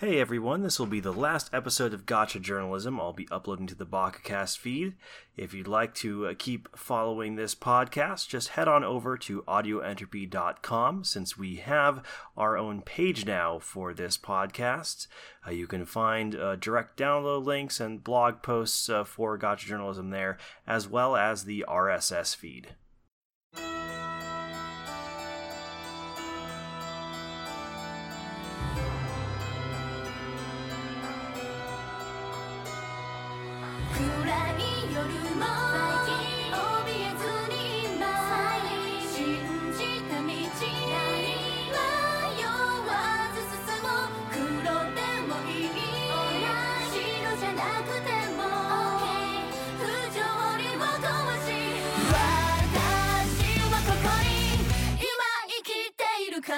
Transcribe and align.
Hey 0.00 0.20
everyone, 0.20 0.60
this 0.60 0.78
will 0.78 0.84
be 0.84 1.00
the 1.00 1.10
last 1.10 1.48
episode 1.54 1.94
of 1.94 2.04
Gotcha 2.04 2.38
Journalism. 2.38 3.00
I'll 3.00 3.14
be 3.14 3.26
uploading 3.30 3.66
to 3.68 3.74
the 3.74 3.86
BakaCast 3.86 4.58
feed. 4.58 4.92
If 5.38 5.54
you'd 5.54 5.66
like 5.66 5.94
to 5.94 6.26
uh, 6.26 6.34
keep 6.38 6.68
following 6.76 7.36
this 7.36 7.54
podcast, 7.54 8.28
just 8.28 8.48
head 8.48 8.68
on 8.68 8.84
over 8.84 9.16
to 9.16 9.40
audioentropy.com 9.48 11.04
since 11.04 11.38
we 11.38 11.56
have 11.56 12.02
our 12.36 12.58
own 12.58 12.82
page 12.82 13.24
now 13.24 13.58
for 13.58 13.94
this 13.94 14.18
podcast. 14.18 15.06
Uh, 15.46 15.52
you 15.52 15.66
can 15.66 15.86
find 15.86 16.34
uh, 16.34 16.56
direct 16.56 16.98
download 16.98 17.46
links 17.46 17.80
and 17.80 18.04
blog 18.04 18.42
posts 18.42 18.90
uh, 18.90 19.02
for 19.02 19.38
Gotcha 19.38 19.66
Journalism 19.66 20.10
there, 20.10 20.36
as 20.66 20.86
well 20.86 21.16
as 21.16 21.44
the 21.44 21.64
RSS 21.66 22.36
feed. 22.36 22.74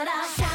ら 0.04 0.47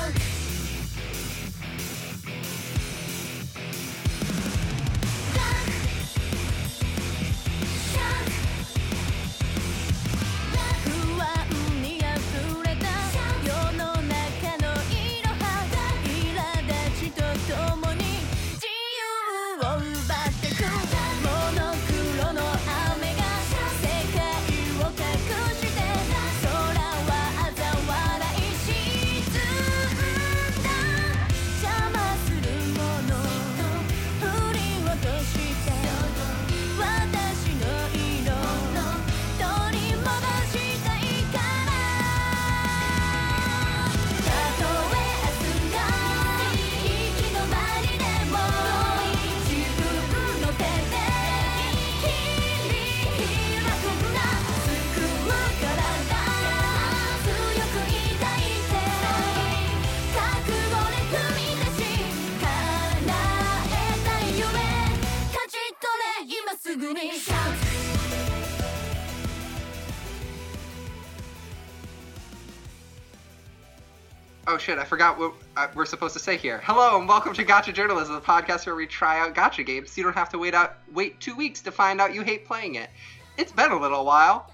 Oh 74.53 74.57
shit, 74.59 74.77
I 74.77 74.83
forgot 74.83 75.17
what 75.17 75.33
uh, 75.57 75.67
we're 75.73 75.87
supposed 75.87 76.13
to 76.13 76.19
say 76.19 76.37
here. 76.37 76.61
Hello 76.63 76.99
and 76.99 77.09
welcome 77.09 77.33
to 77.33 77.43
Gotcha 77.43 77.73
Journalism, 77.73 78.13
the 78.13 78.21
podcast 78.21 78.67
where 78.67 78.75
we 78.75 78.85
try 78.85 79.19
out 79.19 79.33
gacha 79.33 79.65
games 79.65 79.89
so 79.89 79.97
you 79.97 80.03
don't 80.03 80.13
have 80.13 80.29
to 80.29 80.37
wait 80.37 80.53
out 80.53 80.75
wait 80.93 81.19
2 81.19 81.35
weeks 81.35 81.59
to 81.61 81.71
find 81.71 81.99
out 81.99 82.13
you 82.13 82.21
hate 82.21 82.45
playing 82.45 82.75
it. 82.75 82.91
It's 83.35 83.51
been 83.51 83.71
a 83.71 83.79
little 83.79 84.05
while. 84.05 84.53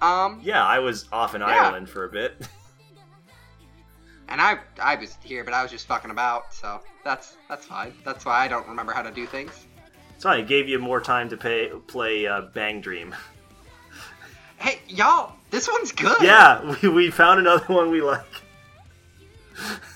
Um 0.00 0.40
Yeah, 0.42 0.64
I 0.64 0.78
was 0.78 1.10
off 1.12 1.34
in 1.34 1.42
yeah. 1.42 1.48
Ireland 1.48 1.90
for 1.90 2.04
a 2.04 2.08
bit. 2.08 2.48
and 4.30 4.40
I 4.40 4.60
I 4.82 4.94
was 4.94 5.18
here, 5.22 5.44
but 5.44 5.52
I 5.52 5.62
was 5.62 5.70
just 5.70 5.86
fucking 5.86 6.10
about, 6.10 6.54
so 6.54 6.80
that's 7.04 7.36
that's 7.46 7.66
fine. 7.66 7.92
That's 8.02 8.24
why 8.24 8.46
I 8.46 8.48
don't 8.48 8.66
remember 8.66 8.92
how 8.92 9.02
to 9.02 9.10
do 9.10 9.26
things. 9.26 9.66
So 10.16 10.30
I 10.30 10.40
gave 10.40 10.70
you 10.70 10.78
more 10.78 11.02
time 11.02 11.28
to 11.28 11.36
pay, 11.36 11.68
play 11.86 12.26
uh, 12.26 12.40
Bang 12.54 12.80
Dream. 12.80 13.14
Hey, 14.56 14.78
y'all, 14.88 15.34
this 15.50 15.68
one's 15.68 15.92
good. 15.92 16.22
Yeah, 16.22 16.76
we, 16.82 16.88
we 16.88 17.10
found 17.10 17.40
another 17.40 17.66
one 17.66 17.90
we 17.90 18.00
like. 18.00 18.24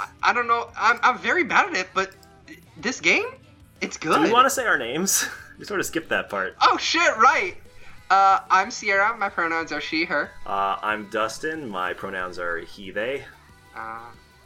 I, 0.00 0.08
I 0.22 0.32
don't 0.32 0.48
know. 0.48 0.70
I'm, 0.76 0.98
I'm 1.02 1.18
very 1.18 1.44
bad 1.44 1.70
at 1.70 1.76
it, 1.76 1.88
but 1.94 2.12
this 2.76 3.00
game, 3.00 3.26
it's 3.80 3.96
good. 3.96 4.16
Do 4.16 4.22
we 4.22 4.32
want 4.32 4.46
to 4.46 4.50
say 4.50 4.66
our 4.66 4.78
names? 4.78 5.26
we 5.58 5.64
sort 5.64 5.80
of 5.80 5.86
skipped 5.86 6.08
that 6.10 6.30
part. 6.30 6.56
Oh 6.62 6.76
shit! 6.76 7.16
Right. 7.16 7.56
Uh, 8.10 8.40
I'm 8.50 8.70
Sierra. 8.70 9.16
My 9.16 9.28
pronouns 9.28 9.70
are 9.70 9.80
she, 9.80 10.04
her. 10.06 10.30
Uh, 10.46 10.78
I'm 10.82 11.10
Dustin. 11.10 11.68
My 11.68 11.92
pronouns 11.92 12.38
are 12.38 12.58
he, 12.58 12.90
they. 12.90 13.24
Uh, 13.76 14.00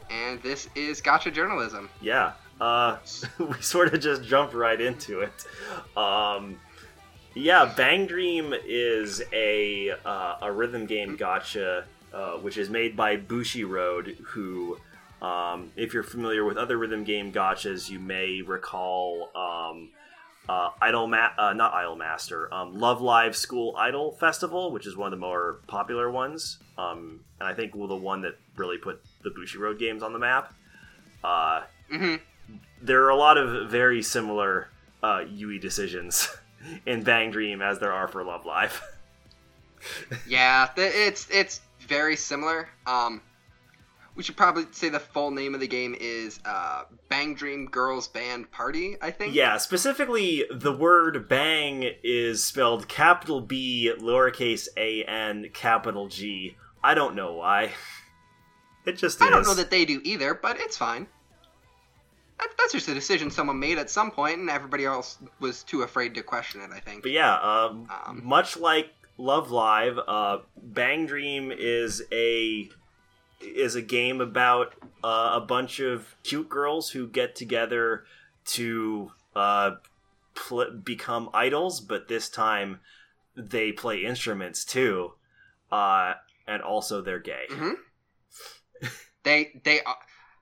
and 0.09 0.41
this 0.43 0.67
is 0.75 0.99
Gotcha 0.99 1.31
Journalism. 1.31 1.89
Yeah. 2.01 2.33
Uh, 2.59 2.97
we 3.39 3.61
sort 3.61 3.93
of 3.93 3.99
just 4.01 4.23
jumped 4.23 4.53
right 4.53 4.79
into 4.79 5.21
it. 5.21 5.45
Um, 5.97 6.57
yeah, 7.35 7.73
Bang 7.75 8.05
Dream 8.05 8.53
is 8.65 9.23
a 9.31 9.91
uh, 10.05 10.35
a 10.41 10.51
rhythm 10.51 10.85
game 10.85 11.17
gacha, 11.17 11.83
uh, 12.13 12.33
which 12.33 12.57
is 12.57 12.69
made 12.69 12.95
by 12.95 13.17
Bushiroad, 13.17 14.17
who 14.17 14.77
um, 15.23 15.71
if 15.77 15.93
you're 15.93 16.03
familiar 16.03 16.43
with 16.43 16.57
other 16.57 16.77
rhythm 16.77 17.05
game 17.05 17.31
gachas, 17.31 17.89
you 17.89 17.97
may 17.97 18.41
recall 18.41 19.29
um, 19.33 19.89
uh, 20.49 20.71
Idol 20.81 21.07
Ma- 21.07 21.31
uh, 21.37 21.53
not 21.53 21.73
Idol 21.73 21.95
Master, 21.95 22.53
um, 22.53 22.77
Love 22.77 23.01
Live 23.01 23.35
School 23.35 23.73
Idol 23.77 24.11
Festival, 24.11 24.71
which 24.71 24.85
is 24.85 24.97
one 24.97 25.07
of 25.07 25.11
the 25.11 25.25
more 25.25 25.61
popular 25.67 26.11
ones, 26.11 26.59
um, 26.77 27.21
and 27.39 27.47
I 27.47 27.53
think 27.53 27.73
well, 27.73 27.87
the 27.87 27.95
one 27.95 28.21
that 28.23 28.37
really 28.57 28.77
put 28.77 29.01
the 29.23 29.29
Bushiroad 29.29 29.79
games 29.79 30.03
on 30.03 30.11
the 30.11 30.19
map. 30.19 30.53
Uh, 31.23 31.61
mm-hmm. 31.89 32.15
There 32.81 33.03
are 33.03 33.09
a 33.09 33.15
lot 33.15 33.37
of 33.37 33.71
very 33.71 34.03
similar 34.03 34.67
uh, 35.01 35.23
UE 35.25 35.57
decisions 35.57 36.27
in 36.85 37.03
Bang 37.03 37.31
Dream 37.31 37.61
as 37.61 37.79
there 37.79 37.93
are 37.93 38.09
for 38.09 38.25
Love 38.25 38.45
Live. 38.45 38.81
yeah, 40.27 40.69
it's 40.75 41.29
it's 41.29 41.61
very 41.87 42.17
similar. 42.17 42.67
Um, 42.85 43.21
we 44.15 44.23
should 44.23 44.37
probably 44.37 44.65
say 44.71 44.89
the 44.89 44.99
full 44.99 45.31
name 45.31 45.53
of 45.53 45.59
the 45.59 45.67
game 45.67 45.95
is 45.99 46.39
uh, 46.45 46.83
Bang 47.09 47.33
Dream 47.35 47.65
Girls 47.67 48.07
Band 48.07 48.51
Party, 48.51 48.97
I 49.01 49.11
think. 49.11 49.33
Yeah, 49.33 49.57
specifically, 49.57 50.45
the 50.51 50.71
word 50.71 51.27
bang 51.27 51.89
is 52.03 52.43
spelled 52.43 52.87
capital 52.87 53.41
B, 53.41 53.93
lowercase 53.97 54.67
a 54.77 55.03
n, 55.03 55.49
capital 55.53 56.07
G. 56.07 56.55
I 56.83 56.93
don't 56.93 57.15
know 57.15 57.33
why. 57.33 57.71
It 58.85 58.97
just 58.97 59.21
I 59.21 59.29
don't 59.29 59.45
know 59.45 59.53
that 59.53 59.71
they 59.71 59.85
do 59.85 60.01
either, 60.03 60.33
but 60.33 60.59
it's 60.59 60.75
fine. 60.75 61.07
That, 62.37 62.49
that's 62.57 62.73
just 62.73 62.89
a 62.89 62.93
decision 62.93 63.31
someone 63.31 63.57
made 63.57 63.77
at 63.77 63.89
some 63.89 64.11
point, 64.11 64.39
and 64.39 64.49
everybody 64.49 64.83
else 64.83 65.19
was 65.39 65.63
too 65.63 65.83
afraid 65.83 66.13
to 66.15 66.21
question 66.21 66.59
it, 66.59 66.69
I 66.69 66.81
think. 66.81 67.03
But 67.03 67.11
yeah, 67.11 67.35
um, 67.35 67.87
um, 68.05 68.21
much 68.25 68.57
like 68.57 68.89
Love 69.17 69.51
Live, 69.51 69.97
uh, 70.05 70.39
Bang 70.61 71.05
Dream 71.05 71.53
is 71.55 72.03
a 72.11 72.69
is 73.43 73.75
a 73.75 73.81
game 73.81 74.21
about 74.21 74.73
uh, 75.03 75.31
a 75.35 75.41
bunch 75.41 75.79
of 75.79 76.15
cute 76.23 76.49
girls 76.49 76.91
who 76.91 77.07
get 77.07 77.35
together 77.35 78.05
to 78.45 79.11
uh, 79.35 79.71
pl- 80.35 80.71
become 80.83 81.29
idols, 81.33 81.81
but 81.81 82.07
this 82.07 82.29
time 82.29 82.79
they 83.35 83.71
play 83.71 84.03
instruments 84.03 84.63
too, 84.63 85.13
uh, 85.71 86.13
and 86.47 86.61
also 86.61 87.01
they're 87.01 87.19
gay. 87.19 87.45
Mm-hmm. 87.49 88.87
they 89.23 89.61
they 89.63 89.81
are 89.81 89.97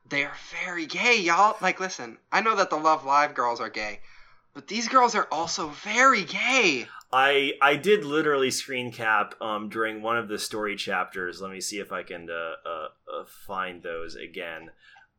they 0.09 0.25
are 0.25 0.35
very 0.65 0.85
gay, 0.85 1.17
y'all. 1.17 1.57
Like, 1.61 1.79
listen, 1.79 2.17
I 2.31 2.41
know 2.41 2.55
that 2.55 2.69
the 2.69 2.75
Love 2.77 3.05
Live 3.05 3.33
girls 3.33 3.61
are 3.61 3.69
gay, 3.69 4.01
but 4.53 4.67
these 4.67 4.87
girls 4.87 5.15
are 5.15 5.27
also 5.31 5.69
very 5.69 6.23
gay. 6.23 6.87
I 7.13 7.53
I 7.61 7.75
did 7.75 8.05
literally 8.05 8.51
screen 8.51 8.91
cap 8.91 9.35
um, 9.41 9.69
during 9.69 10.01
one 10.01 10.17
of 10.17 10.27
the 10.27 10.39
story 10.39 10.75
chapters. 10.75 11.41
Let 11.41 11.51
me 11.51 11.59
see 11.59 11.79
if 11.79 11.91
I 11.91 12.03
can 12.03 12.29
uh, 12.29 12.69
uh, 12.69 12.87
uh, 13.13 13.25
find 13.45 13.83
those 13.83 14.15
again. 14.15 14.71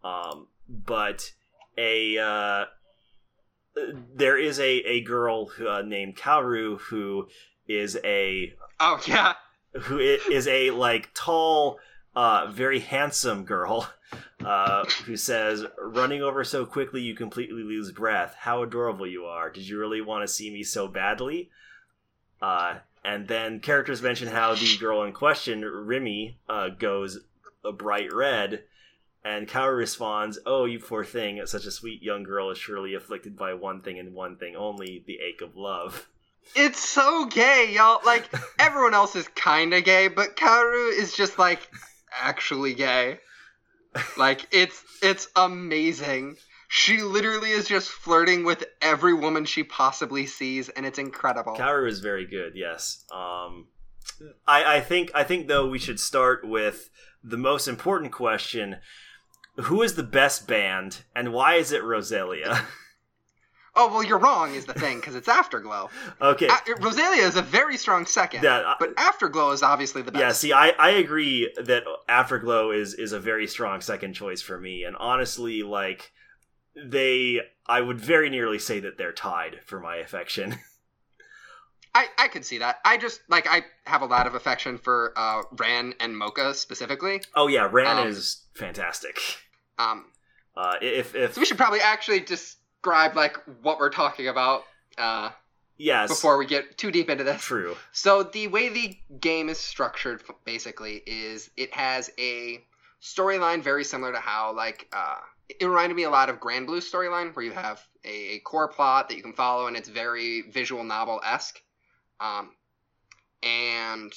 Um, 0.02 0.48
but 0.68 1.32
a 1.76 2.18
uh, 2.18 2.64
there 4.14 4.38
is 4.38 4.58
a 4.58 4.70
a 4.70 5.02
girl 5.02 5.46
who, 5.46 5.68
uh, 5.68 5.82
named 5.82 6.16
Kaoru 6.16 6.78
who 6.78 7.28
is 7.68 7.98
a 8.04 8.54
oh 8.80 9.00
yeah 9.06 9.34
who 9.74 9.98
is 9.98 10.48
a 10.48 10.70
like 10.70 11.12
tall 11.14 11.78
uh, 12.14 12.46
very 12.50 12.80
handsome 12.80 13.44
girl 13.44 13.88
uh, 14.44 14.84
who 15.04 15.16
says, 15.16 15.64
"Running 15.78 16.22
over 16.22 16.44
so 16.44 16.66
quickly 16.66 17.00
you 17.00 17.14
completely 17.14 17.62
lose 17.62 17.92
breath. 17.92 18.34
How 18.38 18.62
adorable 18.62 19.06
you 19.06 19.24
are. 19.24 19.50
Did 19.50 19.66
you 19.68 19.78
really 19.78 20.00
want 20.00 20.26
to 20.26 20.32
see 20.32 20.50
me 20.50 20.62
so 20.62 20.88
badly?" 20.88 21.50
Uh, 22.42 22.80
and 23.04 23.28
then 23.28 23.60
characters 23.60 24.02
mention 24.02 24.28
how 24.28 24.54
the 24.54 24.76
girl 24.78 25.04
in 25.04 25.12
question, 25.12 25.62
Rimi, 25.62 26.34
uh, 26.48 26.68
goes 26.70 27.20
a 27.64 27.72
bright 27.72 28.12
red, 28.12 28.64
and 29.24 29.48
Kaoru 29.48 29.76
responds, 29.76 30.38
"Oh, 30.44 30.64
you 30.64 30.80
poor 30.80 31.04
thing! 31.04 31.40
Such 31.46 31.64
a 31.64 31.70
sweet 31.70 32.02
young 32.02 32.24
girl 32.24 32.50
is 32.50 32.58
surely 32.58 32.94
afflicted 32.94 33.36
by 33.36 33.54
one 33.54 33.80
thing 33.80 33.98
and 33.98 34.14
one 34.14 34.36
thing 34.36 34.56
only—the 34.56 35.20
ache 35.20 35.40
of 35.40 35.56
love." 35.56 36.08
It's 36.56 36.80
so 36.80 37.26
gay, 37.26 37.72
y'all. 37.72 38.00
Like 38.04 38.28
everyone 38.58 38.94
else 38.94 39.14
is 39.14 39.28
kind 39.28 39.72
of 39.72 39.84
gay, 39.84 40.08
but 40.08 40.36
Kaoru 40.36 40.98
is 40.98 41.14
just 41.14 41.38
like 41.38 41.70
actually 42.12 42.74
gay. 42.74 43.20
Like 44.16 44.48
it's 44.50 44.82
it's 45.00 45.28
amazing. 45.36 46.36
She 46.74 47.02
literally 47.02 47.50
is 47.50 47.69
just 47.69 47.90
flirting 47.90 48.44
with 48.44 48.64
every 48.80 49.12
woman 49.12 49.44
she 49.44 49.62
possibly 49.62 50.24
sees, 50.24 50.70
and 50.70 50.86
it's 50.86 50.98
incredible. 50.98 51.54
Kaoru 51.54 51.86
is 51.86 52.00
very 52.00 52.24
good. 52.24 52.52
Yes. 52.54 53.04
Um, 53.12 53.66
I 54.48 54.76
I 54.76 54.80
think 54.80 55.10
I 55.14 55.22
think 55.22 55.48
though 55.48 55.69
we 55.69 55.78
should 55.78 56.00
start 56.00 56.48
with 56.48 56.88
the 57.22 57.36
most 57.36 57.69
important 57.69 58.10
question: 58.10 58.76
Who 59.64 59.82
is 59.82 59.96
the 59.96 60.02
best 60.02 60.48
band, 60.48 61.02
and 61.14 61.34
why 61.34 61.56
is 61.56 61.72
it 61.72 61.82
Roselia? 61.82 62.64
Oh 63.75 63.90
well, 63.90 64.02
you're 64.02 64.18
wrong 64.18 64.54
is 64.54 64.66
the 64.66 64.75
thing 64.75 64.98
because 65.00 65.14
it's 65.14 65.28
Afterglow. 65.28 65.88
okay. 66.20 66.46
A- 66.46 66.75
Roselia 66.80 67.22
is 67.26 67.36
a 67.36 67.42
very 67.42 67.78
strong 67.78 68.04
second, 68.04 68.42
Yeah, 68.44 68.58
I- 68.66 68.76
but 68.78 68.92
Afterglow 68.98 69.50
is 69.52 69.62
obviously 69.62 70.02
the 70.02 70.12
best. 70.12 70.20
Yeah, 70.22 70.32
see, 70.32 70.52
I, 70.52 70.68
I 70.78 70.90
agree 70.90 71.50
that 71.56 71.84
Afterglow 72.06 72.70
is 72.72 72.92
is 72.92 73.12
a 73.12 73.18
very 73.18 73.46
strong 73.46 73.80
second 73.80 74.12
choice 74.12 74.42
for 74.42 74.60
me, 74.60 74.84
and 74.84 74.94
honestly, 74.96 75.62
like 75.62 76.12
they, 76.76 77.40
I 77.66 77.80
would 77.80 78.00
very 78.00 78.30
nearly 78.30 78.58
say 78.58 78.80
that 78.80 78.98
they're 78.98 79.12
tied 79.12 79.60
for 79.64 79.80
my 79.80 79.96
affection. 79.96 80.56
I, 81.94 82.06
I 82.19 82.28
could 82.28 82.44
see 82.44 82.58
that. 82.58 82.78
I 82.86 82.96
just 82.96 83.20
like 83.28 83.46
I 83.46 83.64
have 83.84 84.00
a 84.00 84.06
lot 84.06 84.26
of 84.26 84.34
affection 84.34 84.78
for 84.78 85.12
uh, 85.14 85.42
Ran 85.58 85.92
and 86.00 86.16
Mocha 86.16 86.54
specifically. 86.54 87.20
oh 87.34 87.48
yeah, 87.48 87.69
Ran 87.70 87.98
Um, 87.98 88.08
is 88.08 88.42
fantastic. 88.54 89.19
Um, 89.78 90.06
Uh, 90.56 90.76
if 90.80 91.14
if 91.14 91.34
so 91.34 91.40
we 91.40 91.44
should 91.46 91.58
probably 91.58 91.80
actually 91.80 92.20
describe 92.20 93.14
like 93.14 93.36
what 93.60 93.78
we're 93.78 93.90
talking 93.90 94.28
about 94.28 94.64
uh, 94.96 95.30
yes, 95.76 96.08
before 96.08 96.38
we 96.38 96.46
get 96.46 96.78
too 96.78 96.90
deep 96.90 97.10
into 97.10 97.25
this. 97.25 97.42
true. 97.42 97.76
So 97.92 98.22
the 98.22 98.48
way 98.48 98.70
the 98.70 98.98
game 99.20 99.50
is 99.50 99.58
structured, 99.58 100.22
basically, 100.46 101.02
is 101.06 101.50
it 101.58 101.75
has 101.75 102.10
a 102.18 102.64
storyline 103.02 103.62
very 103.62 103.84
similar 103.84 104.12
to 104.12 104.18
how 104.20 104.54
like 104.56 104.88
uh, 104.94 105.16
it 105.60 105.66
reminded 105.66 105.94
me 105.94 106.04
a 106.04 106.10
lot 106.10 106.28
of 106.28 106.40
Granblue 106.40 106.78
storyline, 106.78 107.34
where 107.34 107.44
you 107.44 107.52
have 107.52 107.81
a, 108.04 108.34
a 108.37 108.38
core 108.40 108.69
plot 108.69 109.08
that 109.08 109.16
you 109.16 109.22
can 109.22 109.32
follow, 109.32 109.66
and 109.66 109.76
it's 109.76 109.88
very 109.88 110.43
visual 110.50 110.84
novel 110.84 111.20
esque. 111.25 111.58
Um, 112.20 112.50
and 113.43 114.12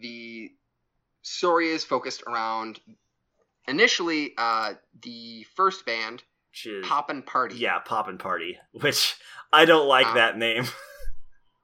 the 0.00 0.50
story 1.22 1.68
is 1.70 1.84
focused 1.84 2.22
around 2.26 2.80
initially 3.68 4.32
uh, 4.38 4.74
the 5.02 5.44
first 5.54 5.86
band, 5.86 6.22
Which 6.50 6.66
is 6.66 6.86
Poppin' 6.86 7.22
Party. 7.22 7.56
yeah, 7.56 7.78
Poppin' 7.80 8.18
Party, 8.18 8.58
which 8.72 9.16
I 9.52 9.64
don't 9.64 9.86
like 9.88 10.06
Um, 10.06 10.14
that 10.14 10.36
name. 10.38 10.64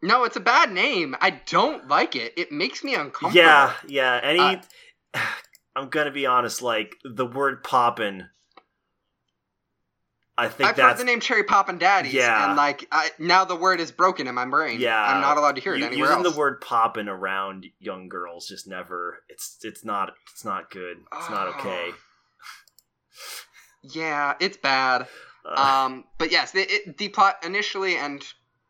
No, 0.05 0.25
it's 0.25 0.35
a 0.35 0.41
bad 0.41 0.73
name. 0.73 1.15
I 1.21 1.31
don't 1.47 1.87
like 1.87 2.17
it. 2.17 2.33
It 2.37 2.51
makes 2.51 2.83
me 2.83 2.97
uncomfortable. 2.97 3.37
yeah, 3.37 3.73
yeah. 3.87 4.19
Any, 4.21 4.41
Uh, 5.15 5.21
I'm 5.77 5.91
gonna 5.91 6.11
be 6.11 6.27
honest. 6.27 6.61
Like 6.61 6.97
the 7.05 7.25
word 7.25 7.63
"poppin," 7.63 8.29
I 10.39 10.49
think 10.49 10.71
I've 10.71 10.77
that's 10.77 10.93
heard 10.93 10.99
the 11.01 11.05
name 11.05 11.21
Cherry 11.21 11.45
Poppin' 11.45 11.77
Daddies, 11.79 12.15
Yeah. 12.15 12.47
and 12.49 12.57
like 12.57 12.89
I, 12.91 13.11
now 13.19 13.45
the 13.45 13.55
word 13.57 13.81
is 13.81 13.93
broken 13.93 14.27
in 14.27 14.35
my 14.35 14.47
brain. 14.47 14.81
Yeah. 14.81 14.99
I'm 15.01 15.21
not 15.21 15.37
allowed 15.37 15.57
to 15.57 15.61
hear 15.61 15.75
it 15.75 15.81
U- 15.81 15.85
anywhere 15.87 16.09
using 16.09 16.25
else. 16.25 16.33
the 16.35 16.39
word 16.39 16.61
"poppin" 16.63 17.09
around 17.09 17.67
young 17.81 18.09
girls 18.09 18.49
just 18.49 18.67
never. 18.67 19.23
It's 19.29 19.59
it's 19.63 19.85
not 19.85 20.15
it's 20.33 20.45
not 20.45 20.71
good. 20.71 20.99
It's 21.17 21.29
not 21.31 21.49
okay. 21.59 21.91
yeah, 23.83 24.35
it's 24.41 24.57
bad. 24.57 25.07
Uh, 25.45 25.85
Um, 25.87 26.05
but 26.19 26.31
yes, 26.31 26.53
the, 26.53 26.61
it, 26.73 26.97
the 26.99 27.09
plot 27.09 27.37
initially 27.45 27.97
and 27.97 28.25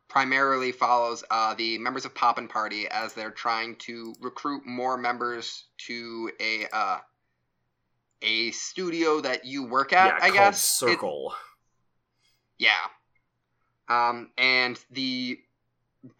primarily 0.08 0.72
follows 0.72 1.22
uh, 1.30 1.54
the 1.54 1.78
members 1.78 2.04
of 2.04 2.14
Poppin' 2.14 2.48
Party 2.48 2.88
as 2.88 3.12
they're 3.14 3.30
trying 3.30 3.76
to 3.76 4.14
recruit 4.20 4.62
more 4.66 4.96
members 4.96 5.64
to 5.86 6.30
a 6.40 6.66
uh, 6.72 6.98
a 8.22 8.50
studio 8.52 9.20
that 9.20 9.44
you 9.44 9.64
work 9.64 9.92
at. 9.92 10.18
yeah, 10.18 10.24
I 10.24 10.30
guess 10.30 10.58
It- 10.82 10.86
Circle. 10.90 11.34
Yeah. 12.58 12.70
Um, 13.88 14.30
and 14.38 14.78
the 14.90 15.38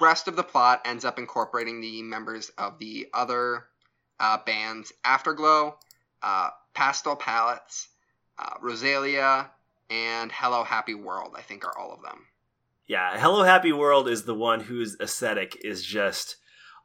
rest 0.00 0.29
of 0.29 0.37
the 0.37 0.43
plot 0.43 0.82
ends 0.84 1.05
up 1.05 1.19
incorporating 1.19 1.81
the 1.81 2.02
members 2.02 2.50
of 2.58 2.79
the 2.79 3.08
other 3.14 3.64
uh, 4.20 4.38
bands 4.44 4.93
Afterglow, 5.05 5.76
uh, 6.23 6.50
Pastel 6.75 7.17
Palettes, 7.17 7.88
uh, 8.38 8.55
Roselia, 8.62 9.49
and 9.90 10.31
Hello 10.32 10.64
Happy 10.64 10.94
World, 10.94 11.34
I 11.37 11.43
think 11.43 11.64
are 11.64 11.76
all 11.76 11.93
of 11.93 12.02
them. 12.02 12.26
Yeah, 12.87 13.19
Hello 13.19 13.43
Happy 13.43 13.73
World 13.73 14.08
is 14.08 14.25
the 14.25 14.34
one 14.34 14.61
whose 14.61 14.96
aesthetic 15.00 15.56
is 15.64 15.84
just 15.84 16.37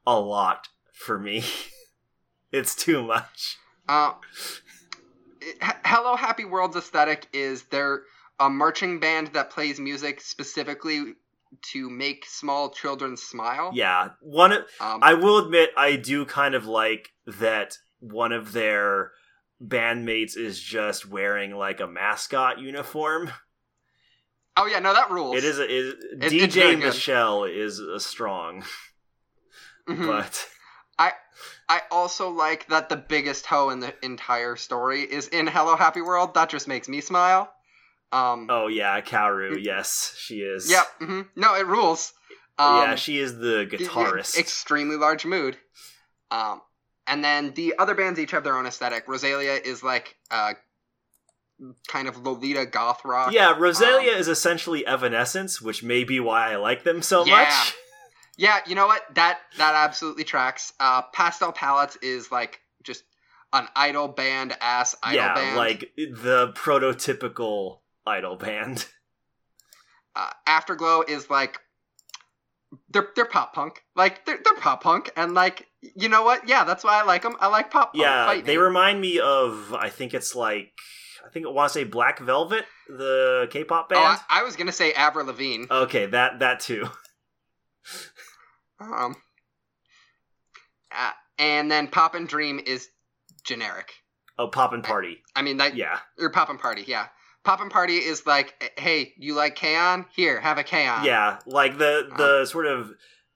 a 0.06 0.20
lot 0.20 0.68
for 0.94 1.20
me. 1.20 1.44
it's 2.52 2.76
too 2.76 3.04
much. 3.04 3.58
Uh, 3.88 4.14
it- 5.42 5.58
Hello 5.86 6.16
Happy 6.16 6.46
World's 6.46 6.76
aesthetic 6.76 7.28
is 7.34 7.64
they're 7.64 8.04
a 8.40 8.50
marching 8.50 9.00
band 9.00 9.28
that 9.34 9.50
plays 9.50 9.80
music 9.80 10.22
specifically 10.22 11.14
to 11.72 11.90
make 11.90 12.26
small 12.26 12.70
children 12.70 13.16
smile. 13.18 13.72
Yeah, 13.74 14.10
one. 14.20 14.52
of- 14.52 14.66
Um, 14.80 15.00
I 15.02 15.14
will 15.14 15.38
admit, 15.40 15.72
I 15.78 15.96
do 15.96 16.26
kind 16.26 16.56
of 16.56 16.66
like 16.66 17.14
that 17.26 17.78
one 18.00 18.32
of 18.34 18.52
their 18.52 19.12
bandmates 19.66 20.38
is 20.38 20.60
just 20.62 21.06
wearing 21.08 21.56
like 21.56 21.80
a 21.80 21.88
mascot 21.88 22.60
uniform. 22.60 23.32
oh 24.58 24.66
yeah, 24.66 24.80
no, 24.80 24.94
that 24.94 25.10
rules. 25.10 25.38
It 25.38 25.44
is 25.44 25.58
a 25.60 25.68
is, 25.68 25.94
very 26.16 26.32
DJ 26.48 26.52
good. 26.76 26.80
Michelle 26.80 27.44
is 27.46 27.80
a 27.80 28.00
strong, 28.00 28.64
Mhm. 29.88 30.06
but 30.06 30.48
I 31.00 31.14
I 31.70 31.82
also 31.92 32.30
like 32.30 32.68
that 32.68 32.90
the 32.90 32.98
biggest 32.98 33.46
hoe 33.46 33.70
in 33.70 33.80
the 33.80 33.94
entire 34.06 34.56
story 34.58 35.02
is 35.02 35.28
in 35.30 35.48
Hello 35.48 35.76
Happy 35.76 36.02
World. 36.02 36.34
That 36.34 36.50
just 36.50 36.68
makes 36.68 36.88
me 36.88 37.02
smile. 37.02 37.52
Um, 38.12 38.48
oh 38.50 38.68
yeah, 38.68 39.02
Kaoru, 39.02 39.62
yes, 39.62 40.16
she 40.18 40.40
is. 40.40 40.70
Yep. 40.70 40.86
hmm 41.00 41.22
No, 41.36 41.56
it 41.56 41.66
rules. 41.68 42.14
Um, 42.58 42.76
yeah, 42.78 42.96
she 42.96 43.20
is 43.20 43.38
the 43.38 43.68
guitarist. 43.70 44.38
Extremely 44.38 44.96
large 44.96 45.26
mood. 45.26 45.58
Um, 46.32 46.62
and 47.06 47.24
then 47.24 47.54
the 47.54 47.76
other 47.78 47.96
bands 47.96 48.20
each 48.20 48.32
have 48.32 48.44
their 48.44 48.58
own 48.58 48.66
aesthetic. 48.66 49.08
Roselia 49.08 49.62
is 49.64 49.84
like 49.84 50.16
uh, 50.32 50.54
kind 51.88 52.08
of 52.08 52.18
Lolita 52.18 52.66
goth 52.66 53.04
rock. 53.06 53.34
yeah, 53.34 53.54
Roselia 53.54 54.14
um, 54.14 54.20
is 54.20 54.28
essentially 54.28 54.86
Evanescence, 54.86 55.62
which 55.62 55.84
may 55.84 56.04
be 56.04 56.20
why 56.20 56.52
I 56.54 56.56
like 56.58 56.84
them 56.84 57.02
so 57.02 57.26
Yeah. 57.26 57.36
much. 57.44 57.76
Yeah, 58.40 58.60
you 58.68 58.76
know 58.76 58.86
what? 58.86 59.02
That 59.16 59.40
that 59.58 59.74
absolutely 59.74 60.24
tracks. 60.24 60.72
Uh, 60.80 61.02
Pastel 61.12 61.52
Palettes 61.52 61.98
is 62.04 62.32
like 62.32 62.60
just 62.84 63.04
an 63.52 63.68
idol 63.76 64.10
band 64.10 64.56
ass 64.62 64.96
idol 65.02 65.16
yeah, 65.26 65.34
band. 65.34 65.58
like 65.58 65.92
the 65.98 66.54
prototypical 66.56 67.80
idol 68.08 68.36
band. 68.38 68.86
uh, 70.16 70.30
Afterglow 70.48 71.04
is 71.08 71.30
like 71.30 71.60
they're 72.90 73.10
they're 73.16 73.26
pop 73.26 73.54
punk, 73.54 73.84
like 73.96 74.26
they're 74.26 74.40
they're 74.44 74.56
pop 74.56 74.82
punk, 74.84 75.12
and 75.16 75.34
like 75.34 75.68
you 75.82 76.10
know 76.10 76.24
what? 76.24 76.48
Yeah, 76.50 76.64
that's 76.64 76.84
why 76.84 77.00
I 77.00 77.04
like 77.04 77.22
them. 77.22 77.36
I 77.40 77.48
like 77.48 77.70
pop 77.72 77.94
punk. 77.94 78.02
yeah, 78.02 78.26
Fight 78.26 78.46
they 78.46 78.58
remind 78.58 79.00
me 79.00 79.20
of 79.20 79.74
I 79.74 79.90
think 79.90 80.14
it's 80.14 80.36
like 80.36 80.72
I 81.26 81.30
think 81.30 81.46
I 81.46 81.50
want 81.50 81.70
to 81.72 81.74
say 81.74 81.84
Black 81.84 82.20
Velvet, 82.20 82.66
the 82.88 83.48
K-pop 83.52 83.88
Oh, 83.92 83.94
band. 83.96 84.20
I, 84.30 84.40
I 84.42 84.44
was 84.44 84.56
gonna 84.56 84.72
say 84.72 84.94
Avril 84.94 85.26
Lavigne. 85.28 85.66
okay, 85.70 86.06
that 86.08 86.40
that 86.40 86.60
too. 86.62 86.88
Um, 88.80 89.16
uh, 90.92 91.12
and 91.40 91.72
then 91.72 91.88
Pop 91.88 92.14
and 92.14 92.28
Dream 92.28 92.60
is 92.64 92.90
generic. 93.44 93.92
Oh, 94.38 94.50
Poppin' 94.50 94.84
Party. 94.84 95.24
I 95.36 95.42
mean 95.42 95.58
that 95.58 95.76
Yeah, 95.76 95.98
or 96.20 96.30
Poppin' 96.30 96.60
Party. 96.60 96.84
Yeah, 96.88 97.08
Poppin' 97.48 97.70
Party 97.70 97.96
is 97.96 98.26
like, 98.26 98.74
hey, 98.78 99.14
you 99.18 99.34
like 99.34 99.56
K-On? 99.56 100.06
Here, 100.14 100.42
have 100.42 100.58
a 100.58 100.64
K-On. 100.64 101.06
yeah, 101.06 101.40
like 101.46 101.78
the 101.78 102.06
Uh-huh. 102.12 102.18
the 102.18 102.46
sort 102.46 102.66
of 102.66 102.92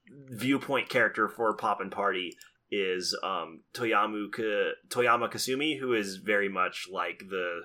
viewpoint 0.10 0.90
character 0.90 1.30
for 1.30 1.56
Poppin' 1.56 1.90
Party 1.90 2.36
is 2.70 3.18
um 3.24 3.62
Toyamu 3.74 4.30
Ka- 4.30 4.76
Toyama 4.90 5.32
Kasumi, 5.32 5.80
who 5.80 5.94
is 5.94 6.18
very 6.18 6.50
much 6.50 6.88
like 6.92 7.20
the 7.30 7.62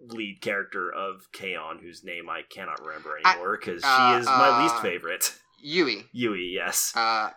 lead 0.00 0.42
character 0.42 0.92
of 0.92 1.32
K-On, 1.32 1.78
whose 1.78 2.04
name 2.04 2.28
I 2.28 2.42
cannot 2.50 2.84
remember 2.84 3.16
anymore 3.24 3.56
because 3.58 3.82
uh, 3.82 3.88
she 4.16 4.20
is 4.20 4.26
my 4.26 4.48
uh, 4.50 4.62
least 4.62 4.82
favorite. 4.82 5.34
Yui. 5.62 6.04
Yui, 6.12 6.50
yes. 6.54 6.92
Uh, 6.94 7.30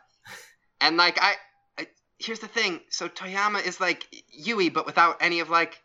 and 0.81 0.97
like 0.97 1.17
I, 1.21 1.35
I, 1.77 1.87
here's 2.17 2.39
the 2.39 2.49
thing. 2.49 2.81
So 2.89 3.07
Toyama 3.07 3.65
is 3.65 3.79
like 3.79 4.05
Yui, 4.33 4.67
but 4.67 4.85
without 4.85 5.15
any 5.21 5.39
of 5.39 5.49
like 5.49 5.81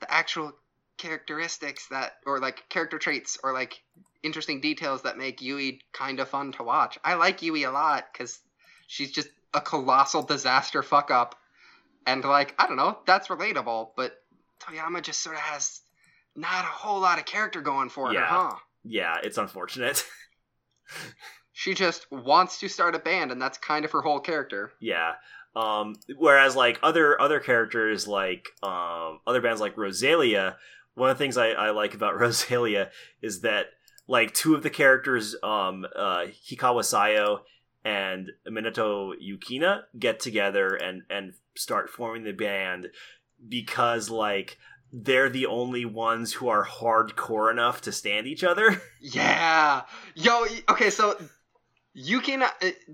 the 0.00 0.10
actual 0.10 0.54
characteristics 1.02 1.88
that, 1.88 2.12
or 2.24 2.38
like 2.40 2.68
character 2.68 2.98
traits, 2.98 3.38
or 3.44 3.52
like 3.52 3.82
interesting 4.22 4.60
details 4.60 5.02
that 5.02 5.18
make 5.18 5.42
Yui 5.42 5.80
kind 5.92 6.20
of 6.20 6.28
fun 6.28 6.52
to 6.52 6.62
watch. 6.62 6.98
I 7.04 7.14
like 7.14 7.42
Yui 7.42 7.64
a 7.64 7.70
lot 7.72 8.04
because 8.12 8.38
she's 8.86 9.10
just 9.12 9.28
a 9.52 9.60
colossal 9.60 10.22
disaster 10.22 10.82
fuck 10.82 11.10
up, 11.10 11.34
and 12.06 12.24
like 12.24 12.54
I 12.58 12.66
don't 12.66 12.76
know, 12.76 12.98
that's 13.06 13.28
relatable. 13.28 13.90
But 13.96 14.12
Toyama 14.60 15.02
just 15.02 15.20
sort 15.22 15.36
of 15.36 15.42
has 15.42 15.80
not 16.34 16.64
a 16.64 16.68
whole 16.68 17.00
lot 17.00 17.18
of 17.18 17.26
character 17.26 17.60
going 17.60 17.90
for 17.90 18.12
Yeah. 18.12 18.20
her, 18.20 18.26
huh? 18.26 18.56
Yeah, 18.84 19.16
it's 19.22 19.36
unfortunate. 19.38 20.04
She 21.54 21.74
just 21.74 22.10
wants 22.10 22.60
to 22.60 22.68
start 22.68 22.94
a 22.94 22.98
band, 22.98 23.30
and 23.30 23.40
that's 23.40 23.58
kind 23.58 23.84
of 23.84 23.92
her 23.92 24.00
whole 24.00 24.20
character. 24.20 24.72
yeah. 24.80 25.12
Um, 25.54 25.96
whereas 26.16 26.56
like 26.56 26.78
other 26.82 27.20
other 27.20 27.38
characters 27.38 28.08
like 28.08 28.48
um, 28.62 29.20
other 29.26 29.42
bands 29.42 29.60
like 29.60 29.76
Roselia, 29.76 30.56
one 30.94 31.10
of 31.10 31.18
the 31.18 31.24
things 31.24 31.36
I, 31.36 31.50
I 31.50 31.70
like 31.70 31.94
about 31.94 32.14
Roselia 32.18 32.90
is 33.20 33.40
that 33.40 33.66
like 34.08 34.34
two 34.34 34.54
of 34.54 34.62
the 34.62 34.70
characters, 34.70 35.34
um, 35.42 35.86
uh, 35.96 36.26
Hikawa 36.48 36.82
Sayo 36.82 37.40
and 37.84 38.30
Minato 38.48 39.12
Yukina, 39.22 39.82
get 39.98 40.20
together 40.20 40.74
and 40.74 41.02
and 41.10 41.34
start 41.56 41.90
forming 41.90 42.24
the 42.24 42.32
band 42.32 42.88
because 43.48 44.10
like 44.10 44.58
they're 44.92 45.30
the 45.30 45.46
only 45.46 45.84
ones 45.84 46.34
who 46.34 46.48
are 46.48 46.64
hardcore 46.64 47.50
enough 47.50 47.80
to 47.82 47.92
stand 47.92 48.26
each 48.26 48.44
other. 48.44 48.80
Yeah, 49.04 49.82
yo. 50.14 50.46
Okay, 50.68 50.90
so 50.90 51.18
can 52.22 52.44
uh, 52.44 52.48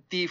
the 0.08 0.30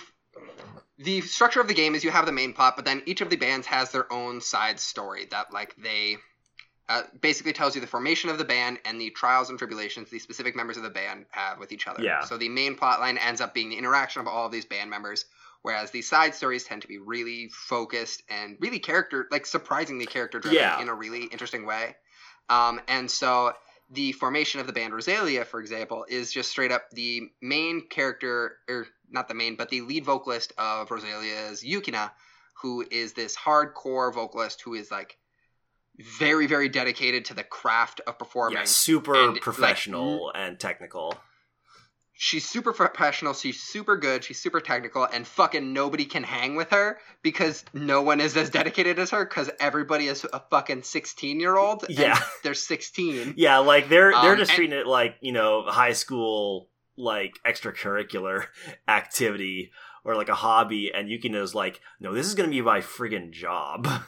the 0.98 1.22
structure 1.22 1.62
of 1.62 1.68
the 1.68 1.76
game 1.76 1.94
is 1.94 2.04
you 2.04 2.10
have 2.10 2.26
the 2.26 2.32
main 2.32 2.54
plot, 2.54 2.76
but 2.76 2.86
then 2.86 3.04
each 3.06 3.22
of 3.22 3.30
the 3.30 3.36
bands 3.36 3.68
has 3.68 3.92
their 3.92 4.12
own 4.12 4.42
side 4.42 4.80
story 4.80 5.28
that 5.30 5.54
like 5.54 5.76
they 5.78 6.18
uh, 6.90 7.04
basically 7.22 7.54
tells 7.54 7.76
you 7.76 7.82
the 7.82 7.88
formation 7.88 8.30
of 8.30 8.38
the 8.38 8.46
band 8.46 8.80
and 8.86 9.00
the 9.00 9.10
trials 9.10 9.50
and 9.50 9.58
tribulations 9.58 10.10
the 10.10 10.20
specific 10.20 10.56
members 10.56 10.78
of 10.78 10.84
the 10.84 10.90
band 10.90 11.26
have 11.32 11.60
with 11.60 11.72
each 11.72 11.88
other. 11.88 12.02
Yeah. 12.02 12.24
So 12.24 12.38
the 12.38 12.50
main 12.50 12.76
plot 12.76 13.00
line 13.00 13.18
ends 13.18 13.42
up 13.42 13.54
being 13.54 13.70
the 13.70 13.78
interaction 13.78 14.22
of 14.22 14.28
all 14.28 14.46
of 14.46 14.52
these 14.52 14.66
band 14.66 14.90
members. 14.90 15.26
Whereas 15.64 15.92
the 15.92 16.02
side 16.02 16.34
stories 16.34 16.64
tend 16.64 16.84
to 16.84 16.88
be 16.88 16.98
really 16.98 17.50
focused 17.52 18.24
and 18.30 18.56
really 18.62 18.80
character, 18.80 19.28
like 19.32 19.46
surprisingly 19.46 20.06
character 20.06 20.40
driven 20.40 20.60
Yeah. 20.60 20.82
in 20.82 20.88
a 20.88 20.94
really 20.94 21.26
interesting 21.26 21.66
way. 21.66 21.96
Um, 22.48 22.80
and 22.88 23.12
so 23.12 23.54
the 23.90 24.14
formation 24.14 24.62
of 24.62 24.68
the 24.68 24.74
band 24.74 24.94
Roselia, 24.94 25.46
for 25.46 25.60
example, 25.60 26.06
is 26.08 26.32
just 26.32 26.50
straight 26.52 26.72
up 26.72 26.90
the 26.92 27.30
main 27.42 27.88
character, 27.90 28.58
or 28.70 28.88
not 29.10 29.28
the 29.28 29.34
main, 29.34 29.56
but 29.56 29.70
the 29.70 29.82
lead 29.82 30.06
vocalist 30.06 30.54
of 30.58 30.88
Roselia's 30.90 31.64
Yukina, 31.64 32.12
who 32.62 32.86
is 32.90 33.14
this 33.14 33.36
hardcore 33.36 34.14
vocalist 34.14 34.62
who 34.62 34.74
is 34.74 34.90
like 34.92 35.18
very, 36.00 36.48
very 36.48 36.70
dedicated 36.70 37.26
to 37.26 37.34
the 37.34 37.44
craft 37.44 38.02
of 38.08 38.18
performing. 38.20 38.58
Yeah, 38.60 38.66
super 38.66 39.16
And, 39.16 39.34
like, 39.34 39.42
professional 39.42 40.32
and 40.36 40.60
technical. 40.60 41.16
She's 42.20 42.50
super 42.50 42.74
professional. 42.74 43.34
She's 43.36 43.62
super 43.62 43.96
good. 43.96 44.24
She's 44.24 44.42
super 44.42 44.60
technical, 44.60 45.04
and 45.06 45.28
fucking 45.28 45.72
nobody 45.72 46.06
can 46.06 46.24
hang 46.24 46.56
with 46.56 46.72
her 46.72 46.98
because 47.22 47.64
no 47.74 48.02
one 48.02 48.20
is 48.20 48.36
as 48.36 48.50
dedicated 48.50 48.98
as 48.98 49.12
her. 49.12 49.24
Because 49.24 49.52
everybody 49.60 50.08
is 50.08 50.26
a 50.34 50.42
fucking 50.50 50.82
sixteen-year-old. 50.82 51.84
and 51.84 51.96
Yeah. 51.96 52.20
they're 52.44 52.56
sixteen. 52.56 53.36
Yeah, 53.38 53.60
like 53.60 53.88
they're 53.90 54.10
they're 54.12 54.32
Um, 54.32 54.38
just 54.38 54.50
and- 54.50 54.56
treating 54.56 54.80
it 54.80 54.88
like 54.88 55.18
you 55.22 55.32
know 55.32 55.64
high 55.68 55.94
school 55.94 56.70
like 56.98 57.38
extracurricular 57.46 58.46
activity 58.88 59.72
or 60.04 60.16
like 60.16 60.30
a 60.30 60.34
hobby, 60.36 60.92
and 60.92 61.10
Yukina's 61.10 61.54
like, 61.54 61.82
no, 62.00 62.14
this 62.16 62.26
is 62.26 62.34
gonna 62.34 62.50
be 62.50 62.62
my 62.62 62.80
friggin' 62.82 63.30
job. 63.32 63.88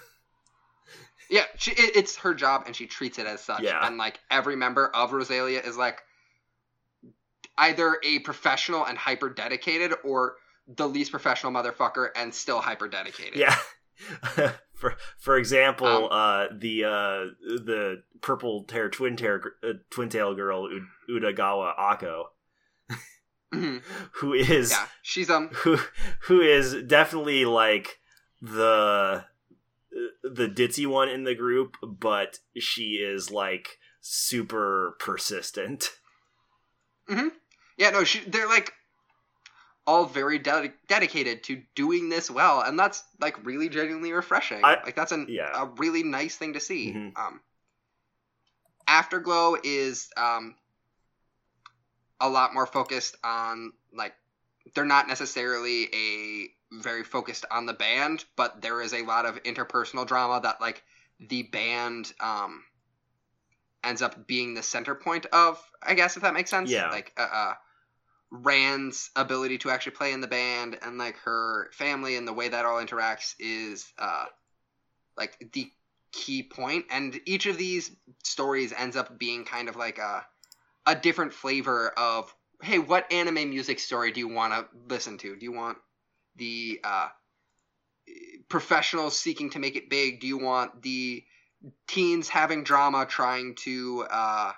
Yeah, 1.29 1.43
she, 1.57 1.71
it, 1.71 1.95
it's 1.95 2.15
her 2.17 2.33
job, 2.33 2.63
and 2.65 2.75
she 2.75 2.87
treats 2.87 3.19
it 3.19 3.27
as 3.27 3.41
such. 3.41 3.61
Yeah. 3.61 3.85
And 3.85 3.97
like 3.97 4.19
every 4.31 4.55
member 4.55 4.87
of 4.95 5.11
Roselia 5.11 5.65
is 5.65 5.77
like 5.77 6.01
either 7.57 7.97
a 8.03 8.19
professional 8.19 8.85
and 8.85 8.97
hyper 8.97 9.29
dedicated, 9.29 9.93
or 10.03 10.35
the 10.67 10.87
least 10.87 11.11
professional 11.11 11.51
motherfucker 11.51 12.09
and 12.15 12.33
still 12.33 12.59
hyper 12.59 12.87
dedicated. 12.87 13.35
yeah. 13.39 13.55
for 14.73 14.95
for 15.17 15.37
example, 15.37 15.87
Um, 15.87 16.07
uh, 16.11 16.45
the 16.57 16.85
uh, 16.85 17.25
the 17.65 18.03
purple 18.21 18.65
hair 18.71 18.89
twin 18.89 19.17
tail 19.17 19.39
uh, 19.63 19.73
twin 19.89 20.07
tail 20.09 20.33
girl 20.35 20.69
U- 20.71 21.19
Udagawa 21.19 21.73
Ako, 21.77 22.29
Mhm. 23.53 23.81
who 24.13 24.33
is 24.33 24.71
yeah. 24.71 24.85
She's 25.01 25.29
um. 25.29 25.49
who 25.49 25.77
who 26.23 26.39
is 26.39 26.75
definitely 26.87 27.43
like 27.45 27.99
the 28.41 29.25
the 30.23 30.47
ditzy 30.47 30.85
one 30.85 31.09
in 31.09 31.23
the 31.23 31.35
group, 31.35 31.75
but 31.83 32.39
she 32.57 32.95
is 32.95 33.31
like 33.31 33.77
super 34.01 34.95
persistent. 34.99 35.89
Yeah, 37.77 37.89
no, 37.91 38.03
she, 38.03 38.19
they're 38.19 38.47
like 38.47 38.73
all 39.87 40.05
very 40.05 40.37
de- 40.37 40.73
dedicated 40.87 41.43
to 41.45 41.61
doing 41.73 42.09
this 42.09 42.29
well, 42.29 42.61
and 42.61 42.77
that's 42.77 43.03
like 43.19 43.43
really 43.45 43.69
genuinely 43.69 44.11
refreshing. 44.11 44.63
I- 44.63 44.83
like 44.83 44.95
that's 44.95 45.11
an, 45.11 45.25
yeah. 45.29 45.49
a 45.53 45.65
really 45.77 46.03
nice 46.03 46.35
thing 46.35 46.53
to 46.53 46.59
see. 46.59 46.93
Mhm. 46.93 47.17
Um, 47.17 47.41
Afterglow 48.87 49.57
is 49.63 50.09
um, 50.17 50.55
a 52.19 52.29
lot 52.29 52.53
more 52.53 52.65
focused 52.65 53.15
on 53.23 53.71
like 53.93 54.13
they're 54.73 54.85
not 54.85 55.07
necessarily 55.07 55.89
a 55.93 56.49
very 56.71 57.03
focused 57.03 57.45
on 57.49 57.65
the 57.65 57.73
band, 57.73 58.25
but 58.35 58.61
there 58.61 58.81
is 58.81 58.93
a 58.93 59.03
lot 59.03 59.25
of 59.25 59.41
interpersonal 59.43 60.05
drama 60.05 60.39
that 60.41 60.61
like 60.61 60.83
the 61.19 61.43
band 61.43 62.11
um 62.19 62.63
ends 63.83 64.01
up 64.01 64.27
being 64.27 64.53
the 64.53 64.63
center 64.63 64.93
point 64.93 65.25
of, 65.27 65.61
I 65.81 65.93
guess 65.93 66.17
if 66.17 66.23
that 66.23 66.33
makes 66.33 66.49
sense. 66.49 66.69
Yeah. 66.69 66.89
Like 66.89 67.13
uh, 67.17 67.27
uh 67.31 67.53
Ran's 68.31 69.09
ability 69.15 69.57
to 69.59 69.71
actually 69.71 69.93
play 69.93 70.13
in 70.13 70.21
the 70.21 70.27
band 70.27 70.77
and 70.83 70.97
like 70.99 71.17
her 71.19 71.69
family 71.73 72.15
and 72.15 72.27
the 72.27 72.33
way 72.33 72.49
that 72.49 72.65
all 72.65 72.83
interacts 72.83 73.33
is 73.39 73.91
uh 73.97 74.25
like 75.17 75.51
the 75.53 75.71
key 76.11 76.43
point 76.43 76.85
and 76.91 77.19
each 77.25 77.45
of 77.45 77.57
these 77.57 77.91
stories 78.23 78.73
ends 78.75 78.95
up 78.95 79.17
being 79.17 79.45
kind 79.45 79.69
of 79.69 79.75
like 79.75 79.97
a 79.97 80.25
a 80.85 80.95
different 80.95 81.33
flavor 81.33 81.89
of 81.89 82.33
hey 82.61 82.79
what 82.79 83.11
anime 83.11 83.49
music 83.49 83.79
story 83.79 84.11
do 84.11 84.19
you 84.19 84.27
want 84.27 84.53
to 84.53 84.65
listen 84.87 85.17
to? 85.19 85.35
Do 85.35 85.43
you 85.45 85.51
want 85.51 85.77
the 86.35 86.79
uh 86.83 87.07
professionals 88.49 89.17
seeking 89.17 89.49
to 89.51 89.59
make 89.59 89.75
it 89.75 89.89
big? 89.89 90.19
Do 90.19 90.27
you 90.27 90.37
want 90.37 90.81
the 90.81 91.23
teens 91.87 92.29
having 92.29 92.63
drama 92.63 93.05
trying 93.05 93.55
to 93.63 94.05
uh 94.09 94.51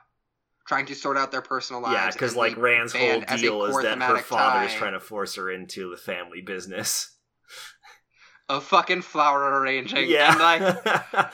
trying 0.68 0.86
to 0.86 0.96
sort 0.96 1.18
out 1.18 1.32
their 1.32 1.42
personal 1.42 1.82
lives 1.82 1.96
yeah, 1.96 2.12
because 2.12 2.36
like 2.36 2.56
Ran's 2.58 2.94
whole 2.94 3.02
band 3.02 3.26
as 3.28 3.40
a 3.40 3.44
deal 3.44 3.66
is 3.66 3.76
that 3.84 4.02
her 4.02 4.18
father 4.20 4.66
is 4.66 4.74
trying 4.74 4.94
to 4.94 5.00
force 5.00 5.36
her 5.36 5.50
into 5.52 5.90
the 5.90 5.98
family 5.98 6.42
business. 6.42 7.16
of 8.48 8.64
fucking 8.64 9.02
flower 9.02 9.60
arranging. 9.60 10.10
Yeah, 10.10 10.32
and 10.32 10.40
like 10.40 11.34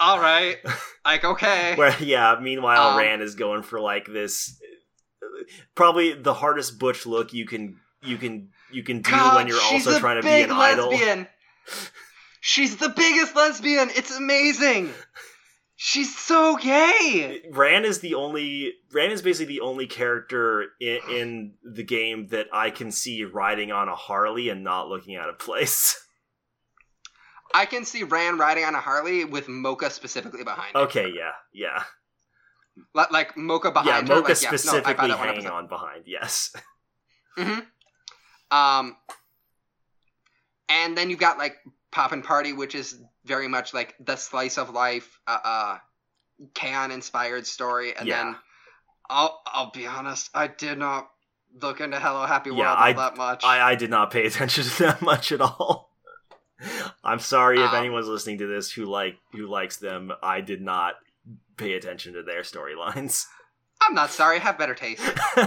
all 0.00 0.18
right. 0.20 0.58
Like 1.04 1.24
okay. 1.24 1.74
Where 1.76 1.96
yeah, 2.02 2.38
meanwhile 2.40 2.90
Um, 2.90 2.98
Ran 2.98 3.20
is 3.20 3.34
going 3.34 3.62
for 3.62 3.80
like 3.80 4.06
this 4.06 4.60
probably 5.74 6.12
the 6.14 6.34
hardest 6.34 6.78
butch 6.78 7.06
look 7.06 7.32
you 7.32 7.46
can 7.46 7.76
you 8.02 8.16
can 8.16 8.50
you 8.70 8.82
can 8.82 9.02
do 9.02 9.10
God, 9.10 9.36
when 9.36 9.48
you're 9.48 9.60
also 9.60 9.98
trying 9.98 10.16
to 10.16 10.22
be 10.22 10.28
an 10.28 10.50
idol. 10.50 10.90
lesbian. 10.90 11.28
She's 12.40 12.76
the 12.76 12.88
biggest 12.88 13.36
lesbian. 13.36 13.90
It's 13.94 14.16
amazing. 14.16 14.90
She's 15.76 16.16
so 16.16 16.56
gay. 16.56 17.42
Ran 17.50 17.84
is 17.84 18.00
the 18.00 18.14
only 18.14 18.74
Ran 18.92 19.10
is 19.10 19.22
basically 19.22 19.54
the 19.54 19.60
only 19.62 19.86
character 19.86 20.66
in, 20.80 20.98
in 21.10 21.54
the 21.64 21.82
game 21.82 22.28
that 22.28 22.46
I 22.52 22.70
can 22.70 22.90
see 22.92 23.24
riding 23.24 23.72
on 23.72 23.88
a 23.88 23.94
Harley 23.94 24.48
and 24.48 24.62
not 24.62 24.88
looking 24.88 25.16
out 25.16 25.28
of 25.28 25.38
place. 25.38 25.98
I 27.54 27.66
can 27.66 27.84
see 27.84 28.02
Ran 28.02 28.38
riding 28.38 28.64
on 28.64 28.74
a 28.74 28.80
Harley 28.80 29.24
with 29.24 29.48
Mocha 29.48 29.90
specifically 29.90 30.44
behind. 30.44 30.74
her. 30.74 30.82
Okay, 30.82 31.12
yeah, 31.14 31.32
yeah, 31.52 31.82
like 32.94 33.36
Mocha 33.36 33.68
yeah. 33.68 33.82
behind 33.82 34.08
her. 34.08 34.14
Mocha 34.16 34.28
like, 34.32 34.42
yeah, 34.42 34.50
no, 34.50 34.56
specifically 34.56 35.10
hanging 35.10 35.46
on 35.46 35.66
behind. 35.66 36.04
Yes, 36.06 36.52
hmm 37.36 37.60
Um, 38.50 38.96
and 40.68 40.96
then 40.96 41.10
you've 41.10 41.18
got 41.20 41.38
like 41.38 41.56
Poppin' 41.90 42.22
Party, 42.22 42.52
which 42.52 42.74
is 42.74 43.00
very 43.24 43.48
much 43.48 43.74
like 43.74 43.94
the 44.00 44.16
slice 44.16 44.58
of 44.58 44.70
life, 44.70 45.18
uh, 45.26 45.38
uh 45.44 45.78
K-On 46.54 46.90
inspired 46.90 47.46
story. 47.46 47.94
And 47.96 48.08
Yeah. 48.08 48.24
then 48.24 48.36
I'll 49.10 49.42
I'll 49.46 49.70
be 49.70 49.86
honest, 49.86 50.30
I 50.34 50.46
did 50.48 50.78
not 50.78 51.10
look 51.60 51.80
into 51.80 52.00
Hello 52.00 52.24
Happy 52.24 52.50
World 52.50 52.60
Yeah, 52.62 52.74
I- 52.74 52.92
that 52.94 53.16
much. 53.16 53.44
I 53.44 53.72
I 53.72 53.74
did 53.74 53.90
not 53.90 54.10
pay 54.10 54.26
attention 54.30 54.64
to 54.64 54.82
that 54.84 55.02
much 55.02 55.32
at 55.32 55.40
all. 55.40 55.90
I'm 57.02 57.18
sorry 57.18 57.60
if 57.60 57.70
Um, 57.70 57.76
anyone's 57.76 58.06
listening 58.06 58.38
to 58.38 58.46
this 58.46 58.70
who 58.70 58.84
like 58.86 59.18
who 59.32 59.46
likes 59.48 59.76
them. 59.78 60.12
I 60.22 60.40
did 60.40 60.62
not 60.62 60.94
pay 61.62 61.74
attention 61.74 62.12
to 62.14 62.22
their 62.22 62.42
storylines. 62.42 63.24
I'm 63.82 63.94
not 63.94 64.10
sorry. 64.10 64.36
I 64.36 64.40
have 64.40 64.58
better 64.58 64.74
taste. 64.74 65.02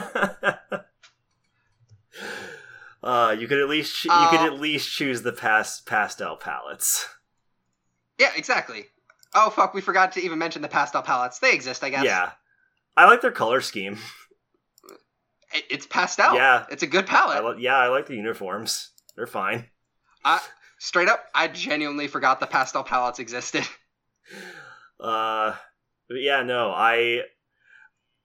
Uh, 3.04 3.36
you 3.38 3.48
could 3.48 3.60
at 3.60 3.70
least 3.70 3.96
ch- 3.96 4.06
you 4.06 4.12
Uh, 4.12 4.30
could 4.32 4.40
at 4.40 4.60
least 4.60 4.92
choose 4.92 5.22
the 5.22 5.32
past 5.32 5.86
pastel 5.86 6.36
palettes. 6.36 7.08
Yeah, 8.18 8.32
exactly. 8.36 8.86
Oh 9.36 9.50
fuck, 9.52 9.74
we 9.76 9.82
forgot 9.82 10.14
to 10.14 10.22
even 10.22 10.40
mention 10.40 10.62
the 10.64 10.68
pastel 10.68 11.02
palettes. 11.04 11.38
They 11.40 11.54
exist, 11.54 11.84
I 11.84 11.90
guess. 11.92 12.04
Yeah, 12.04 12.32
I 12.98 13.06
like 13.06 13.22
their 13.22 13.32
color 13.32 13.62
scheme. 13.62 14.00
It- 15.54 15.66
it's 15.70 15.86
pastel. 15.86 16.34
Yeah. 16.36 16.66
it's 16.72 16.82
a 16.84 16.88
good 16.88 17.04
I 17.06 17.08
palette. 17.08 17.58
li- 17.58 17.64
yeah, 17.64 17.76
I 17.78 17.90
like 17.90 18.08
the 18.08 18.16
uniforms. 18.16 18.90
They're 19.16 19.28
fine. 19.28 19.66
I, 20.24 20.42
straight 20.80 21.08
up, 21.08 21.26
I 21.36 21.48
genuinely 21.48 22.08
forgot 22.08 22.40
the 22.40 22.48
pastel 22.48 22.84
palettes 22.84 23.20
existed. 23.20 23.68
Uh, 25.00 25.54
but 26.08 26.22
yeah, 26.22 26.44
no, 26.44 26.72
I 26.72 27.22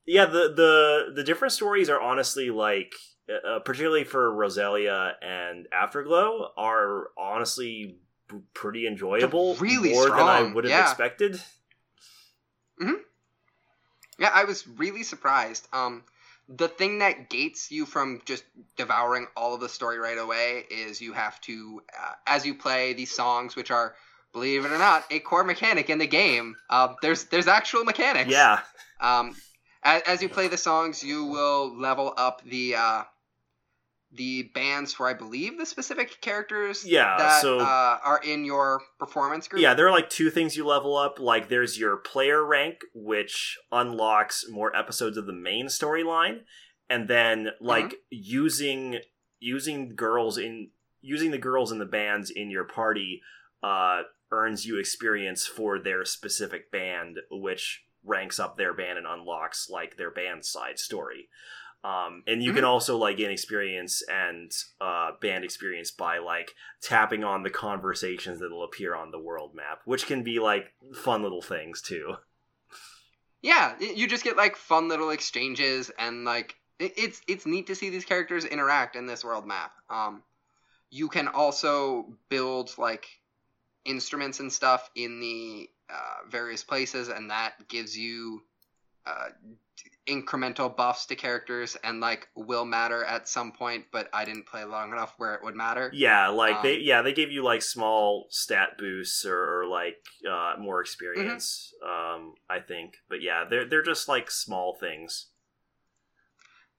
yeah 0.07 0.27
the 0.27 0.53
the 0.55 1.13
the 1.15 1.25
different 1.25 1.53
stories 1.53 1.89
are 1.89 2.01
honestly 2.01 2.51
like 2.51 2.95
uh, 3.31 3.61
particularly 3.61 4.05
for 4.05 4.31
Roselia 4.33 5.13
and 5.23 5.69
Afterglow 5.73 6.51
are 6.57 7.09
honestly 7.19 7.99
p- 8.29 8.37
pretty 8.55 8.87
enjoyable. 8.87 9.55
They're 9.55 9.63
really 9.63 9.93
more 9.93 10.09
than 10.11 10.19
I 10.19 10.43
would 10.43 10.65
have 10.65 10.71
yeah. 10.71 10.83
expected. 10.83 11.41
Hmm. 12.81 12.95
Yeah, 14.19 14.31
I 14.33 14.45
was 14.45 14.67
really 14.67 15.03
surprised. 15.03 15.69
Um, 15.73 16.03
the 16.49 16.69
thing 16.69 16.99
that 16.99 17.31
gates 17.31 17.71
you 17.71 17.87
from 17.87 18.21
just 18.25 18.45
devouring 18.77 19.29
all 19.37 19.55
of 19.55 19.61
the 19.61 19.69
story 19.69 19.99
right 19.99 20.19
away 20.19 20.65
is 20.71 21.01
you 21.01 21.13
have 21.13 21.41
to, 21.43 21.83
uh, 21.99 22.13
as 22.27 22.45
you 22.45 22.55
play 22.55 22.93
these 22.93 23.15
songs, 23.15 23.55
which 23.55 23.71
are, 23.71 23.95
believe 24.33 24.65
it 24.65 24.73
or 24.73 24.79
not, 24.79 25.05
a 25.11 25.19
core 25.21 25.45
mechanic 25.45 25.91
in 25.91 25.99
the 25.99 26.07
game. 26.07 26.55
Uh, 26.69 26.95
there's 27.03 27.25
there's 27.27 27.49
actual 27.49 27.85
mechanics. 27.85 28.31
Yeah, 28.31 28.61
Um, 29.01 29.35
as, 29.83 30.03
as 30.07 30.23
you 30.23 30.29
play 30.29 30.49
the 30.49 30.57
songs, 30.59 31.03
you 31.03 31.25
will 31.27 31.79
level 31.79 32.13
up 32.17 32.43
the 32.45 32.75
uh, 32.77 33.03
the 34.13 34.51
bands 34.55 34.93
for 34.93 35.09
I 35.09 35.15
believe 35.15 35.57
the 35.57 35.65
specific 35.67 36.21
characters 36.21 36.85
Yeah, 36.85 37.17
that 37.17 37.43
so- 37.43 37.61
uh, 37.61 37.99
are 38.05 38.21
in 38.25 38.45
your 38.45 38.81
performance 38.99 39.47
group. 39.47 39.63
yeah. 39.63 39.75
There 39.75 39.87
are 39.87 39.93
like 39.93 40.11
two 40.11 40.31
things 40.31 40.57
you 40.57 40.67
level 40.67 40.97
up. 40.97 41.21
Like 41.21 41.49
there's 41.49 41.79
your 41.79 41.97
player 41.97 42.45
rank, 42.45 42.79
which 42.93 43.57
unlocks 43.71 44.45
more 44.51 44.75
episodes 44.75 45.17
of 45.17 45.27
the 45.27 45.33
main 45.33 45.67
storyline, 45.67 46.41
and 46.89 47.07
then 47.09 47.51
like 47.61 47.85
Mm-hmm. 47.85 47.95
using 48.11 48.99
using 49.39 49.95
girls 49.95 50.37
in 50.39 50.71
using 51.01 51.31
the 51.31 51.39
girls 51.39 51.71
in 51.73 51.79
the 51.79 51.87
bands 51.87 52.31
in 52.31 52.51
your 52.51 52.65
party 52.65 53.23
uh, 53.63 54.03
earns 54.33 54.65
you 54.67 54.79
experience 54.79 55.47
for 55.47 55.79
their 55.79 56.05
specific 56.05 56.71
band, 56.71 57.19
which 57.31 57.85
ranks 58.05 58.39
up 58.39 58.57
their 58.57 58.73
band 58.73 58.99
and 58.99 59.07
unlocks 59.07 59.69
like 59.69 59.97
their 59.97 60.11
band 60.11 60.45
side 60.45 60.79
story. 60.79 61.29
Um, 61.83 62.23
and 62.27 62.43
you 62.43 62.53
can 62.53 62.65
also 62.65 62.99
like 62.99 63.17
gain 63.17 63.31
experience 63.31 64.03
and 64.07 64.53
uh, 64.81 65.13
band 65.21 65.45
experience 65.45 65.91
by 65.91 66.19
like 66.19 66.55
tapping 66.83 67.25
on 67.25 67.43
the 67.43 67.51
conversations 67.51 68.41
that'll 68.41 68.65
appear 68.65 68.95
on 68.95 69.11
the 69.11 69.19
world 69.19 69.55
map, 69.55 69.81
which 69.87 70.07
can 70.07 70.23
be 70.23 70.39
like 70.41 70.73
fun 70.95 71.23
little 71.23 71.41
things 71.43 71.81
too. 71.81 72.17
yeah 73.43 73.75
you 73.81 74.07
just 74.07 74.25
get 74.25 74.37
like 74.37 74.57
fun 74.57 74.89
little 74.89 75.11
exchanges 75.11 75.91
and 75.99 76.25
like 76.25 76.57
it's 76.79 77.23
it's 77.27 77.47
neat 77.47 77.67
to 77.67 77.75
see 77.75 77.91
these 77.91 78.05
characters 78.05 78.45
interact 78.45 78.97
in 78.97 79.07
this 79.07 79.25
world 79.25 79.47
map 79.47 79.73
um 79.89 80.23
you 80.91 81.09
can 81.09 81.29
also 81.29 82.07
build 82.29 82.77
like 82.77 83.07
instruments 83.85 84.41
and 84.41 84.53
stuff 84.53 84.91
in 84.95 85.21
the 85.21 85.69
uh, 85.91 86.29
various 86.29 86.63
places 86.63 87.09
and 87.09 87.31
that 87.31 87.53
gives 87.69 87.97
you 87.97 88.43
uh, 89.07 89.29
incremental 90.07 90.75
buffs 90.75 91.07
to 91.07 91.15
characters 91.17 91.77
and 91.85 92.01
like 92.01 92.29
will 92.35 92.65
matter 92.65 93.05
at 93.05 93.29
some 93.29 93.53
point 93.53 93.85
but 93.93 94.09
i 94.13 94.25
didn't 94.25 94.47
play 94.47 94.65
long 94.65 94.93
enough 94.93 95.15
where 95.19 95.35
it 95.35 95.43
would 95.43 95.55
matter 95.55 95.91
Yeah, 95.95 96.29
like 96.29 96.63
they 96.63 96.77
Um, 96.77 96.81
yeah 96.83 97.03
they 97.03 97.13
give 97.13 97.31
you 97.31 97.43
like 97.43 97.63
small 97.63 98.27
stat 98.31 98.77
boosts 98.79 99.25
or, 99.25 99.61
or 99.61 99.67
like 99.67 100.05
uh, 100.29 100.55
more 100.59 100.81
experience. 100.81 101.73
Um, 101.83 102.35
I 102.49 102.61
think, 102.61 102.97
but 103.09 103.23
yeah, 103.23 103.45
they're 103.49 103.67
they're 103.69 103.83
just 103.83 104.09
like 104.09 104.31
small 104.31 104.75
things. 104.75 105.27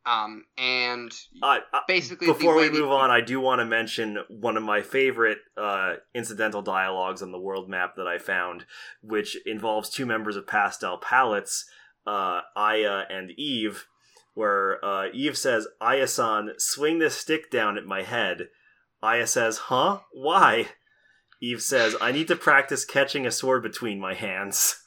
Um 0.06 0.46
and 0.58 1.12
Uh, 1.44 1.60
basically 1.88 2.28
Before 2.28 2.56
we 2.56 2.70
move 2.70 2.92
on, 2.92 3.12
I 3.12 3.22
do 3.22 3.40
want 3.40 3.60
to 3.60 3.66
mention 3.66 4.20
one 4.30 4.58
of 4.58 4.64
my 4.64 4.82
favorite 4.82 5.40
uh, 5.58 5.96
incidental 6.16 6.62
dialogues 6.62 7.22
on 7.22 7.32
the 7.32 7.40
world 7.40 7.70
map 7.70 7.96
that 7.98 8.08
I 8.08 8.18
found, 8.18 8.66
which 9.02 9.38
involves 9.46 9.90
two 9.90 10.06
members 10.06 10.36
of 10.36 10.48
Pastel 10.48 10.98
Palettes, 10.98 11.66
uh, 12.08 12.42
Aya 12.56 13.04
and 13.10 13.32
Eve, 13.32 13.86
where 14.34 14.84
uh, 14.84 15.08
Eve 15.14 15.38
says, 15.38 15.68
Aya-san, 15.80 16.52
swing 16.58 17.00
this 17.00 17.16
stick 17.18 17.52
down 17.52 17.78
at 17.78 17.86
my 17.86 18.02
head. 18.04 18.48
Aya 19.04 19.28
says, 19.28 19.58
huh? 19.58 20.00
Why? 20.14 20.70
Eve 21.42 21.62
says, 21.62 21.96
I 22.00 22.12
need 22.12 22.28
to 22.28 22.36
practice 22.36 22.86
catching 22.86 23.26
a 23.26 23.32
sword 23.32 23.64
between 23.64 24.00
my 24.00 24.14
hands. 24.14 24.78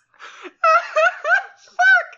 Fuck! 0.44 2.10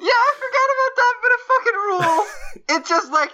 Yeah, 0.00 0.08
I 0.08 0.32
forgot 0.34 0.68
about 0.74 0.94
that, 0.96 1.14
but 1.22 1.30
it 1.30 1.40
fucking 1.64 1.80
rules. 1.80 2.26
it's 2.68 2.88
just 2.88 3.12
like 3.12 3.30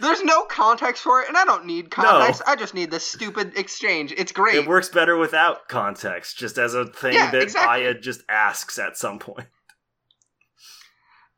there's 0.00 0.22
no 0.22 0.44
context 0.44 1.02
for 1.02 1.20
it, 1.22 1.28
and 1.28 1.36
I 1.36 1.44
don't 1.44 1.66
need 1.66 1.90
context. 1.90 2.42
I 2.46 2.56
just 2.56 2.74
need 2.74 2.90
this 2.90 3.06
stupid 3.06 3.56
exchange. 3.56 4.12
It's 4.16 4.32
great. 4.32 4.56
It 4.56 4.66
works 4.66 4.88
better 4.88 5.16
without 5.16 5.68
context, 5.68 6.38
just 6.38 6.58
as 6.58 6.74
a 6.74 6.86
thing 6.86 7.14
Yeah, 7.14 7.30
that 7.30 7.42
exactly. 7.42 7.86
Aya 7.86 7.94
just 7.94 8.22
asks 8.28 8.78
at 8.78 8.96
some 8.96 9.18
point. 9.18 9.48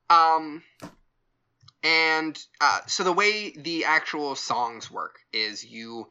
Um, 0.08 0.62
and 1.82 2.38
uh, 2.60 2.80
so 2.86 3.04
the 3.04 3.12
way 3.12 3.50
the 3.50 3.84
actual 3.84 4.34
songs 4.34 4.90
work 4.90 5.18
is 5.32 5.64
you 5.64 6.08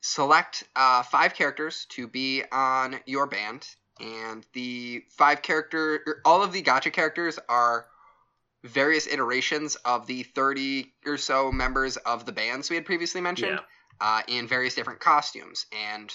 select 0.00 0.64
uh, 0.76 1.02
five 1.02 1.34
characters 1.34 1.86
to 1.90 2.06
be 2.06 2.42
on 2.52 2.96
your 3.06 3.26
band, 3.26 3.66
and 4.00 4.44
the 4.52 5.04
five 5.10 5.42
character, 5.42 6.02
er, 6.06 6.20
all 6.24 6.42
of 6.42 6.52
the 6.52 6.62
gacha 6.62 6.92
characters 6.92 7.38
are 7.48 7.86
various 8.64 9.06
iterations 9.06 9.76
of 9.84 10.06
the 10.06 10.22
30 10.22 10.92
or 11.06 11.16
so 11.18 11.52
members 11.52 11.96
of 11.98 12.24
the 12.26 12.32
bands 12.32 12.70
we 12.70 12.76
had 12.76 12.84
previously 12.84 13.20
mentioned 13.20 13.60
uh, 14.00 14.22
in 14.26 14.48
various 14.48 14.74
different 14.74 14.98
costumes 15.00 15.66
and 15.92 16.10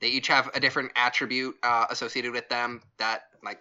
they 0.00 0.08
each 0.08 0.26
have 0.26 0.50
a 0.54 0.60
different 0.60 0.90
attribute 0.96 1.54
uh, 1.62 1.86
associated 1.90 2.32
with 2.32 2.48
them 2.48 2.82
that 2.98 3.22
like 3.44 3.60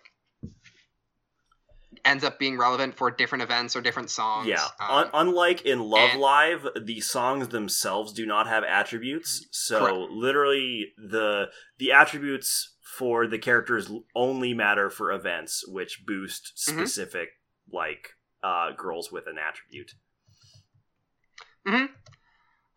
ends 2.05 2.23
up 2.23 2.37
being 2.39 2.57
relevant 2.57 2.95
for 2.97 3.11
different 3.11 3.43
events 3.43 3.75
or 3.75 3.81
different 3.81 4.09
songs 4.09 4.47
Yeah. 4.47 4.63
Um, 4.79 4.89
Un- 5.05 5.09
unlike 5.13 5.61
in 5.61 5.79
Love 5.79 6.09
and- 6.11 6.19
Live, 6.19 6.67
the 6.81 6.99
songs 7.01 7.49
themselves 7.49 8.11
do 8.13 8.25
not 8.25 8.47
have 8.47 8.63
attributes. 8.63 9.47
So 9.51 9.79
Correct. 9.79 10.11
literally 10.11 10.87
the 10.97 11.45
the 11.77 11.91
attributes 11.91 12.75
for 12.97 13.25
the 13.27 13.37
characters 13.39 13.89
only 14.15 14.53
matter 14.53 14.89
for 14.89 15.11
events 15.11 15.63
which 15.67 16.03
boost 16.05 16.53
Mhm. 16.55 16.73
specific 16.73 17.29
like 17.71 18.09
uh 18.43 18.71
girls 18.77 19.11
with 19.11 19.27
an 19.27 19.37
attribute. 19.37 19.93
Hmm. 21.65 21.85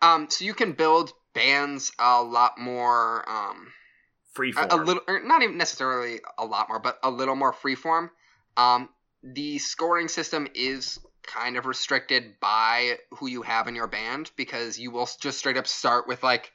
um, 0.00 0.30
so 0.30 0.44
you 0.44 0.54
can 0.54 0.72
build 0.72 1.12
bands 1.34 1.92
a 1.98 2.22
lot 2.22 2.58
more 2.58 3.28
um, 3.28 3.72
Freeform. 4.36 4.72
a, 4.72 4.76
a 4.76 4.78
little 4.78 5.02
or 5.08 5.22
not 5.22 5.42
even 5.42 5.58
necessarily 5.58 6.20
a 6.38 6.44
lot 6.44 6.68
more 6.68 6.78
but 6.78 6.98
a 7.02 7.10
little 7.10 7.34
more 7.34 7.52
freeform 7.52 8.10
um, 8.56 8.88
the 9.22 9.58
scoring 9.58 10.08
system 10.08 10.46
is 10.54 10.98
kind 11.26 11.56
of 11.56 11.66
restricted 11.66 12.38
by 12.40 12.98
who 13.18 13.26
you 13.26 13.42
have 13.42 13.66
in 13.66 13.74
your 13.74 13.88
band 13.88 14.30
because 14.36 14.78
you 14.78 14.90
will 14.90 15.08
just 15.20 15.38
straight 15.38 15.56
up 15.56 15.66
start 15.66 16.06
with 16.06 16.22
like 16.22 16.52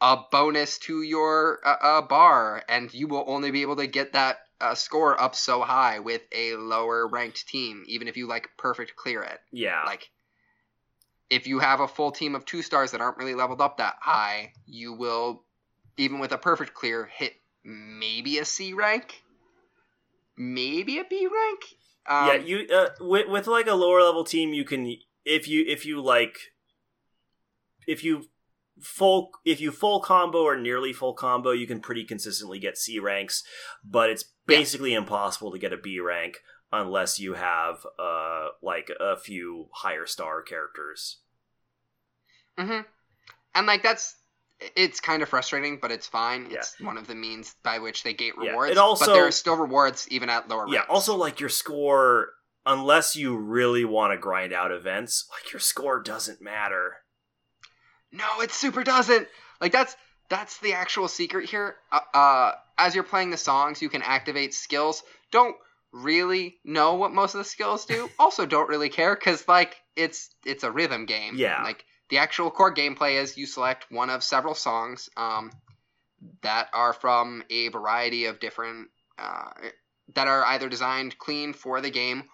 a 0.00 0.16
bonus 0.30 0.78
to 0.78 1.02
your 1.02 1.60
uh, 1.64 1.76
uh, 1.82 2.02
bar 2.02 2.62
and 2.68 2.92
you 2.92 3.06
will 3.06 3.24
only 3.26 3.50
be 3.50 3.62
able 3.62 3.76
to 3.76 3.86
get 3.86 4.12
that 4.14 4.38
uh, 4.60 4.74
score 4.74 5.20
up 5.20 5.34
so 5.34 5.62
high 5.62 5.98
with 5.98 6.22
a 6.32 6.54
lower 6.54 7.06
ranked 7.08 7.46
team 7.46 7.84
even 7.86 8.08
if 8.08 8.16
you 8.16 8.26
like 8.26 8.48
perfect 8.56 8.96
clear 8.96 9.22
it. 9.22 9.38
Yeah. 9.52 9.82
like 9.84 10.10
if 11.28 11.46
you 11.46 11.58
have 11.58 11.80
a 11.80 11.88
full 11.88 12.12
team 12.12 12.34
of 12.34 12.44
two 12.44 12.62
stars 12.62 12.92
that 12.92 13.00
aren't 13.00 13.18
really 13.18 13.34
leveled 13.34 13.60
up 13.60 13.78
that 13.78 13.96
high 14.00 14.52
you 14.66 14.92
will 14.92 15.44
even 15.96 16.18
with 16.18 16.32
a 16.32 16.38
perfect 16.38 16.74
clear 16.74 17.08
hit 17.12 17.34
maybe 17.66 18.38
a 18.38 18.44
c 18.44 18.72
rank. 18.72 19.22
Maybe 20.38 20.98
a 20.98 21.04
b 21.04 21.26
rank. 21.26 21.60
Um, 22.08 22.26
yeah, 22.28 22.34
you 22.34 22.66
uh, 22.72 22.88
with 23.00 23.28
with 23.28 23.46
like 23.46 23.66
a 23.66 23.74
lower 23.74 24.02
level 24.02 24.24
team, 24.24 24.52
you 24.52 24.64
can 24.64 24.96
if 25.24 25.48
you 25.48 25.64
if 25.66 25.84
you 25.84 26.00
like 26.00 26.38
if 27.86 28.04
you 28.04 28.26
full 28.80 29.30
if 29.44 29.60
you 29.60 29.72
full 29.72 30.00
combo 30.00 30.42
or 30.42 30.56
nearly 30.56 30.92
full 30.92 31.14
combo, 31.14 31.50
you 31.50 31.66
can 31.66 31.80
pretty 31.80 32.04
consistently 32.04 32.58
get 32.58 32.78
C 32.78 32.98
ranks, 32.98 33.42
but 33.84 34.10
it's 34.10 34.24
Yeah. 34.48 34.58
basically 34.58 34.94
impossible 34.94 35.52
to 35.52 35.58
get 35.58 35.72
a 35.72 35.76
B 35.76 36.00
rank 36.00 36.38
unless 36.72 37.18
you 37.20 37.34
have 37.34 37.86
uh 37.98 38.48
like 38.62 38.90
a 39.00 39.16
few 39.16 39.68
higher 39.72 40.06
star 40.06 40.42
characters. 40.42 41.18
hmm 42.58 42.80
and 43.54 43.66
like 43.66 43.82
that's 43.82 44.16
it's 44.74 45.00
kind 45.00 45.22
of 45.22 45.28
frustrating 45.28 45.78
but 45.80 45.92
it's 45.92 46.06
fine 46.06 46.48
Yeah. 46.50 46.58
it's 46.58 46.80
one 46.80 46.96
of 46.96 47.06
the 47.06 47.14
means 47.14 47.54
by 47.62 47.78
which 47.78 48.02
they 48.02 48.14
gate 48.14 48.32
Yeah, 48.40 48.50
rewards 48.50 48.72
it 48.72 48.78
also- 48.78 49.06
but 49.06 49.12
there 49.14 49.26
are 49.26 49.30
still 49.32 49.56
rewards 49.56 50.08
even 50.10 50.28
at 50.30 50.48
lower 50.48 50.66
Yeah, 50.68 50.78
ranks. 50.78 50.90
also 50.90 51.14
like 51.16 51.40
your 51.40 51.48
score 51.50 52.30
unless 52.64 53.14
you 53.14 53.36
really 53.36 53.84
want 53.84 54.12
to 54.12 54.18
grind 54.18 54.52
out 54.52 54.72
events, 54.72 55.28
like 55.30 55.52
your 55.52 55.60
score 55.60 56.00
doesn't 56.02 56.40
matter. 56.42 56.96
No, 58.10 58.40
it 58.40 58.50
super 58.50 58.82
doesn't. 58.82 59.28
Like 59.60 59.70
that's 59.70 59.94
that's 60.28 60.58
the 60.58 60.74
actual 60.74 61.08
secret 61.08 61.48
here. 61.48 61.76
Uh, 61.90 62.00
uh, 62.14 62.52
as 62.78 62.94
you're 62.94 63.04
playing 63.04 63.30
the 63.30 63.36
songs, 63.36 63.80
you 63.80 63.88
can 63.88 64.02
activate 64.02 64.54
skills. 64.54 65.02
Don't 65.30 65.56
really 65.92 66.56
know 66.64 66.94
what 66.94 67.12
most 67.12 67.34
of 67.34 67.38
the 67.38 67.44
skills 67.44 67.86
do. 67.86 68.08
also, 68.18 68.46
don't 68.46 68.68
really 68.68 68.88
care 68.88 69.14
because 69.14 69.46
like 69.48 69.76
it's 69.94 70.30
it's 70.44 70.64
a 70.64 70.70
rhythm 70.70 71.06
game. 71.06 71.34
Yeah. 71.36 71.62
Like 71.62 71.84
the 72.08 72.18
actual 72.18 72.50
core 72.50 72.74
gameplay 72.74 73.20
is 73.20 73.36
you 73.36 73.46
select 73.46 73.86
one 73.90 74.10
of 74.10 74.22
several 74.22 74.54
songs 74.54 75.08
um, 75.16 75.50
that 76.42 76.68
are 76.72 76.92
from 76.92 77.42
a 77.50 77.68
variety 77.68 78.26
of 78.26 78.40
different 78.40 78.88
uh, 79.18 79.50
that 80.14 80.28
are 80.28 80.44
either 80.44 80.68
designed 80.68 81.18
clean 81.18 81.52
for 81.52 81.80
the 81.80 81.90
game 81.90 82.24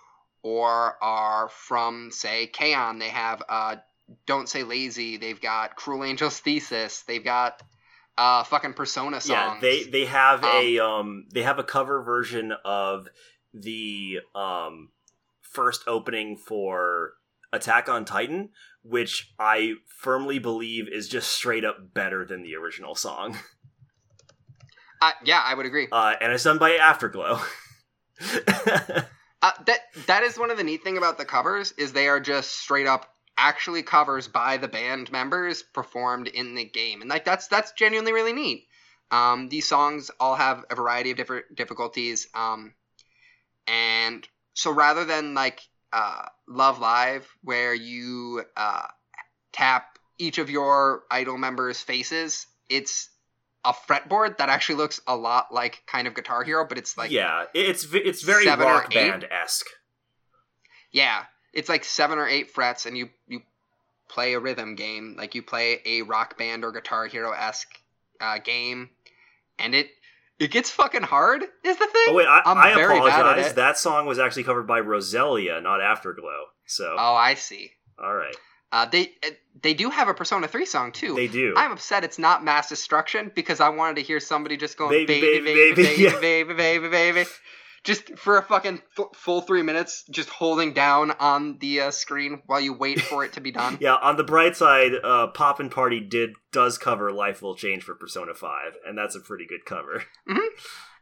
or 0.42 0.96
are 1.02 1.48
from 1.48 2.10
say 2.10 2.46
K-On! 2.46 2.98
They 2.98 3.08
have 3.08 3.42
uh, 3.48 3.76
Don't 4.26 4.48
Say 4.48 4.64
Lazy. 4.64 5.16
They've 5.16 5.40
got 5.40 5.76
Cruel 5.76 6.02
Angel's 6.02 6.38
Thesis. 6.40 7.02
They've 7.02 7.24
got 7.24 7.62
uh, 8.18 8.44
fucking 8.44 8.74
Persona 8.74 9.20
songs. 9.20 9.28
Yeah, 9.30 9.58
they 9.60 9.82
they 9.84 10.04
have 10.06 10.44
Um, 10.44 10.50
a 10.54 10.78
um 10.78 11.24
they 11.32 11.42
have 11.42 11.58
a 11.58 11.64
cover 11.64 12.02
version 12.02 12.52
of 12.64 13.08
the 13.54 14.20
um 14.34 14.90
first 15.40 15.82
opening 15.86 16.36
for 16.36 17.12
Attack 17.52 17.88
on 17.88 18.04
Titan, 18.04 18.50
which 18.82 19.32
I 19.38 19.74
firmly 19.86 20.38
believe 20.38 20.88
is 20.88 21.08
just 21.08 21.30
straight 21.30 21.64
up 21.64 21.92
better 21.94 22.24
than 22.24 22.42
the 22.42 22.56
original 22.56 22.94
song. 22.94 23.38
Uh, 25.02 25.10
yeah, 25.24 25.42
I 25.44 25.54
would 25.54 25.66
agree. 25.66 25.88
Uh, 25.90 26.14
and 26.20 26.32
it's 26.32 26.44
done 26.44 26.58
by 26.58 26.76
Afterglow. 26.76 27.40
Uh, 29.44 29.50
that 29.66 29.80
that 30.06 30.22
is 30.22 30.38
one 30.38 30.52
of 30.52 30.56
the 30.56 30.62
neat 30.62 30.84
thing 30.84 30.96
about 30.96 31.18
the 31.18 31.24
covers 31.24 31.72
is 31.76 31.92
they 31.92 32.06
are 32.06 32.20
just 32.20 32.52
straight 32.52 32.86
up 32.86 33.12
actually 33.42 33.82
covers 33.82 34.28
by 34.28 34.56
the 34.56 34.68
band 34.68 35.10
members 35.10 35.62
performed 35.62 36.28
in 36.28 36.54
the 36.54 36.64
game, 36.64 37.00
and 37.00 37.10
like 37.10 37.24
that's 37.24 37.48
that's 37.48 37.72
genuinely 37.72 38.12
really 38.12 38.32
neat. 38.32 38.68
Um, 39.10 39.48
these 39.48 39.68
songs 39.68 40.10
all 40.20 40.36
have 40.36 40.64
a 40.70 40.76
variety 40.76 41.10
of 41.10 41.16
different 41.16 41.54
difficulties, 41.54 42.28
um, 42.34 42.72
and 43.66 44.26
so 44.54 44.70
rather 44.70 45.04
than 45.04 45.34
like 45.34 45.60
uh, 45.92 46.26
Love 46.48 46.78
Live, 46.78 47.28
where 47.42 47.74
you 47.74 48.44
uh, 48.56 48.86
tap 49.52 49.98
each 50.18 50.38
of 50.38 50.48
your 50.48 51.02
idol 51.10 51.36
members' 51.36 51.80
faces, 51.80 52.46
it's 52.70 53.10
a 53.64 53.72
fretboard 53.72 54.38
that 54.38 54.48
actually 54.50 54.76
looks 54.76 55.00
a 55.08 55.16
lot 55.16 55.52
like 55.52 55.82
kind 55.86 56.06
of 56.06 56.14
Guitar 56.14 56.44
Hero, 56.44 56.64
but 56.66 56.78
it's 56.78 56.96
like 56.96 57.10
yeah, 57.10 57.46
it's 57.54 57.86
it's 57.92 58.22
very 58.22 58.46
rock 58.46 58.94
band 58.94 59.26
esque. 59.30 59.66
Yeah, 60.92 61.24
it's 61.52 61.68
like 61.68 61.84
seven 61.84 62.18
or 62.18 62.26
eight 62.28 62.50
frets, 62.50 62.86
and 62.86 62.96
you 62.96 63.10
you 63.28 63.42
play 64.08 64.34
a 64.34 64.40
rhythm 64.40 64.74
game, 64.74 65.14
like 65.18 65.34
you 65.34 65.42
play 65.42 65.80
a 65.86 66.02
rock 66.02 66.36
band 66.38 66.64
or 66.64 66.72
Guitar 66.72 67.06
Hero 67.06 67.32
esque 67.32 67.78
uh, 68.20 68.38
game, 68.38 68.90
and 69.58 69.74
it 69.74 69.88
it 70.38 70.50
gets 70.50 70.70
fucking 70.70 71.02
hard. 71.02 71.42
Is 71.64 71.76
the 71.78 71.86
thing? 71.86 72.06
Oh 72.08 72.14
wait, 72.14 72.26
I, 72.26 72.42
I'm 72.44 72.58
I 72.58 72.74
very 72.74 72.98
bad 72.98 73.08
at 73.08 73.20
apologize. 73.20 73.54
That 73.54 73.78
song 73.78 74.06
was 74.06 74.18
actually 74.18 74.44
covered 74.44 74.66
by 74.66 74.80
Roselia, 74.80 75.62
not 75.62 75.80
Afterglow. 75.80 76.46
So, 76.66 76.94
Oh, 76.98 77.14
I 77.14 77.34
see. 77.34 77.70
all 78.02 78.14
right, 78.14 78.34
Uh, 78.70 78.86
they 78.86 79.12
they 79.62 79.74
do 79.74 79.90
have 79.90 80.08
a 80.08 80.14
Persona 80.14 80.48
three 80.48 80.64
song 80.64 80.90
too. 80.92 81.14
they 81.14 81.28
do. 81.28 81.52
I'm 81.56 81.72
upset 81.72 82.02
it's 82.04 82.18
not 82.18 82.42
Mass 82.44 82.68
Destruction 82.68 83.30
because 83.34 83.60
I 83.60 83.68
wanted 83.68 83.96
to 83.96 84.02
hear 84.02 84.20
somebody 84.20 84.56
just 84.56 84.78
going 84.78 84.90
Baby, 84.90 85.20
baby 85.20 85.38
baby, 85.38 85.44
baby 85.44 85.74
baby, 85.74 85.82
baby 85.88 86.02
yeah. 86.02 86.20
baby 86.20 86.54
baby 86.54 86.88
baby, 86.88 87.24
just 87.84 88.16
for 88.18 88.38
a 88.38 88.42
fucking 88.42 88.80
f- 88.98 89.06
full 89.14 89.40
three 89.40 89.62
minutes, 89.62 90.04
just 90.10 90.28
holding 90.28 90.72
down 90.72 91.10
on 91.18 91.58
the 91.58 91.80
uh, 91.82 91.90
screen 91.90 92.42
while 92.46 92.60
you 92.60 92.72
wait 92.72 93.00
for 93.00 93.24
it 93.24 93.32
to 93.34 93.40
be 93.40 93.50
done. 93.52 93.78
Yeah, 93.80 93.94
on 93.96 94.16
the 94.16 94.24
bright 94.24 94.56
side, 94.56 94.92
uh, 95.02 95.28
Poppin' 95.28 95.70
Party 95.70 96.00
did 96.00 96.34
does 96.52 96.78
cover 96.78 97.10
"Life 97.12 97.42
Will 97.42 97.54
Change" 97.56 97.82
for 97.82 97.94
Persona 97.94 98.34
Five, 98.34 98.74
and 98.86 98.96
that's 98.96 99.14
a 99.16 99.20
pretty 99.20 99.46
good 99.46 99.64
cover. 99.64 100.04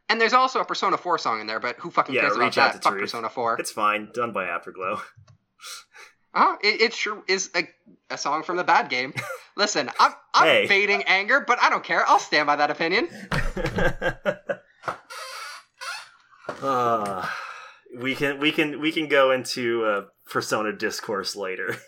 And 0.09 0.21
there's 0.21 0.33
also 0.33 0.59
a 0.61 0.65
Persona 0.65 0.97
4 0.97 1.19
song 1.19 1.41
in 1.41 1.47
there, 1.47 1.61
but 1.61 1.77
who 1.79 1.89
fucking 1.89 2.15
Yeah, 2.17 2.23
cares 2.23 2.35
about 2.35 2.59
out 2.59 2.73
that? 2.73 2.83
Fuck 2.83 2.93
Truth. 2.95 3.03
Persona 3.03 3.29
4. 3.29 3.61
It's 3.61 3.71
fine, 3.71 4.09
done 4.13 4.33
by 4.33 4.47
Afterglow. 4.47 5.01
Oh, 6.33 6.57
it, 6.63 6.81
it 6.81 6.95
sure 6.95 7.25
is 7.27 7.51
a, 7.57 7.69
a 8.09 8.17
song 8.17 8.45
from 8.45 8.57
the 8.57 8.63
bad 8.63 8.89
game. 8.89 9.13
Listen, 9.57 9.91
I'm, 9.99 10.13
I'm 10.33 10.47
Hey. 10.47 10.67
fading 10.69 11.03
anger, 11.09 11.45
but 11.45 11.61
I 11.61 11.71
don't 11.71 11.83
care. 11.83 12.05
I'll 12.09 12.21
stand 12.21 12.47
by 12.47 12.55
that 12.55 12.71
opinion. 12.71 13.09
Uh, 16.63 17.27
we 17.97 18.15
can 18.15 18.39
we 18.41 18.53
can 18.53 18.81
we 18.81 18.93
can 18.93 19.09
go 19.09 19.31
into 19.31 19.85
uh, 19.85 20.03
Persona 20.31 20.73
discourse 20.73 21.37
later. 21.37 21.77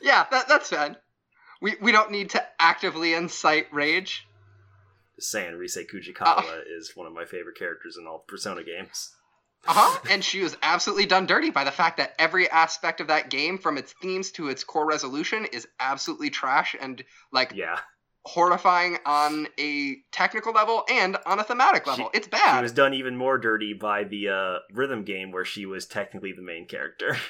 Yeah, 0.00 0.24
that, 0.30 0.46
that's 0.48 0.70
fine. 0.70 0.96
We, 1.60 1.74
we 1.80 1.90
don't 1.90 2.10
need 2.10 2.30
to 2.30 2.44
actively 2.60 3.14
incite 3.14 3.66
rage. 3.72 4.26
Just 5.16 5.30
saying, 5.30 5.58
Rise 5.58 5.76
Kujikawa 5.92 6.44
Oh. 6.44 6.60
is 6.78 6.92
one 6.94 7.06
of 7.06 7.12
my 7.12 7.24
favorite 7.24 7.58
characters 7.58 7.96
in 7.98 8.06
all 8.06 8.24
Persona 8.28 8.62
games. 8.62 9.12
Uh 9.66 9.72
huh. 9.74 9.98
and 10.10 10.22
she 10.22 10.42
was 10.42 10.56
absolutely 10.62 11.06
done 11.06 11.26
dirty 11.26 11.50
by 11.50 11.64
the 11.64 11.70
fact 11.72 11.96
that 11.96 12.14
every 12.18 12.48
aspect 12.48 13.00
of 13.00 13.08
that 13.08 13.30
game, 13.30 13.58
from 13.58 13.78
its 13.78 13.94
themes 14.00 14.30
to 14.32 14.48
its 14.48 14.64
core 14.64 14.86
resolution, 14.86 15.46
is 15.52 15.66
absolutely 15.80 16.30
trash 16.30 16.76
and 16.80 17.02
like 17.32 17.52
Yeah, 17.54 17.78
horrifying 18.26 18.98
on 19.06 19.48
a 19.58 19.96
technical 20.12 20.52
level 20.52 20.84
and 20.90 21.16
on 21.26 21.38
a 21.38 21.44
thematic 21.44 21.86
level. 21.86 22.10
it's 22.12 22.26
bad. 22.28 22.58
she 22.58 22.62
was 22.62 22.72
done 22.72 22.92
even 22.92 23.16
more 23.16 23.38
dirty 23.38 23.72
by 23.72 24.04
the 24.04 24.28
uh, 24.28 24.58
rhythm 24.72 25.04
game 25.04 25.30
where 25.32 25.44
she 25.44 25.64
was 25.66 25.86
technically 25.86 26.32
the 26.32 26.42
main 26.42 26.66
character. 26.66 27.16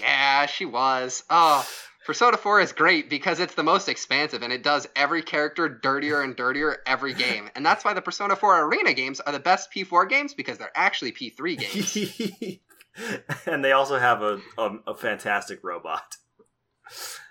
Yeah, 0.00 0.44
she 0.44 0.66
was. 0.66 1.24
Oh, 1.30 1.66
Persona 2.04 2.36
4 2.36 2.60
is 2.60 2.72
great 2.72 3.08
because 3.08 3.40
it's 3.40 3.54
the 3.54 3.62
most 3.62 3.88
expansive 3.88 4.42
and 4.42 4.52
it 4.52 4.62
does 4.62 4.86
every 4.94 5.22
character 5.22 5.66
dirtier 5.68 6.20
and 6.20 6.36
dirtier 6.36 6.78
every 6.86 7.14
game. 7.14 7.48
And 7.54 7.64
that's 7.64 7.84
why 7.84 7.94
the 7.94 8.02
Persona 8.02 8.36
4 8.36 8.66
Arena 8.66 8.92
games 8.92 9.20
are 9.20 9.32
the 9.32 9.38
best 9.38 9.72
P4 9.74 10.08
games 10.08 10.34
because 10.34 10.58
they're 10.58 10.72
actually 10.74 11.12
P3 11.12 11.58
games. 11.58 12.58
and 13.46 13.64
they 13.64 13.72
also 13.72 13.98
have 13.98 14.20
a 14.20 14.40
a, 14.58 14.70
a 14.88 14.94
fantastic 14.94 15.60
robot. 15.62 16.16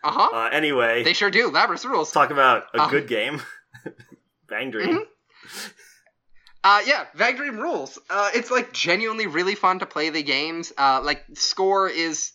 Uh 0.03 0.11
huh. 0.11 0.29
Uh, 0.35 0.49
anyway, 0.51 1.03
They 1.03 1.13
sure 1.13 1.29
do. 1.31 1.51
Labrys 1.51 1.85
rules. 1.85 2.11
talk 2.11 2.29
about 2.31 2.63
a 2.73 2.81
Um, 2.81 2.89
good 2.89 3.07
game. 3.07 3.41
Bang 4.49 4.71
Dream. 4.71 4.97
Mhm. 4.99 5.05
Uh, 6.63 6.81
yeah, 6.85 7.05
Vag 7.15 7.37
Dream 7.37 7.57
rules. 7.59 7.97
Uh, 8.09 8.29
it's 8.35 8.51
like 8.51 8.71
genuinely 8.71 9.25
really 9.27 9.55
fun 9.55 9.79
to 9.79 9.85
play 9.85 10.09
the 10.11 10.21
games. 10.21 10.71
Uh, 10.77 11.01
like 11.03 11.23
score 11.33 11.89
is 11.89 12.31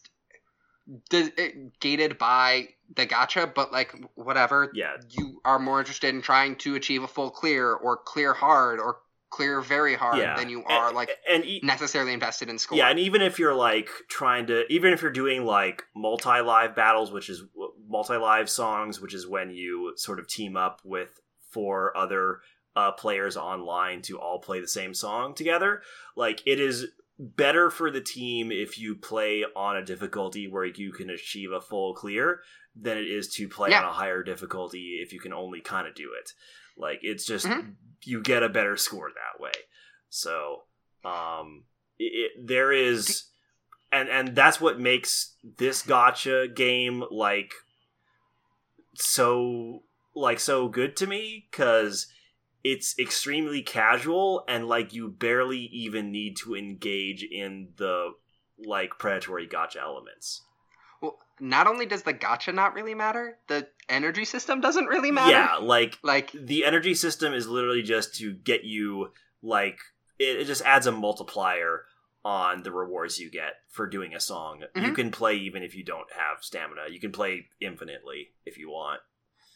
d- 1.10 1.30
eh, 1.38 1.50
gated 1.80 2.18
by 2.18 2.68
the 2.96 3.06
gacha, 3.06 3.52
but 3.54 3.70
like 3.72 3.94
whatever. 4.14 4.70
Yeah, 4.74 4.96
You 5.10 5.40
are 5.44 5.58
more 5.60 5.78
interested 5.78 6.12
in 6.14 6.22
trying 6.22 6.56
to 6.56 6.74
achieve 6.74 7.04
a 7.04 7.08
full 7.08 7.30
clear 7.30 7.72
or 7.72 7.96
clear 7.96 8.32
hard 8.32 8.80
or 8.80 8.98
clear 9.30 9.60
very 9.60 9.94
hard 9.94 10.18
yeah. 10.18 10.36
than 10.36 10.48
you 10.48 10.62
are 10.64 10.88
and, 10.88 10.96
like 10.96 11.10
and 11.28 11.44
e- 11.44 11.60
necessarily 11.62 12.12
invested 12.12 12.48
in 12.48 12.58
score. 12.58 12.78
yeah, 12.78 12.88
and 12.88 12.98
even 12.98 13.22
if 13.22 13.38
you're 13.38 13.54
like 13.54 13.90
trying 14.08 14.46
to, 14.46 14.64
even 14.72 14.92
if 14.92 15.02
you're 15.02 15.10
doing 15.10 15.44
like 15.44 15.82
multi 15.94 16.40
live 16.40 16.74
battles, 16.76 17.10
which 17.12 17.28
is 17.28 17.42
multi 17.88 18.16
live 18.16 18.48
songs, 18.48 19.00
which 19.00 19.14
is 19.14 19.26
when 19.26 19.50
you 19.50 19.92
sort 19.96 20.18
of 20.18 20.28
team 20.28 20.56
up 20.56 20.80
with 20.84 21.20
four 21.50 21.96
other 21.96 22.40
uh, 22.76 22.92
players 22.92 23.36
online 23.36 24.02
to 24.02 24.18
all 24.18 24.38
play 24.38 24.60
the 24.60 24.68
same 24.68 24.94
song 24.94 25.34
together. 25.34 25.82
Like 26.16 26.42
it 26.46 26.60
is 26.60 26.86
better 27.18 27.70
for 27.70 27.90
the 27.90 28.00
team 28.00 28.52
if 28.52 28.78
you 28.78 28.94
play 28.94 29.44
on 29.56 29.76
a 29.76 29.84
difficulty 29.84 30.46
where 30.46 30.66
you 30.66 30.92
can 30.92 31.08
achieve 31.08 31.50
a 31.50 31.60
full 31.60 31.94
clear 31.94 32.40
than 32.78 32.98
it 32.98 33.06
is 33.06 33.28
to 33.34 33.48
play 33.48 33.70
Yeah. 33.70 33.80
on 33.82 33.88
a 33.88 33.92
higher 33.92 34.22
difficulty 34.22 35.00
if 35.02 35.14
you 35.14 35.18
can 35.20 35.32
only 35.32 35.62
kind 35.62 35.88
of 35.88 35.94
do 35.94 36.10
it. 36.20 36.32
Like 36.76 37.00
it's 37.02 37.24
just 37.24 37.46
Mhm. 37.46 37.76
you 38.04 38.22
get 38.22 38.42
a 38.42 38.48
better 38.48 38.76
score 38.76 39.10
that 39.10 39.40
way. 39.40 39.52
So 40.08 40.64
um 41.04 41.64
it, 41.98 42.32
it, 42.36 42.46
there 42.46 42.72
is 42.72 43.24
and 43.92 44.08
and 44.08 44.34
that's 44.34 44.60
what 44.60 44.78
makes 44.80 45.36
this 45.56 45.82
gacha 45.82 46.54
game 46.54 47.04
like 47.10 47.52
so 48.94 49.82
like 50.14 50.40
so 50.40 50.68
good 50.68 50.96
to 50.96 51.06
me 51.06 51.48
cuz 51.52 52.06
it's 52.64 52.98
extremely 52.98 53.62
casual 53.62 54.44
and 54.48 54.66
like 54.66 54.92
you 54.92 55.08
barely 55.08 55.58
even 55.66 56.10
need 56.10 56.36
to 56.36 56.56
engage 56.56 57.22
in 57.22 57.72
the 57.76 58.12
like 58.58 58.98
predatory 58.98 59.46
gacha 59.46 59.76
elements. 59.76 60.42
Not 61.40 61.66
only 61.66 61.86
does 61.86 62.02
the 62.02 62.14
gacha 62.14 62.54
not 62.54 62.74
really 62.74 62.94
matter, 62.94 63.38
the 63.48 63.68
energy 63.88 64.24
system 64.24 64.60
doesn't 64.60 64.86
really 64.86 65.10
matter. 65.10 65.30
Yeah, 65.32 65.56
like 65.56 65.98
Like 66.02 66.32
the 66.32 66.64
energy 66.64 66.94
system 66.94 67.34
is 67.34 67.46
literally 67.46 67.82
just 67.82 68.14
to 68.16 68.32
get 68.32 68.64
you 68.64 69.12
like 69.42 69.78
it, 70.18 70.40
it 70.40 70.44
just 70.46 70.62
adds 70.62 70.86
a 70.86 70.92
multiplier 70.92 71.84
on 72.24 72.62
the 72.62 72.72
rewards 72.72 73.18
you 73.20 73.30
get 73.30 73.52
for 73.68 73.86
doing 73.86 74.14
a 74.14 74.20
song. 74.20 74.62
You 74.74 74.82
Mhm. 74.82 74.94
can 74.94 75.10
play 75.12 75.36
even 75.36 75.62
if 75.62 75.74
you 75.76 75.84
don't 75.84 76.10
have 76.12 76.38
stamina. 76.42 76.88
You 76.90 76.98
can 76.98 77.12
play 77.12 77.48
infinitely 77.60 78.32
if 78.44 78.58
you 78.58 78.70
want. 78.70 79.00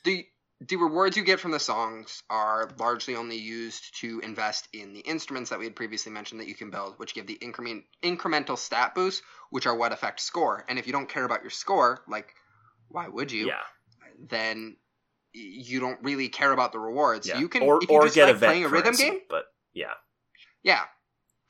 the 0.04 0.26
the 0.60 0.76
rewards 0.76 1.16
you 1.16 1.24
get 1.24 1.40
from 1.40 1.52
the 1.52 1.58
songs 1.58 2.22
are 2.28 2.68
largely 2.78 3.16
only 3.16 3.38
used 3.38 3.98
to 4.00 4.20
invest 4.20 4.68
in 4.74 4.92
the 4.92 5.00
instruments 5.00 5.50
that 5.50 5.58
we 5.58 5.64
had 5.64 5.74
previously 5.74 6.12
mentioned 6.12 6.40
that 6.40 6.48
you 6.48 6.54
can 6.54 6.70
build, 6.70 6.98
which 6.98 7.14
give 7.14 7.26
the 7.26 7.34
increment 7.34 7.84
incremental 8.02 8.58
stat 8.58 8.94
boosts, 8.94 9.22
which 9.50 9.66
are 9.66 9.74
what 9.74 9.92
affect 9.92 10.20
score. 10.20 10.64
And 10.68 10.78
if 10.78 10.86
you 10.86 10.92
don't 10.92 11.08
care 11.08 11.24
about 11.24 11.42
your 11.42 11.50
score, 11.50 12.02
like 12.06 12.34
why 12.88 13.08
would 13.08 13.32
you? 13.32 13.46
Yeah. 13.46 13.62
Then 14.28 14.76
you 15.32 15.80
don't 15.80 16.02
really 16.02 16.28
care 16.28 16.52
about 16.52 16.72
the 16.72 16.78
rewards. 16.78 17.26
Yeah. 17.26 17.38
You 17.38 17.48
can 17.48 17.62
or 17.62 17.82
if 17.82 17.88
you 17.88 17.96
or 17.96 18.02
just 18.02 18.14
get 18.14 18.26
like 18.26 18.38
playing 18.38 18.64
a 18.64 18.68
rhythm 18.68 18.94
game. 18.94 19.20
But 19.30 19.44
yeah. 19.72 19.94
Yeah. 20.62 20.82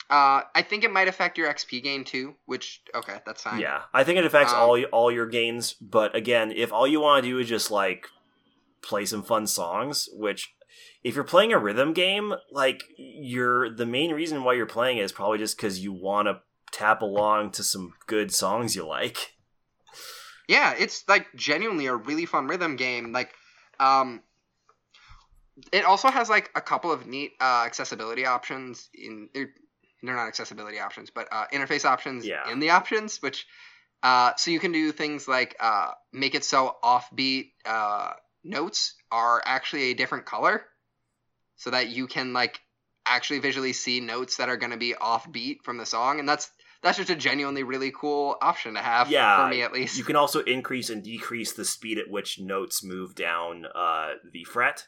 Uh, 0.08 0.42
I 0.54 0.62
think 0.62 0.84
it 0.84 0.92
might 0.92 1.08
affect 1.08 1.38
your 1.38 1.52
XP 1.52 1.82
gain 1.82 2.04
too, 2.04 2.34
which 2.44 2.82
okay, 2.94 3.18
that's 3.24 3.44
fine. 3.44 3.60
Yeah, 3.60 3.82
I 3.94 4.02
think 4.02 4.18
it 4.18 4.24
affects 4.24 4.52
Um, 4.52 4.58
all 4.58 4.82
all 4.86 5.12
your 5.12 5.26
gains. 5.26 5.74
But 5.74 6.16
again, 6.16 6.50
if 6.50 6.72
all 6.72 6.86
you 6.86 7.00
want 7.00 7.22
to 7.24 7.30
do 7.30 7.38
is 7.38 7.48
just 7.48 7.70
like 7.70 8.08
play 8.82 9.04
some 9.04 9.22
fun 9.22 9.46
songs, 9.46 10.08
which 10.12 10.54
if 11.02 11.14
you're 11.14 11.24
playing 11.24 11.52
a 11.52 11.58
rhythm 11.58 11.92
game, 11.92 12.34
like 12.50 12.84
you're 12.96 13.74
the 13.74 13.86
main 13.86 14.12
reason 14.12 14.44
why 14.44 14.54
you're 14.54 14.66
playing 14.66 14.98
it 14.98 15.02
is 15.04 15.12
probably 15.12 15.38
just 15.38 15.56
because 15.56 15.80
you 15.80 15.92
want 15.92 16.28
to 16.28 16.40
tap 16.72 17.02
along 17.02 17.50
to 17.52 17.62
some 17.62 17.92
good 18.06 18.32
songs 18.32 18.76
you 18.76 18.86
like. 18.86 19.34
Yeah, 20.48 20.74
it's 20.78 21.04
like 21.08 21.26
genuinely 21.34 21.86
a 21.86 21.94
really 21.94 22.26
fun 22.26 22.46
rhythm 22.48 22.76
game. 22.76 23.12
Like, 23.12 23.32
um, 23.78 24.22
it 25.72 25.84
also 25.84 26.08
has 26.08 26.28
like 26.28 26.50
a 26.54 26.60
couple 26.60 26.90
of 26.90 27.06
neat 27.06 27.32
uh, 27.40 27.62
accessibility 27.66 28.26
options 28.26 28.88
in. 28.94 29.28
They're, 29.34 29.50
they're 30.02 30.16
not 30.16 30.28
accessibility 30.28 30.80
options, 30.80 31.10
but 31.10 31.28
uh, 31.30 31.46
interface 31.52 31.84
options 31.84 32.26
Yeah. 32.26 32.50
in 32.50 32.58
the 32.58 32.70
options, 32.70 33.20
which 33.22 33.46
uh, 34.02 34.32
so 34.36 34.50
you 34.50 34.58
can 34.58 34.72
do 34.72 34.92
things 34.92 35.28
like 35.28 35.56
uh, 35.60 35.90
make 36.12 36.34
it 36.34 36.44
so 36.44 36.76
offbeat 36.82 37.52
uh, 37.66 38.12
notes 38.44 38.94
are 39.10 39.42
actually 39.44 39.90
a 39.90 39.94
different 39.94 40.26
color, 40.26 40.64
so 41.56 41.70
that 41.70 41.88
you 41.88 42.06
can 42.06 42.32
like 42.32 42.60
actually 43.06 43.40
visually 43.40 43.72
see 43.72 44.00
notes 44.00 44.36
that 44.36 44.48
are 44.48 44.56
going 44.56 44.72
to 44.72 44.78
be 44.78 44.94
offbeat 45.00 45.62
from 45.64 45.78
the 45.78 45.86
song, 45.86 46.20
and 46.20 46.28
that's 46.28 46.50
that's 46.82 46.98
just 46.98 47.10
a 47.10 47.16
genuinely 47.16 47.62
really 47.62 47.92
cool 47.94 48.36
option 48.40 48.74
to 48.74 48.80
have 48.80 49.10
Yeah, 49.10 49.44
for 49.44 49.50
me 49.50 49.62
at 49.62 49.72
least. 49.72 49.98
You 49.98 50.04
can 50.04 50.16
also 50.16 50.40
increase 50.40 50.90
and 50.90 51.02
decrease 51.02 51.52
the 51.52 51.64
speed 51.64 51.98
at 51.98 52.10
which 52.10 52.40
notes 52.40 52.82
move 52.82 53.14
down 53.14 53.66
uh, 53.74 54.14
the 54.32 54.44
fret. 54.44 54.86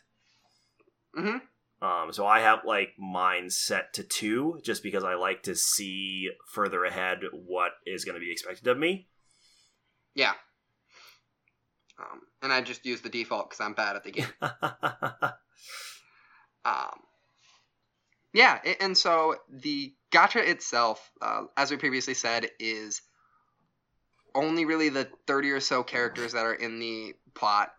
hmm 1.14 1.38
Um, 1.82 2.12
so 2.12 2.26
I 2.26 2.40
have 2.40 2.60
like 2.64 2.90
mine 2.98 3.50
set 3.50 3.92
to 3.94 4.04
two, 4.04 4.60
just 4.62 4.82
because 4.82 5.04
I 5.04 5.14
like 5.14 5.42
to 5.42 5.54
see 5.54 6.30
further 6.52 6.84
ahead 6.84 7.20
what 7.32 7.72
is 7.86 8.04
going 8.04 8.14
to 8.14 8.24
be 8.24 8.32
expected 8.32 8.66
of 8.68 8.78
me. 8.78 9.08
Yeah. 10.14 10.32
Um, 12.02 12.20
and 12.42 12.52
I 12.52 12.60
just 12.60 12.84
use 12.84 13.00
the 13.00 13.08
default 13.08 13.50
because 13.50 13.64
I'm 13.64 13.74
bad 13.74 13.96
at 13.96 14.04
the 14.04 14.10
game. 14.10 14.26
Um, 16.64 17.00
yeah, 18.32 18.58
and 18.80 18.96
so 18.96 19.36
the 19.50 19.92
gotcha 20.10 20.48
itself, 20.48 21.10
uh, 21.20 21.42
as 21.56 21.70
we 21.70 21.76
previously 21.76 22.14
said, 22.14 22.48
is 22.58 23.02
only 24.34 24.64
really 24.64 24.88
the 24.88 25.08
30 25.26 25.50
or 25.50 25.60
so 25.60 25.82
characters 25.82 26.32
that 26.32 26.46
are 26.46 26.54
in 26.54 26.78
the 26.78 27.14
plot, 27.34 27.72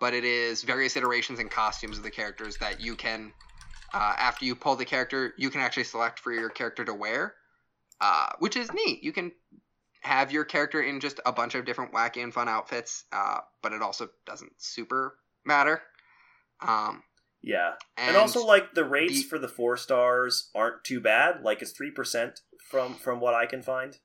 but 0.00 0.14
it 0.14 0.24
is 0.24 0.62
various 0.62 0.96
iterations 0.96 1.38
and 1.38 1.50
costumes 1.50 1.98
of 1.98 2.02
the 2.02 2.10
characters 2.10 2.56
that 2.56 2.80
you 2.80 2.96
can, 2.96 3.32
uh, 3.94 4.14
after 4.18 4.44
you 4.44 4.56
pull 4.56 4.74
the 4.74 4.84
character, 4.84 5.32
you 5.38 5.50
can 5.50 5.60
actually 5.60 5.84
select 5.84 6.18
for 6.18 6.32
your 6.32 6.48
character 6.48 6.84
to 6.84 6.94
wear, 6.94 7.34
uh, 8.00 8.30
which 8.40 8.56
is 8.56 8.72
neat. 8.72 9.04
You 9.04 9.12
can 9.12 9.30
have 10.06 10.32
your 10.32 10.44
character 10.44 10.80
in 10.80 11.00
just 11.00 11.20
a 11.26 11.32
bunch 11.32 11.54
of 11.54 11.64
different 11.64 11.92
wacky 11.92 12.22
and 12.22 12.32
fun 12.32 12.48
outfits, 12.48 13.04
uh, 13.12 13.40
but 13.62 13.72
it 13.72 13.82
also 13.82 14.08
doesn't 14.24 14.52
super 14.56 15.18
matter. 15.44 15.82
Um, 16.60 17.02
yeah, 17.42 17.72
and, 17.96 18.10
and, 18.10 18.16
also 18.16 18.44
like 18.44 18.74
the 18.74 18.84
rates 18.84 19.22
the- 19.22 19.28
for 19.28 19.38
the 19.38 19.48
four 19.48 19.76
stars 19.76 20.50
aren't 20.54 20.84
too 20.84 21.00
bad. 21.00 21.42
Like 21.42 21.60
it's 21.60 21.72
three 21.72 21.90
percent 21.90 22.40
from 22.70 22.94
from 22.94 23.20
what 23.20 23.34
I 23.34 23.46
can 23.46 23.62
find. 23.62 23.98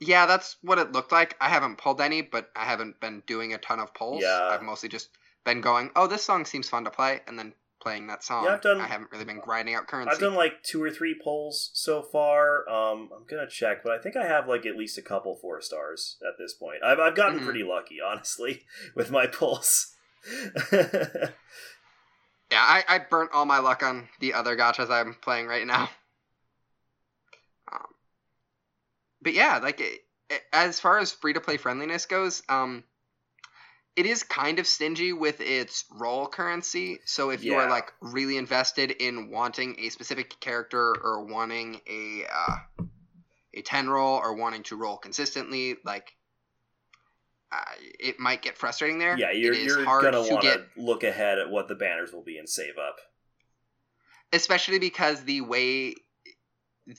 yeah, 0.00 0.26
that's 0.26 0.56
what 0.62 0.78
it 0.78 0.92
looked 0.92 1.12
like. 1.12 1.36
I 1.40 1.48
haven't 1.48 1.78
pulled 1.78 2.00
any, 2.00 2.22
but 2.22 2.50
I 2.56 2.64
haven't 2.64 3.00
been 3.00 3.22
doing 3.26 3.54
a 3.54 3.58
ton 3.58 3.80
of 3.80 3.94
polls. 3.94 4.22
Yeah. 4.22 4.48
I've 4.50 4.62
mostly 4.62 4.88
just 4.88 5.10
been 5.44 5.60
going, 5.60 5.90
oh, 5.96 6.06
this 6.06 6.22
song 6.24 6.44
seems 6.44 6.68
fun 6.68 6.84
to 6.84 6.90
play, 6.90 7.20
and 7.26 7.38
then 7.38 7.54
playing 7.80 8.06
that 8.08 8.22
song. 8.22 8.44
Yeah, 8.44 8.54
I've 8.54 8.60
done- 8.60 8.80
I 8.80 8.86
haven't 8.86 9.10
really 9.10 9.24
been 9.24 9.40
grinding 9.40 9.74
out 9.74 9.86
currency. 9.86 10.12
I've 10.12 10.20
done 10.20 10.34
like 10.34 10.62
two 10.62 10.82
or 10.82 10.90
three 10.90 11.18
polls 11.22 11.70
so 11.74 12.02
far. 12.02 12.68
Um, 12.68 13.10
I'm 13.16 13.24
gonna 13.28 13.48
check, 13.48 13.82
but 13.82 13.92
I 13.92 13.98
think 13.98 14.16
I 14.16 14.26
have 14.26 14.46
like 14.48 14.66
at 14.66 14.76
least 14.76 14.98
a 14.98 15.02
couple 15.02 15.34
four 15.36 15.60
stars 15.60 16.16
at 16.22 16.38
this 16.38 16.52
point. 16.54 16.82
I've 16.84 16.98
I've 17.00 17.14
gotten 17.16 17.40
Mhm. 17.40 17.44
pretty 17.44 17.62
lucky, 17.62 17.98
honestly, 18.06 18.64
with 18.94 19.10
my 19.10 19.26
polls. 19.26 19.94
Yeah, 22.52 22.58
I, 22.60 22.82
I 22.88 22.98
burnt 22.98 23.30
all 23.32 23.44
my 23.46 23.58
luck 23.60 23.84
on 23.84 24.08
the 24.18 24.34
other 24.34 24.56
gachas 24.56 24.90
I'm 24.90 25.14
playing 25.14 25.46
right 25.46 25.66
now. 25.66 25.88
Um, 27.72 27.86
but 29.22 29.32
yeah, 29.34 29.58
like 29.58 29.80
it, 29.80 30.00
it- 30.28 30.42
as 30.52 30.80
far 30.80 30.98
as 30.98 31.12
free 31.12 31.32
to 31.34 31.40
play 31.40 31.56
friendliness 31.56 32.06
goes, 32.06 32.42
um, 32.48 32.82
it 33.96 34.06
is 34.06 34.22
kind 34.22 34.58
of 34.58 34.66
stingy 34.66 35.12
with 35.12 35.40
its 35.40 35.84
roll 35.92 36.26
currency. 36.26 37.00
So 37.04 37.30
if 37.30 37.44
you 37.44 37.54
are 37.54 37.68
like 37.68 37.92
really 38.00 38.36
invested 38.36 38.90
in 38.90 39.30
wanting 39.30 39.76
a 39.80 39.88
specific 39.90 40.38
character 40.40 40.94
or 41.02 41.24
wanting 41.24 41.80
a 41.88 42.24
uh, 42.32 42.84
a 43.54 43.62
ten 43.62 43.88
roll 43.88 44.16
or 44.16 44.34
wanting 44.34 44.62
to 44.64 44.76
roll 44.76 44.96
consistently, 44.96 45.76
like 45.84 46.12
uh, 47.52 47.62
it 47.98 48.20
might 48.20 48.42
get 48.42 48.56
frustrating 48.56 48.98
there. 48.98 49.18
yeah, 49.18 49.32
you're 49.32 49.52
it 49.52 49.60
is 49.60 49.66
you're 49.66 49.84
hard 49.84 50.04
gonna 50.04 50.24
to 50.24 50.30
want 50.32 50.42
get 50.42 50.74
to 50.74 50.80
look 50.80 51.02
ahead 51.02 51.38
at 51.38 51.50
what 51.50 51.66
the 51.68 51.74
banners 51.74 52.12
will 52.12 52.22
be 52.22 52.38
and 52.38 52.48
save 52.48 52.78
up. 52.78 52.96
especially 54.32 54.78
because 54.78 55.24
the 55.24 55.40
way 55.40 55.94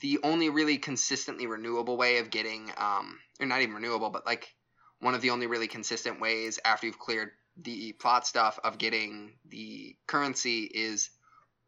the 0.02 0.20
only 0.24 0.50
really 0.50 0.78
consistently 0.78 1.48
renewable 1.48 1.98
way 1.98 2.18
of 2.18 2.30
getting 2.30 2.70
um 2.78 3.18
or 3.40 3.46
not 3.46 3.62
even 3.62 3.74
renewable 3.74 4.10
but 4.10 4.26
like 4.26 4.54
one 5.02 5.16
of 5.16 5.22
the 5.22 5.32
only 5.32 5.48
really 5.48 5.68
consistent 5.68 6.22
ways 6.22 6.60
after 6.64 6.88
you've 6.88 7.00
cleared 7.00 7.32
the 7.58 7.92
plot 7.94 8.26
stuff 8.26 8.60
of 8.64 8.78
getting 8.78 9.34
the 9.50 9.96
currency 10.08 10.64
is 10.64 11.10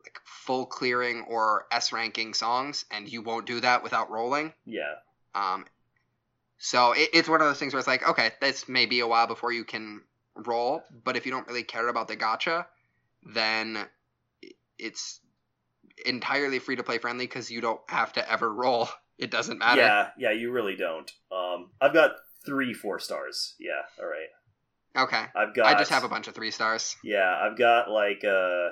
like 0.03 0.19
full 0.23 0.65
clearing 0.65 1.25
or 1.27 1.65
s 1.71 1.91
ranking 1.91 2.33
songs 2.33 2.85
and 2.91 3.11
you 3.11 3.21
won't 3.21 3.45
do 3.45 3.59
that 3.59 3.83
without 3.83 4.09
rolling 4.09 4.53
Yeah, 4.65 4.95
um 5.35 5.65
so 6.57 6.93
it, 6.93 7.09
it's 7.13 7.27
one 7.27 7.41
of 7.41 7.47
those 7.47 7.59
things 7.59 7.73
where 7.73 7.79
it's 7.79 7.87
like 7.87 8.07
okay 8.07 8.31
this 8.39 8.69
may 8.69 8.85
be 8.85 9.01
a 9.01 9.07
while 9.07 9.27
before 9.27 9.51
you 9.51 9.65
can 9.65 10.01
roll 10.35 10.83
but 11.03 11.17
if 11.17 11.25
you 11.25 11.31
don't 11.31 11.47
really 11.47 11.63
care 11.63 11.87
about 11.87 12.07
the 12.07 12.15
gacha 12.15 12.65
then 13.23 13.85
it's 14.79 15.19
entirely 16.05 16.59
free 16.59 16.75
to 16.75 16.83
play 16.83 16.97
friendly 16.97 17.25
because 17.25 17.51
you 17.51 17.61
don't 17.61 17.81
have 17.87 18.13
to 18.13 18.31
ever 18.31 18.51
roll 18.51 18.87
it 19.17 19.31
doesn't 19.31 19.59
matter 19.59 19.81
yeah, 19.81 20.07
yeah. 20.17 20.31
You 20.31 20.51
really 20.51 20.75
don't. 20.75 21.09
Um, 21.31 21.69
I've 21.79 21.93
got 21.93 22.11
three 22.45 22.73
four 22.73 22.99
stars. 22.99 23.55
Yeah, 23.59 23.81
all 23.99 24.05
right. 24.07 25.03
okay 25.05 25.25
I've 25.35 25.55
got. 25.55 25.65
i 25.67 25.77
just 25.77 25.91
have 25.91 26.03
a 26.03 26.09
bunch 26.09 26.27
of 26.27 26.35
three 26.35 26.51
stars 26.51 26.95
Yeah, 27.03 27.33
I've 27.41 27.57
got 27.57 27.89
like 27.89 28.23
uh 28.23 28.69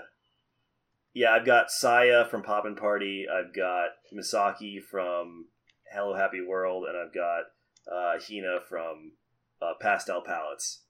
Yeah, 1.14 1.32
I've 1.32 1.46
got 1.46 1.72
Saya 1.72 2.26
from 2.26 2.44
Poppin' 2.44 2.76
Party, 2.76 3.26
I've 3.32 3.54
got 3.56 3.90
Misaki 4.16 4.82
from 4.82 5.48
Hello 5.92 6.16
Happy 6.16 6.42
World, 6.48 6.86
and 6.88 6.98
I've 6.98 7.14
got 7.14 7.44
uh 7.92 8.20
Hina 8.20 8.60
from 8.70 9.14
uh, 9.62 9.74
Pastel 9.80 10.22
Palettes. 10.22 10.82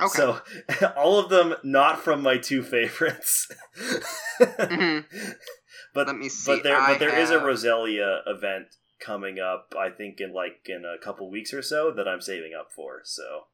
okay 0.00 0.08
So 0.16 0.40
all 0.96 1.18
of 1.18 1.28
them 1.30 1.54
not 1.64 1.98
from 2.00 2.22
my 2.22 2.36
two 2.38 2.62
favorites. 2.62 3.48
Mhm. 4.40 5.04
But 5.94 6.06
Let 6.06 6.16
me 6.18 6.28
see, 6.28 6.52
but 6.54 6.62
there 6.62 6.76
I 6.76 6.92
but 6.92 6.98
there 7.00 7.18
is 7.18 7.30
a 7.30 7.34
have- 7.40 7.42
Roselia 7.48 8.20
event 8.26 8.66
coming 9.00 9.38
up, 9.38 9.74
I 9.78 9.90
think 9.90 10.20
in 10.20 10.32
like 10.32 10.66
in 10.66 10.84
a 10.84 11.02
couple 11.02 11.30
weeks 11.30 11.52
or 11.54 11.62
so 11.62 11.92
that 11.92 12.08
I'm 12.08 12.20
saving 12.20 12.52
up 12.58 12.70
for. 12.72 13.00
So 13.04 13.46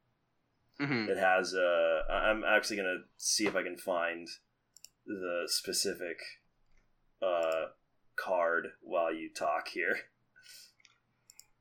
Mhm. 0.81 1.09
it 1.09 1.17
has 1.17 1.55
uh 1.55 2.03
i'm 2.11 2.43
actually 2.43 2.77
gonna 2.79 3.05
see 3.17 3.47
if 3.47 3.55
i 3.55 3.63
can 3.63 3.77
find 3.77 4.27
the 5.07 5.45
specific 5.47 6.19
uh 7.23 7.67
card 8.17 8.73
while 8.83 9.15
you 9.15 9.31
talk 9.33 9.69
here 9.69 9.97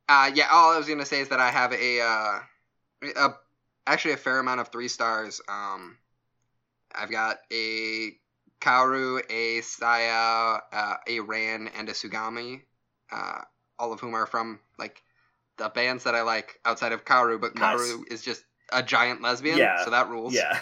uh 0.09 0.31
yeah 0.33 0.47
all 0.51 0.73
i 0.73 0.77
was 0.77 0.87
gonna 0.87 1.05
say 1.05 1.19
is 1.21 1.29
that 1.29 1.39
i 1.39 1.51
have 1.51 1.73
a 1.73 2.01
uh 2.01 2.39
a 3.15 3.29
actually 3.85 4.15
a 4.15 4.17
fair 4.17 4.39
amount 4.39 4.59
of 4.61 4.69
three 4.69 4.87
stars 4.87 5.41
um 5.47 5.95
i've 6.95 7.11
got 7.11 7.37
a 7.51 8.09
kaoru 8.61 9.21
a 9.29 9.61
saya 9.61 10.57
uh, 10.71 10.95
a 11.07 11.19
ran 11.19 11.67
and 11.77 11.87
a 11.87 11.91
tsugumi 11.91 12.61
uh 13.11 13.41
all 13.79 13.91
of 13.93 13.99
whom 13.99 14.13
are 14.15 14.25
from 14.25 14.59
like 14.77 15.01
the 15.57 15.69
bands 15.69 16.03
that 16.05 16.15
i 16.15 16.21
like 16.21 16.59
outside 16.65 16.91
of 16.91 17.05
kaoru 17.05 17.39
but 17.39 17.55
Nice. 17.55 17.79
kaoru 17.79 18.01
is 18.11 18.21
just 18.21 18.43
a 18.71 18.81
giant 18.83 19.21
lesbian 19.21 19.57
Yeah. 19.59 19.83
so 19.83 19.91
that 19.91 20.09
rules 20.09 20.33
yeah 20.33 20.59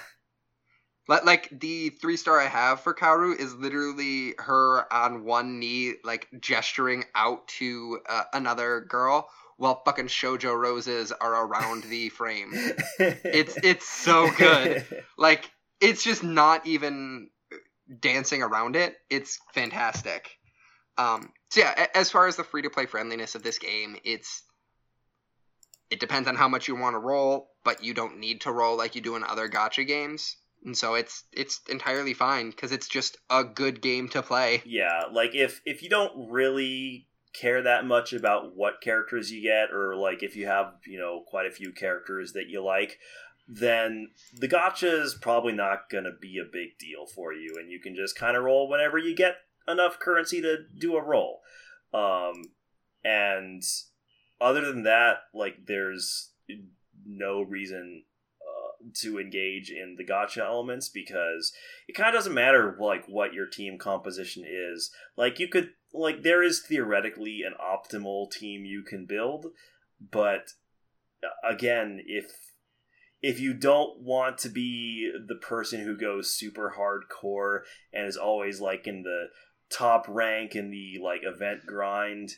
Like, 1.08 1.26
like 1.26 1.50
the 1.60 1.89
three 1.89 2.15
star 2.15 2.39
I 2.39 2.47
have 2.47 2.82
for 2.82 2.93
Kaoru 2.93 3.38
is 3.38 3.54
literally 3.56 4.36
her 4.38 4.91
on 4.93 5.26
one 5.26 5.60
knee, 5.60 5.95
like 6.04 6.28
gesturing 6.39 7.04
out 7.15 7.47
to 7.60 8.00
uh, 8.08 8.24
another 8.34 8.82
girl, 8.82 9.28
while 9.58 9.82
fucking 9.84 10.08
shojo 10.08 10.56
roses 10.58 11.12
are 11.12 11.45
around 11.47 11.84
the 11.86 12.10
frame. 12.10 12.54
It's 13.00 13.58
it's 13.63 13.88
so 13.88 14.30
good. 14.38 14.86
Like 15.17 15.50
it's 15.82 16.04
just 16.04 16.24
not 16.24 16.65
even 16.67 17.30
dancing 18.00 18.41
around 18.43 18.76
it. 18.76 18.95
It's 19.10 19.39
fantastic. 19.54 20.38
Um, 20.97 21.32
so 21.49 21.62
yeah, 21.62 21.88
as 21.95 22.12
far 22.12 22.27
as 22.27 22.36
the 22.36 22.43
free 22.43 22.62
to 22.62 22.69
play 22.69 22.86
friendliness 22.86 23.36
of 23.36 23.43
this 23.43 23.60
game, 23.60 23.97
it's 24.04 24.43
it 25.89 25.99
depends 25.99 26.27
on 26.27 26.36
how 26.36 26.47
much 26.47 26.67
you 26.67 26.75
want 26.75 26.95
to 26.95 26.99
roll, 26.99 27.49
but 27.63 27.84
you 27.84 27.93
don't 27.93 28.19
need 28.19 28.41
to 28.41 28.51
roll 28.51 28.77
like 28.77 28.95
you 28.95 29.01
do 29.01 29.15
in 29.15 29.23
other 29.23 29.49
gacha 29.49 29.86
games. 29.86 30.38
And 30.63 30.77
so 30.77 30.93
it's 30.93 31.23
it's 31.34 31.60
entirely 31.69 32.13
fine 32.13 32.49
because 32.51 32.71
it's 32.71 32.88
just 32.88 33.17
a 33.30 33.43
good 33.43 33.82
game 33.82 34.10
to 34.10 34.21
play. 34.21 34.62
Yeah, 34.65 35.04
like 35.12 35.36
if 35.36 35.62
if 35.65 35.82
you 35.82 35.89
don't 35.89 36.30
really 36.30 37.08
care 37.34 37.62
that 37.63 37.86
much 37.86 38.13
about 38.13 38.56
what 38.56 38.82
characters 38.82 39.32
you 39.32 39.41
get, 39.41 39.73
or 39.73 39.95
like 39.95 40.21
if 40.23 40.36
you 40.36 40.45
have 40.45 40.73
you 40.86 40.99
know 40.99 41.23
quite 41.27 41.47
a 41.47 41.51
few 41.51 41.71
characters 41.71 42.34
that 42.34 42.47
you 42.47 42.63
like, 42.63 42.99
then 43.47 44.10
the 44.34 44.47
gacha 44.47 45.01
is 45.01 45.15
probably 45.15 45.54
not 45.54 45.89
going 45.89 46.04
to 46.04 46.12
be 46.21 46.38
a 46.38 46.45
big 46.45 46.77
deal 46.80 47.06
for 47.06 47.34
you, 47.34 47.56
and 47.60 47.71
you 47.71 47.80
can 47.80 47.95
just 47.95 48.17
kind 48.17 48.38
of 48.38 48.43
roll 48.43 48.69
whenever 48.69 48.97
you 48.97 49.15
get 49.15 49.38
enough 49.67 50.00
currency 50.00 50.41
to 50.41 50.58
do 50.78 50.95
a 50.95 51.04
roll. 51.04 51.41
Um, 51.93 52.52
and 53.04 53.63
other 54.39 54.62
than 54.62 54.84
that, 54.84 55.17
like 55.34 55.65
there's 55.67 56.32
no 57.06 57.41
reason 57.41 58.04
uh, 58.41 58.89
to 59.02 59.19
engage 59.19 59.69
in 59.69 59.95
the 59.97 60.06
gacha 60.06 60.39
elements 60.39 60.89
because 60.89 61.52
it 61.88 61.93
kind 61.93 62.10
of 62.10 62.15
doesn't 62.15 62.34
matter 62.34 62.78
like 62.80 63.06
what 63.08 63.34
your 63.34 63.47
team 63.47 63.78
composition 63.78 64.43
is. 64.45 64.91
Like 65.17 65.39
you 65.39 65.47
could 65.47 65.71
like 65.93 66.24
there 66.24 66.43
is 66.43 66.62
theoretically 66.62 67.41
an 67.45 67.54
optimal 67.60 68.32
team 68.32 68.65
you 68.65 68.84
can 68.84 69.06
build, 69.06 69.47
but 70.00 70.54
uh, 71.24 71.47
again, 71.47 72.02
if 72.06 72.32
if 73.21 73.39
you 73.39 73.54
don't 73.54 74.02
want 74.02 74.38
to 74.39 74.50
be 74.50 75.12
the 75.28 75.36
person 75.36 75.82
who 75.82 75.95
goes 75.95 76.34
super 76.34 76.74
hardcore 76.78 77.60
and 77.93 78.08
is 78.08 78.17
always 78.17 78.60
like 78.60 78.88
in 78.88 79.04
the 79.04 79.28
top 79.71 80.05
rank 80.07 80.55
in 80.55 80.69
the 80.69 80.99
like 81.03 81.21
event 81.23 81.65
grind 81.65 82.31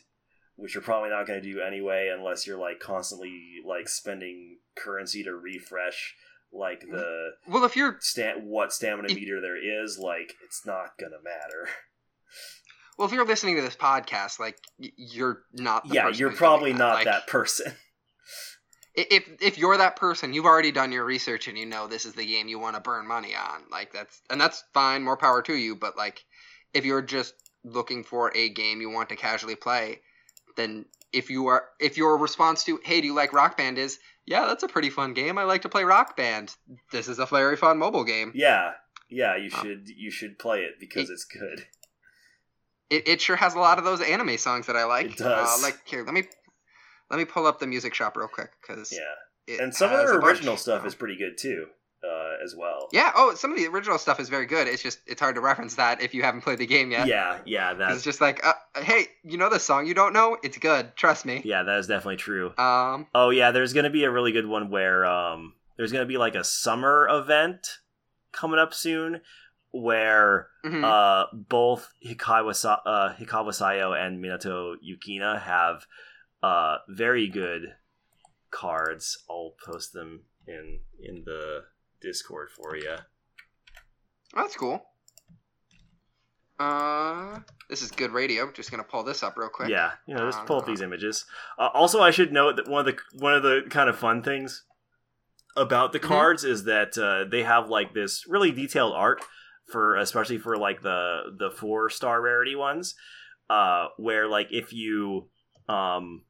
which 0.56 0.74
you're 0.74 0.82
probably 0.82 1.10
not 1.10 1.26
going 1.26 1.42
to 1.42 1.52
do 1.52 1.60
anyway 1.60 2.12
unless 2.16 2.46
you're 2.46 2.58
like 2.58 2.78
constantly 2.78 3.56
like 3.66 3.88
spending 3.88 4.58
currency 4.76 5.24
to 5.24 5.34
refresh 5.34 6.14
like 6.52 6.80
the 6.80 6.96
mm-hmm. 6.96 7.52
Well, 7.52 7.64
if 7.64 7.76
you're 7.76 7.98
sta- 8.00 8.38
what 8.40 8.72
stamina 8.72 9.12
meter 9.12 9.40
there 9.40 9.56
is 9.56 9.98
like 9.98 10.34
it's 10.44 10.64
not 10.64 10.96
gonna 11.00 11.16
matter 11.22 11.68
well, 12.98 13.08
if 13.08 13.12
you're 13.12 13.26
listening 13.26 13.56
to 13.56 13.62
this 13.62 13.76
podcast, 13.76 14.38
like 14.38 14.56
you're 14.78 15.42
not. 15.52 15.82
Yeah 15.86 16.10
you're 16.10 16.30
probably 16.30 16.72
that. 16.72 16.78
not 16.78 16.94
Like, 16.94 17.06
that 17.06 17.26
person 17.26 17.72
If 18.96 19.28
if 19.40 19.58
you're 19.58 19.76
that 19.76 19.96
person, 19.96 20.32
you've 20.32 20.44
already 20.44 20.70
done 20.70 20.92
your 20.92 21.04
research 21.04 21.48
and 21.48 21.58
you 21.58 21.66
know 21.66 21.88
this 21.88 22.04
is 22.04 22.12
the 22.12 22.24
game 22.24 22.46
you 22.46 22.60
want 22.60 22.76
to 22.76 22.80
burn 22.80 23.08
money 23.08 23.34
on. 23.34 23.62
Like 23.68 23.92
that's 23.92 24.22
and 24.30 24.40
that's 24.40 24.62
fine. 24.72 25.02
More 25.02 25.16
power 25.16 25.42
to 25.42 25.54
you. 25.54 25.74
But 25.74 25.96
like, 25.96 26.24
if 26.74 26.84
you're 26.84 27.02
just 27.02 27.34
looking 27.64 28.04
for 28.04 28.36
a 28.36 28.48
game 28.50 28.80
you 28.80 28.90
want 28.90 29.08
to 29.08 29.16
casually 29.16 29.56
play, 29.56 30.00
then 30.56 30.84
if 31.12 31.30
you 31.30 31.46
are 31.46 31.64
if 31.80 31.96
your 31.96 32.18
response 32.18 32.64
to 32.64 32.80
hey 32.84 33.00
do 33.00 33.06
you 33.06 33.14
like 33.14 33.32
rock 33.32 33.56
band? 33.56 33.78
is 33.78 33.98
yeah 34.26 34.46
that's 34.46 34.62
a 34.62 34.68
pretty 34.68 34.90
fun 34.90 35.14
game. 35.14 35.38
I 35.38 35.44
like 35.44 35.62
to 35.62 35.68
play 35.68 35.84
rock 35.84 36.16
band. 36.16 36.54
This 36.92 37.08
is 37.08 37.18
a 37.18 37.26
very 37.26 37.56
fun 37.56 37.78
mobile 37.78 38.04
game. 38.04 38.32
Yeah. 38.34 38.72
Yeah 39.08 39.36
you 39.36 39.50
Uh, 39.54 39.62
should 39.62 39.88
you 39.88 40.10
should 40.10 40.38
play 40.38 40.60
it 40.60 40.74
because 40.78 41.08
it's 41.08 41.24
good. 41.24 41.66
It, 42.90 43.08
it 43.08 43.20
sure 43.20 43.36
has 43.36 43.54
a 43.54 43.58
lot 43.58 43.78
of 43.78 43.84
those 43.84 44.02
anime 44.02 44.36
songs 44.36 44.66
that 44.66 44.76
i 44.76 44.84
like. 44.84 45.06
It 45.06 45.16
does. 45.16 45.58
uh, 45.58 45.62
like 45.62 45.78
here 45.86 46.04
let 46.04 46.12
me 46.12 46.24
let 47.10 47.18
me 47.18 47.24
pull 47.24 47.46
up 47.46 47.60
the 47.60 47.66
music 47.66 47.94
shop 47.94 48.16
real 48.16 48.28
quick 48.28 48.50
because 48.60 48.92
yeah. 48.92 49.62
and 49.62 49.74
some 49.74 49.92
of 49.92 49.98
their 49.98 50.18
original 50.18 50.56
stuff 50.56 50.84
is 50.84 50.94
pretty 50.94 51.16
good 51.16 51.38
too 51.38 51.66
uh, 52.04 52.44
as 52.44 52.54
well 52.56 52.88
yeah 52.92 53.12
oh 53.16 53.34
some 53.34 53.50
of 53.50 53.56
the 53.56 53.66
original 53.66 53.98
stuff 53.98 54.20
is 54.20 54.28
very 54.28 54.46
good 54.46 54.68
it's 54.68 54.82
just 54.82 54.98
it's 55.06 55.20
hard 55.20 55.34
to 55.34 55.40
reference 55.40 55.76
that 55.76 56.02
if 56.02 56.14
you 56.14 56.22
haven't 56.22 56.42
played 56.42 56.58
the 56.58 56.66
game 56.66 56.90
yet 56.90 57.06
yeah 57.06 57.38
yeah. 57.46 57.72
that's 57.74 57.94
it's 57.96 58.04
just 58.04 58.20
like 58.20 58.44
uh, 58.44 58.52
hey 58.82 59.06
you 59.22 59.38
know 59.38 59.48
this 59.48 59.64
song 59.64 59.86
you 59.86 59.94
don't 59.94 60.12
know 60.12 60.36
it's 60.42 60.58
good 60.58 60.94
trust 60.96 61.24
me 61.24 61.40
yeah 61.44 61.62
that 61.62 61.78
is 61.78 61.86
definitely 61.86 62.16
true 62.16 62.52
um 62.58 63.06
Oh 63.14 63.30
yeah, 63.30 63.50
there's 63.52 63.72
gonna 63.72 63.90
be 63.90 64.04
a 64.04 64.10
really 64.10 64.32
good 64.32 64.46
one 64.46 64.70
where 64.70 65.04
um 65.06 65.54
there's 65.76 65.92
gonna 65.92 66.06
be 66.06 66.18
like 66.18 66.34
a 66.34 66.44
summer 66.44 67.08
event 67.10 67.78
coming 68.32 68.58
up 68.58 68.74
soon 68.74 69.20
where 69.70 70.48
mhm. 70.64 70.84
uh 70.84 71.26
both 71.32 71.90
Hikawa 72.06 72.54
Sa- 72.54 72.82
uh, 72.84 73.14
Hikawa 73.14 73.48
Sayo 73.50 73.96
and 73.96 74.22
Minato 74.22 74.74
Yukina 74.84 75.40
have 75.40 75.86
uh 76.42 76.78
very 76.88 77.28
good 77.28 77.74
cards. 78.50 79.24
I'll 79.30 79.54
post 79.64 79.92
them 79.92 80.24
in 80.46 80.80
in 81.00 81.22
the 81.24 81.64
Discord 82.04 82.50
for 82.50 82.76
you. 82.76 82.96
Oh, 84.36 84.42
that's 84.42 84.56
cool. 84.56 84.80
Uh, 86.58 87.40
this 87.68 87.82
is 87.82 87.90
good 87.90 88.12
radio. 88.12 88.50
Just 88.52 88.70
gonna 88.70 88.84
pull 88.84 89.02
this 89.02 89.22
up 89.24 89.36
real 89.36 89.48
quick. 89.48 89.68
Yeah, 89.68 89.92
you 90.06 90.14
know, 90.14 90.26
just 90.30 90.44
pull 90.46 90.58
up 90.58 90.64
Uh, 90.64 90.66
these 90.66 90.82
images. 90.82 91.24
Uh, 91.58 91.68
also, 91.74 92.00
I 92.00 92.10
should 92.12 92.32
note 92.32 92.56
that 92.56 92.68
one 92.68 92.86
of 92.86 92.94
the 92.94 93.00
one 93.18 93.34
of 93.34 93.42
the 93.42 93.62
kind 93.70 93.88
of 93.88 93.98
fun 93.98 94.22
things 94.22 94.64
about 95.56 95.92
the 95.92 95.98
Mhm. 95.98 96.04
cards 96.08 96.44
is 96.44 96.64
that 96.64 96.96
uh, 96.96 97.24
they 97.28 97.42
have 97.42 97.68
like 97.68 97.92
this 97.94 98.24
really 98.28 98.52
detailed 98.52 98.92
art 98.92 99.24
for, 99.72 99.96
especially 99.96 100.38
for 100.38 100.56
like 100.56 100.82
the 100.82 101.22
the 101.38 101.50
four 101.50 101.90
star 101.90 102.20
rarity 102.22 102.54
ones, 102.54 102.94
uh, 103.50 103.88
where 103.96 104.28
like 104.28 104.48
if 104.52 104.72
you 104.72 105.30
um. 105.68 106.24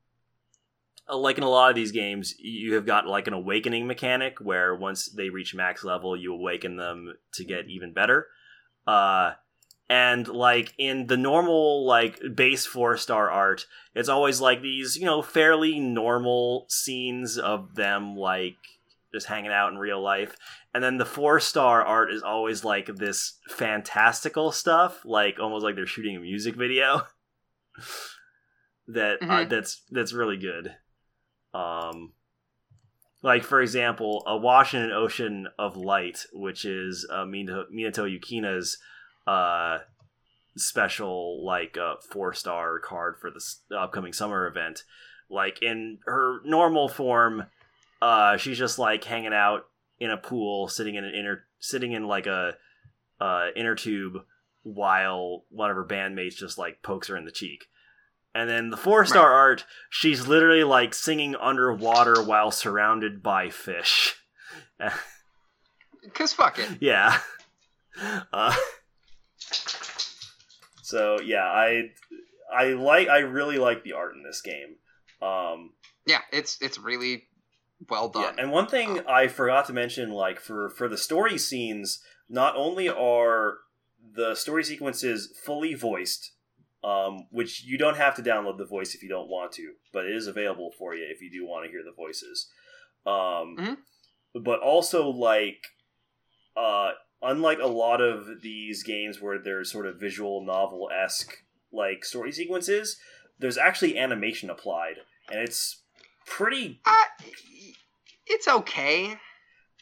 Uh, 1.09 1.17
Like 1.17 1.39
in 1.39 1.45
a 1.45 1.49
lot 1.49 1.71
of 1.71 1.77
these 1.77 1.93
games, 1.93 2.35
you 2.39 2.75
have 2.75 2.87
got 2.87 3.07
like 3.07 3.27
an 3.27 3.35
awakening 3.35 3.87
mechanic 3.87 4.39
where 4.41 4.75
once 4.75 5.07
they 5.07 5.31
reach 5.31 5.55
max 5.55 5.85
level, 5.85 6.17
you 6.17 6.33
awaken 6.33 6.77
them 6.77 7.15
to 7.35 7.45
get 7.45 7.69
even 7.69 7.93
better. 7.93 8.27
Uh, 8.87 9.33
and 9.89 10.29
like 10.29 10.73
in 10.79 11.07
the 11.09 11.17
normal 11.17 11.87
like 11.87 12.19
base 12.35 12.65
four 12.65 12.97
star 12.97 13.31
art 13.31 13.67
it's 13.95 14.09
always 14.09 14.41
like 14.41 14.63
these 14.63 14.97
you 14.97 15.05
know 15.05 15.21
fairly 15.21 15.79
normal 15.79 16.65
scenes 16.71 17.37
of 17.37 17.75
them 17.75 18.17
like 18.17 18.57
just 19.13 19.27
hanging 19.27 19.53
out 19.53 19.71
in 19.71 19.79
real 19.79 20.01
life 20.03 20.37
and 20.73 20.83
then 20.83 20.97
the 20.97 21.05
four 21.05 21.39
star 21.39 21.83
art 21.83 22.11
is 22.11 22.23
always 22.23 22.65
like 22.65 22.87
this 22.97 23.39
fantastical 23.49 24.51
stuff 24.51 25.05
like 25.05 25.39
almost 25.39 25.63
like 25.63 25.75
they're 25.75 25.87
shooting 25.87 26.17
a 26.17 26.21
music 26.21 26.57
video 26.57 27.03
that 28.89 29.19
uh, 29.23 29.27
Mhm. 29.27 29.49
that's 29.51 29.83
that's 29.91 30.13
really 30.13 30.37
good 30.37 30.75
um 31.55 32.13
like 33.23 33.43
for 33.43 33.63
example 33.63 34.23
a 34.27 34.37
wash 34.37 34.75
in 34.75 34.83
an 34.83 34.93
ocean 34.93 35.49
of 35.59 35.77
light 35.77 36.27
which 36.33 36.65
is 36.65 37.07
uh, 37.11 37.25
minato, 37.25 37.65
minato 37.73 38.05
yukina's 38.05 38.79
uh 39.27 39.79
special 40.57 41.45
like 41.45 41.77
uh 41.79 41.95
four 42.11 42.33
star 42.33 42.79
card 42.79 43.17
for 43.21 43.31
the 43.31 43.37
s- 43.37 43.61
upcoming 43.77 44.13
summer 44.13 44.47
event. 44.47 44.83
Like 45.31 45.63
in 45.63 45.99
her 46.07 46.41
normal 46.45 46.89
form 46.89 47.47
uh 48.03 48.37
she's 48.37 48.59
just 48.59 48.79
like 48.79 49.03
hanging 49.05 49.33
out 49.33 49.67
in 49.99 50.11
a 50.11 50.17
pool 50.17 50.69
sitting 50.69 50.95
in 50.97 51.05
an 51.05 51.15
inner 51.15 51.45
sitting 51.59 51.93
in 51.93 52.07
like 52.07 52.27
a 52.27 52.55
uh 53.21 53.47
inner 53.57 53.75
tube 53.75 54.19
while 54.63 55.45
one 55.51 55.71
of 55.71 55.77
her 55.77 55.85
bandmates 55.85 56.37
just 56.37 56.59
like 56.59 56.83
pokes 56.83 57.09
her 57.09 57.17
in 57.17 57.25
the 57.25 57.31
cheek 57.31 57.67
and 58.35 58.49
then 58.51 58.71
the 58.71 58.77
four 58.77 59.05
star 59.07 59.33
art 59.33 59.65
she's 59.91 60.27
literally 60.27 60.65
like 60.65 60.93
singing 60.95 61.37
underwater 61.37 62.23
while 62.23 62.51
surrounded 62.51 63.23
by 63.23 63.49
fish 63.51 64.17
Cause 66.15 66.33
fuck 66.35 66.59
it. 66.59 66.69
yeah. 66.81 67.19
Uh, 68.33 68.55
so 70.83 71.19
yeah, 71.21 71.45
I 71.45 71.91
I 72.55 72.65
like 72.75 73.09
I 73.09 73.19
really 73.21 73.59
like 73.59 73.85
the 73.85 73.93
art 73.95 74.15
in 74.15 74.23
this 74.23 74.43
game. 74.43 74.77
Um, 75.23 75.73
Yeah, 76.07 76.21
it's 76.33 76.59
it's 76.61 76.79
really 76.79 77.25
well 77.89 78.11
yeah, 78.15 78.23
done. 78.23 78.39
and 78.39 78.51
one 78.51 78.67
thing 78.67 79.01
I 79.09 79.29
forgot 79.29 79.67
to 79.67 79.73
mention, 79.73 80.11
like 80.11 80.41
for 80.41 80.69
for 80.71 80.89
the 80.89 80.99
story 80.99 81.39
scenes, 81.39 82.01
not 82.29 82.55
only 82.57 82.89
are 82.89 83.59
the 84.15 84.35
story 84.35 84.65
sequences 84.65 85.33
fully 85.45 85.75
voiced, 85.75 86.33
um, 86.85 87.27
which 87.31 87.65
you 87.65 87.79
don't 87.79 87.97
have 87.97 88.15
to 88.17 88.23
download 88.23 88.59
the 88.59 88.67
voice 88.67 88.95
if 88.95 89.03
you 89.03 89.09
don't 89.09 89.29
want 89.29 89.53
to, 89.53 89.73
but 89.93 90.05
it 90.05 90.15
is 90.15 90.27
available 90.27 90.71
for 90.79 90.95
you 90.95 91.05
if 91.11 91.23
you 91.23 91.31
do 91.31 91.47
want 91.47 91.65
to 91.65 91.71
hear 91.71 91.83
the 91.83 91.93
voices. 91.97 92.51
Um, 93.07 93.57
Mhm. 93.59 93.77
But 94.35 94.61
also, 94.61 95.09
like, 95.09 95.63
uh, 96.57 96.93
unlike 97.23 97.59
a 97.61 97.67
lot 97.67 98.01
of 98.01 98.43
these 98.43 98.83
games 98.83 99.21
where 99.21 99.39
there's 99.39 99.71
sort 99.73 99.87
of 99.87 99.99
visual 100.01 100.45
novel 100.45 100.91
esque 100.93 101.43
like 101.73 102.05
story 102.05 102.33
sequences, 102.33 103.01
there's 103.39 103.57
actually 103.59 103.97
animation 103.99 104.51
applied, 104.51 104.97
and 105.31 105.41
it's 105.41 105.83
pretty 106.27 106.81
Uh, 106.85 107.05
it's 108.27 108.47
okay. 108.49 109.19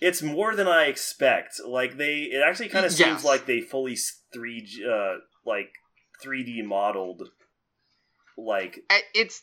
it's 0.01 0.23
more 0.23 0.55
than 0.57 0.67
I 0.69 0.85
expect. 0.87 1.61
Like 1.65 1.97
they, 1.97 2.23
it 2.23 2.43
actually 2.43 2.69
kind 2.69 2.85
of 2.87 2.93
Yes. 2.93 2.99
seems 3.09 3.25
like 3.25 3.47
they 3.47 3.61
fully 3.61 3.97
three 4.33 4.67
uh 4.89 5.17
like 5.45 5.71
three 6.23 6.43
D 6.45 6.63
modeled. 6.63 7.31
Like 8.37 8.85
Uh, 8.89 8.99
It's 9.15 9.43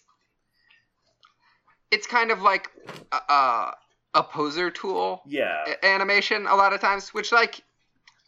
it's 1.92 2.08
kind 2.08 2.32
of 2.32 2.42
like 2.42 2.70
a, 3.12 3.72
a, 4.14 4.24
poser 4.24 4.70
tool 4.70 5.22
yeah, 5.26 5.66
animation 5.82 6.46
a 6.46 6.56
lot 6.56 6.72
of 6.74 6.80
times, 6.82 7.14
which 7.14 7.32
like 7.32 7.62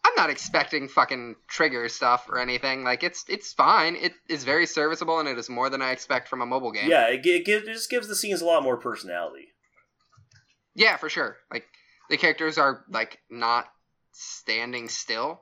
I'm 0.04 0.14
not 0.18 0.30
expecting 0.32 0.88
fucking 0.88 1.36
trigger 1.47 1.88
stuff 1.89 2.28
or 2.30 2.39
anything. 2.39 2.84
Like 2.84 3.04
it's 3.04 3.24
it's 3.28 3.54
fine. 3.54 3.95
It 3.95 4.14
is 4.28 4.43
very 4.43 4.66
serviceable 4.66 5.20
and 5.20 5.30
it 5.30 5.38
is 5.38 5.49
more 5.49 5.70
than 5.70 5.82
I 5.82 5.91
expect 5.91 6.28
from 6.28 6.41
a 6.41 6.45
mobile 6.45 6.72
game. 6.72 6.89
yeah. 6.89 7.08
It, 7.08 7.26
it, 7.26 7.47
it 7.47 7.66
just 7.66 7.89
gives 7.89 8.08
the 8.08 8.16
scenes 8.16 8.41
a 8.41 8.45
lot 8.45 8.64
more 8.64 8.78
personality. 8.78 9.49
Yeah, 10.74 10.97
for 10.97 11.10
sure. 11.10 11.38
Like 11.52 11.66
the 12.10 12.18
characters 12.18 12.58
are 12.58 12.84
like 12.89 13.20
not 13.30 13.66
standing 14.14 14.89
still, 14.89 15.41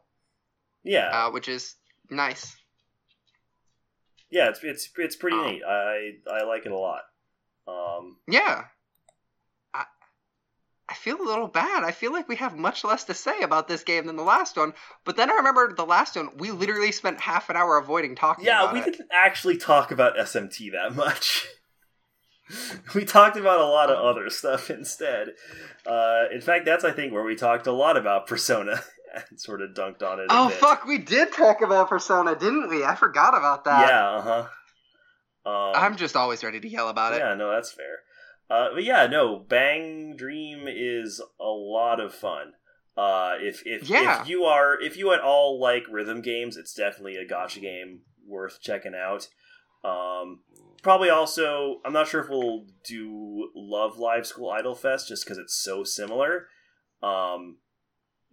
Yeah, 0.83 1.07
uh, 1.07 1.31
which 1.31 1.47
is 1.47 1.75
nice. 2.09 2.55
Yeah, 4.31 4.49
it's 4.49 4.63
it's 4.63 4.89
it's 4.97 5.15
pretty 5.15 5.37
Um, 5.37 5.43
neat. 5.43 5.63
I 5.67 6.13
I 6.31 6.43
like 6.43 6.65
it 6.65 6.71
a 6.71 6.77
lot. 6.77 7.01
Um, 7.67 8.17
Yeah. 8.27 8.69
I 9.73 9.85
I 10.89 10.93
feel 10.93 11.21
a 11.21 11.23
little 11.23 11.47
bad. 11.47 11.85
I 11.85 11.91
feel 11.91 12.11
like 12.11 12.27
we 12.27 12.35
have 12.35 12.57
much 12.57 12.83
less 12.83 13.05
to 13.05 13.13
say 13.13 13.39
about 13.43 13.69
this 13.69 13.83
game 13.85 14.07
than 14.07 14.17
the 14.17 14.23
last 14.23 14.57
one. 14.57 14.73
But 15.05 15.15
then 15.15 15.31
I 15.31 15.35
remember 15.35 15.73
the 15.73 15.85
last 15.85 16.17
one, 16.17 16.35
we 16.37 16.51
literally 16.51 16.91
spent 16.91 17.21
half 17.21 17.49
an 17.49 17.55
hour 17.55 17.77
avoiding 17.77 18.15
talking 18.15 18.45
yeah, 18.45 18.71
we 18.71 18.79
it. 18.79 18.85
didn't 18.91 19.07
actually 19.13 19.57
talk 19.57 19.91
about 19.91 20.17
SMT 20.17 20.69
that 20.71 20.95
much. 20.95 21.47
we 22.95 23.05
talked 23.05 23.37
about 23.37 23.59
a 23.59 23.65
lot 23.65 23.89
of 23.91 23.97
other 24.03 24.29
stuff 24.29 24.69
instead. 24.69 25.29
Uh, 25.85 26.23
in 26.33 26.41
fact, 26.41 26.65
that's 26.65 26.83
I 26.83 26.91
think 26.91 27.13
where 27.13 27.23
we 27.23 27.35
talked 27.35 27.67
a 27.67 27.71
lot 27.71 27.97
about 27.97 28.27
Persona 28.27 28.81
and 29.15 29.39
sort 29.39 29.61
of 29.61 29.71
dunked 29.71 30.03
on 30.03 30.19
it. 30.19 30.27
Oh 30.29 30.49
fuck, 30.49 30.85
we 30.85 30.97
did 30.97 31.31
talk 31.33 31.61
about 31.61 31.89
Persona, 31.89 32.35
didn't 32.35 32.69
we? 32.69 32.83
I 32.83 32.95
forgot 32.95 33.37
about 33.37 33.65
that. 33.65 33.87
Yeah, 33.89 34.09
uh 34.09 34.21
huh. 34.21 34.47
Um, 35.45 35.71
I'm 35.75 35.95
just 35.95 36.15
always 36.15 36.43
ready 36.43 36.59
to 36.59 36.67
yell 36.67 36.89
about 36.89 37.13
it. 37.13 37.19
Yeah, 37.19 37.33
no, 37.35 37.49
that's 37.51 37.71
fair. 37.71 37.99
Uh, 38.49 38.69
but 38.73 38.83
yeah, 38.83 39.07
no, 39.07 39.37
Bang 39.37 40.15
Dream 40.17 40.65
is 40.67 41.21
a 41.39 41.45
lot 41.45 41.99
of 41.99 42.13
fun. 42.13 42.53
Uh, 42.97 43.35
if 43.39 43.61
if 43.65 43.89
Yeah. 43.89 44.21
if 44.21 44.27
you 44.27 44.43
are 44.43 44.79
if 44.79 44.97
you 44.97 45.13
at 45.13 45.21
all 45.21 45.59
like 45.59 45.83
rhythm 45.89 46.21
games, 46.21 46.57
it's 46.57 46.73
definitely 46.73 47.15
a 47.15 47.25
gacha 47.25 47.61
game 47.61 48.01
worth 48.27 48.59
checking 48.61 48.93
out. 48.95 49.27
Um, 49.83 50.41
probably 50.83 51.09
also, 51.09 51.79
I'm 51.85 51.93
not 51.93 52.07
sure 52.09 52.21
if 52.21 52.29
we'll 52.29 52.65
do 52.83 53.49
Love 53.55 53.97
Live 53.97 54.27
School 54.27 54.49
Idol 54.49 54.75
Fest 54.75 55.07
just 55.07 55.23
because 55.23 55.37
it's 55.37 55.55
so 55.55 55.83
similar. 55.85 56.47
Um, 57.01 57.59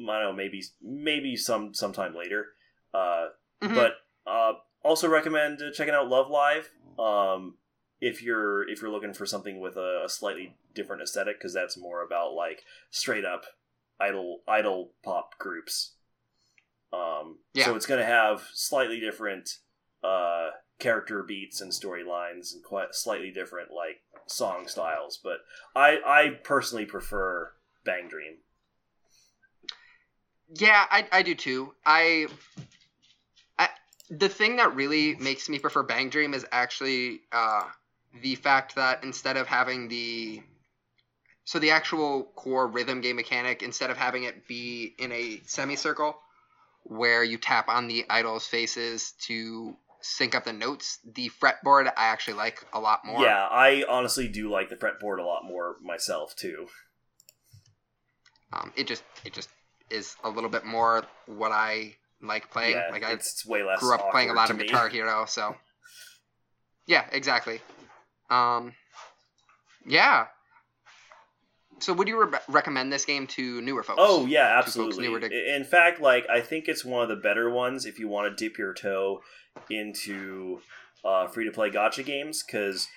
I 0.00 0.02
don't 0.20 0.22
know, 0.22 0.32
maybe 0.32 0.62
maybe 0.82 1.36
some 1.36 1.74
sometime 1.74 2.14
later. 2.14 2.48
Uh, 2.94 3.28
Mhm. 3.62 3.74
but 3.74 3.92
uh, 4.26 4.54
also 4.82 5.08
recommend 5.08 5.60
uh, 5.62 5.70
checking 5.72 5.94
out 5.94 6.08
Love 6.08 6.30
Live 6.30 6.70
um, 6.98 7.56
if 8.00 8.22
you're 8.22 8.68
if 8.68 8.80
you're 8.82 8.90
looking 8.90 9.14
for 9.14 9.26
something 9.26 9.60
with 9.60 9.76
a, 9.76 10.02
a 10.04 10.08
slightly 10.08 10.56
different 10.74 11.02
aesthetic 11.02 11.38
because 11.38 11.54
that's 11.54 11.76
more 11.78 12.02
about 12.02 12.34
like 12.34 12.64
straight 12.90 13.24
up 13.24 13.44
idol 14.00 14.42
idol 14.46 14.92
pop 15.02 15.38
groups. 15.38 15.94
Um, 16.92 17.38
Yeah. 17.54 17.64
So 17.66 17.76
it's 17.76 17.86
going 17.86 18.00
to 18.00 18.06
have 18.06 18.46
slightly 18.52 19.00
different 19.00 19.58
uh, 20.04 20.50
character 20.78 21.22
beats 21.22 21.60
and 21.60 21.72
storylines 21.72 22.54
and 22.54 22.62
quite 22.62 22.94
slightly 22.94 23.30
different 23.30 23.70
like 23.70 24.02
song 24.26 24.68
styles, 24.68 25.18
but 25.22 25.38
I 25.74 25.98
I 26.04 26.30
personally 26.42 26.84
prefer 26.84 27.52
Bang 27.84 28.08
Dream. 28.08 28.38
Yeah, 30.48 30.86
I, 30.90 31.06
I 31.10 31.22
do 31.22 31.34
too. 31.34 31.74
I, 31.84 32.28
I 33.58 33.68
the 34.10 34.28
thing 34.28 34.56
that 34.56 34.74
really 34.74 35.16
makes 35.16 35.48
me 35.48 35.58
prefer 35.58 35.82
Bang 35.82 36.08
Dream 36.08 36.34
is 36.34 36.46
actually 36.52 37.20
uh, 37.32 37.64
the 38.22 38.36
fact 38.36 38.76
that 38.76 39.02
instead 39.02 39.36
of 39.36 39.46
having 39.46 39.88
the 39.88 40.42
so 41.44 41.58
the 41.60 41.70
actual 41.70 42.24
core 42.34 42.66
rhythm 42.66 43.00
game 43.00 43.16
mechanic, 43.16 43.62
instead 43.62 43.90
of 43.90 43.96
having 43.96 44.24
it 44.24 44.48
be 44.48 44.94
in 44.98 45.12
a 45.12 45.40
semicircle 45.46 46.16
where 46.82 47.22
you 47.22 47.38
tap 47.38 47.68
on 47.68 47.88
the 47.88 48.04
idol's 48.10 48.46
faces 48.46 49.12
to 49.22 49.76
sync 50.00 50.34
up 50.34 50.44
the 50.44 50.52
notes, 50.52 50.98
the 51.14 51.30
fretboard 51.40 51.86
I 51.96 52.06
actually 52.06 52.34
like 52.34 52.64
a 52.72 52.80
lot 52.80 53.04
more. 53.04 53.22
Yeah, 53.22 53.48
I 53.50 53.84
honestly 53.88 54.28
do 54.28 54.50
like 54.50 54.68
the 54.68 54.76
fretboard 54.76 55.18
a 55.18 55.22
lot 55.24 55.44
more 55.44 55.76
myself 55.82 56.34
too. 56.36 56.68
Um, 58.52 58.72
it 58.76 58.86
just 58.86 59.02
it 59.24 59.32
just 59.32 59.48
is 59.90 60.16
a 60.24 60.30
little 60.30 60.50
bit 60.50 60.64
more 60.64 61.04
what 61.26 61.52
I 61.52 61.94
like 62.22 62.50
playing. 62.50 62.76
yeah, 62.76 62.88
like 62.90 63.04
I 63.04 63.12
it's, 63.12 63.44
way 63.46 63.62
less. 63.62 63.80
grew 63.80 63.94
up 63.94 64.10
playing 64.10 64.30
a 64.30 64.32
lot 64.32 64.50
of 64.50 64.56
me. 64.56 64.66
Guitar 64.66 64.88
Hero, 64.88 65.26
so 65.26 65.56
yeah, 66.86 67.06
exactly. 67.12 67.60
Um, 68.30 68.72
yeah. 69.86 70.26
So, 71.78 71.92
would 71.92 72.08
you 72.08 72.24
re- 72.24 72.38
recommend 72.48 72.90
this 72.90 73.04
game 73.04 73.26
to 73.28 73.60
newer 73.60 73.82
folks? 73.82 74.00
Oh 74.02 74.24
yeah, 74.26 74.58
absolutely. 74.58 75.08
to- 75.28 75.54
In 75.56 75.64
fact, 75.64 76.00
like 76.00 76.26
I 76.28 76.40
think 76.40 76.68
it's 76.68 76.84
one 76.84 77.02
of 77.02 77.08
the 77.08 77.16
better 77.16 77.50
ones 77.50 77.84
if 77.84 77.98
you 77.98 78.08
want 78.08 78.30
to 78.36 78.44
dip 78.44 78.56
your 78.56 78.72
toe 78.72 79.20
into 79.68 80.60
uh, 81.04 81.26
free 81.28 81.44
to 81.44 81.52
play 81.52 81.70
gacha 81.70 82.04
games 82.04 82.42
because 82.42 82.88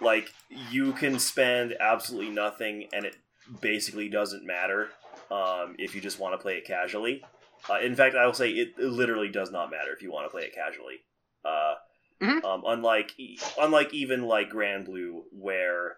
like 0.00 0.32
you 0.70 0.92
can 0.92 1.18
spend 1.18 1.74
absolutely 1.80 2.30
nothing 2.30 2.88
and 2.92 3.04
it 3.04 3.14
basically 3.60 4.08
doesn't 4.08 4.44
matter 4.44 4.88
um, 5.30 5.76
if 5.78 5.94
you 5.94 6.00
just 6.00 6.18
want 6.18 6.34
to 6.34 6.38
play 6.38 6.54
it 6.56 6.64
casually. 6.66 7.24
Uh, 7.68 7.80
in 7.80 7.94
fact, 7.96 8.14
I 8.14 8.26
will 8.26 8.34
say 8.34 8.50
it, 8.50 8.74
it 8.78 8.84
literally 8.84 9.28
does 9.28 9.50
not 9.50 9.70
matter 9.70 9.92
if 9.92 10.02
you 10.02 10.10
want 10.12 10.26
to 10.26 10.30
play 10.30 10.42
it 10.42 10.54
casually. 10.54 10.96
Uh, 11.44 11.74
Mhm. 12.20 12.44
um, 12.44 12.62
unlike 12.66 13.14
unlike 13.58 13.92
even 13.94 14.22
like 14.24 14.50
Granblue, 14.50 15.22
where 15.32 15.96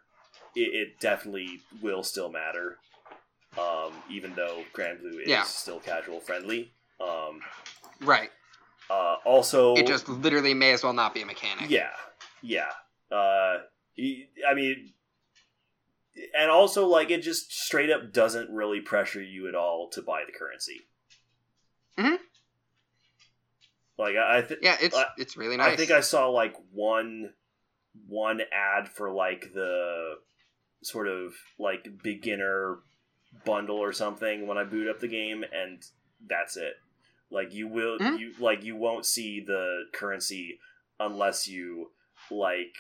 it, 0.55 0.61
it 0.75 1.01
definitely 1.01 1.61
will 1.83 2.03
still 2.03 2.31
matter, 2.31 2.79
um, 3.59 3.93
even 4.11 4.35
though 4.35 4.65
Granblue 4.75 5.21
is 5.23 5.29
Yeah. 5.29 5.43
still 5.45 5.81
casual 5.81 6.21
friendly. 6.21 6.73
Um, 7.01 7.43
right. 8.01 8.31
uh, 8.89 9.17
also, 9.25 9.75
It 9.75 9.87
just 9.87 10.09
literally 10.09 10.55
may 10.55 10.73
as 10.73 10.83
well 10.83 10.93
not 10.93 11.13
be 11.15 11.23
a 11.23 11.27
mechanic. 11.27 11.69
yeah, 11.71 11.91
yeah. 12.43 12.71
Uh, 13.11 13.59
I 13.99 14.55
mean, 14.55 14.93
and 16.39 16.51
also 16.51 16.87
like 16.87 17.11
it 17.11 17.23
just 17.23 17.53
straight 17.53 17.91
up 17.91 18.13
doesn't 18.13 18.51
really 18.51 18.81
pressure 18.81 19.23
you 19.23 19.49
at 19.49 19.55
all 19.55 19.89
to 19.91 20.03
buy 20.03 20.23
the 20.27 20.33
currency. 20.33 20.81
Mhm. 21.99 22.19
Like 23.99 24.17
I, 24.17 24.39
I 24.39 24.43
think 24.43 24.61
Yeah, 24.63 24.77
it's 24.81 24.97
I- 24.97 25.07
it's 25.19 25.37
really 25.37 25.57
nice. 25.57 25.73
I 25.73 25.77
think 25.77 25.91
I 25.91 26.01
saw 26.01 26.29
like 26.29 26.55
one 26.73 27.33
one 28.07 28.41
ad 28.53 28.89
for 28.89 29.11
like 29.11 29.53
the 29.55 30.17
sort 30.83 31.09
of 31.09 31.35
like 31.59 31.87
beginner 32.03 32.79
bundle 33.45 33.77
or 33.79 33.93
something 33.93 34.47
when 34.47 34.59
I 34.59 34.65
boot 34.65 34.89
up 34.89 35.01
the 35.01 35.09
game 35.09 35.45
and 35.53 35.83
that's 36.27 36.57
it. 36.57 36.75
Like 37.31 37.53
you 37.53 37.69
will 37.69 37.99
Mhm. 37.99 38.19
you 38.19 38.35
like 38.39 38.63
you 38.65 38.77
won't 38.77 39.07
see 39.07 39.41
the 39.41 39.85
currency 39.93 40.61
unless 41.01 41.49
you 41.49 41.93
like 42.31 42.75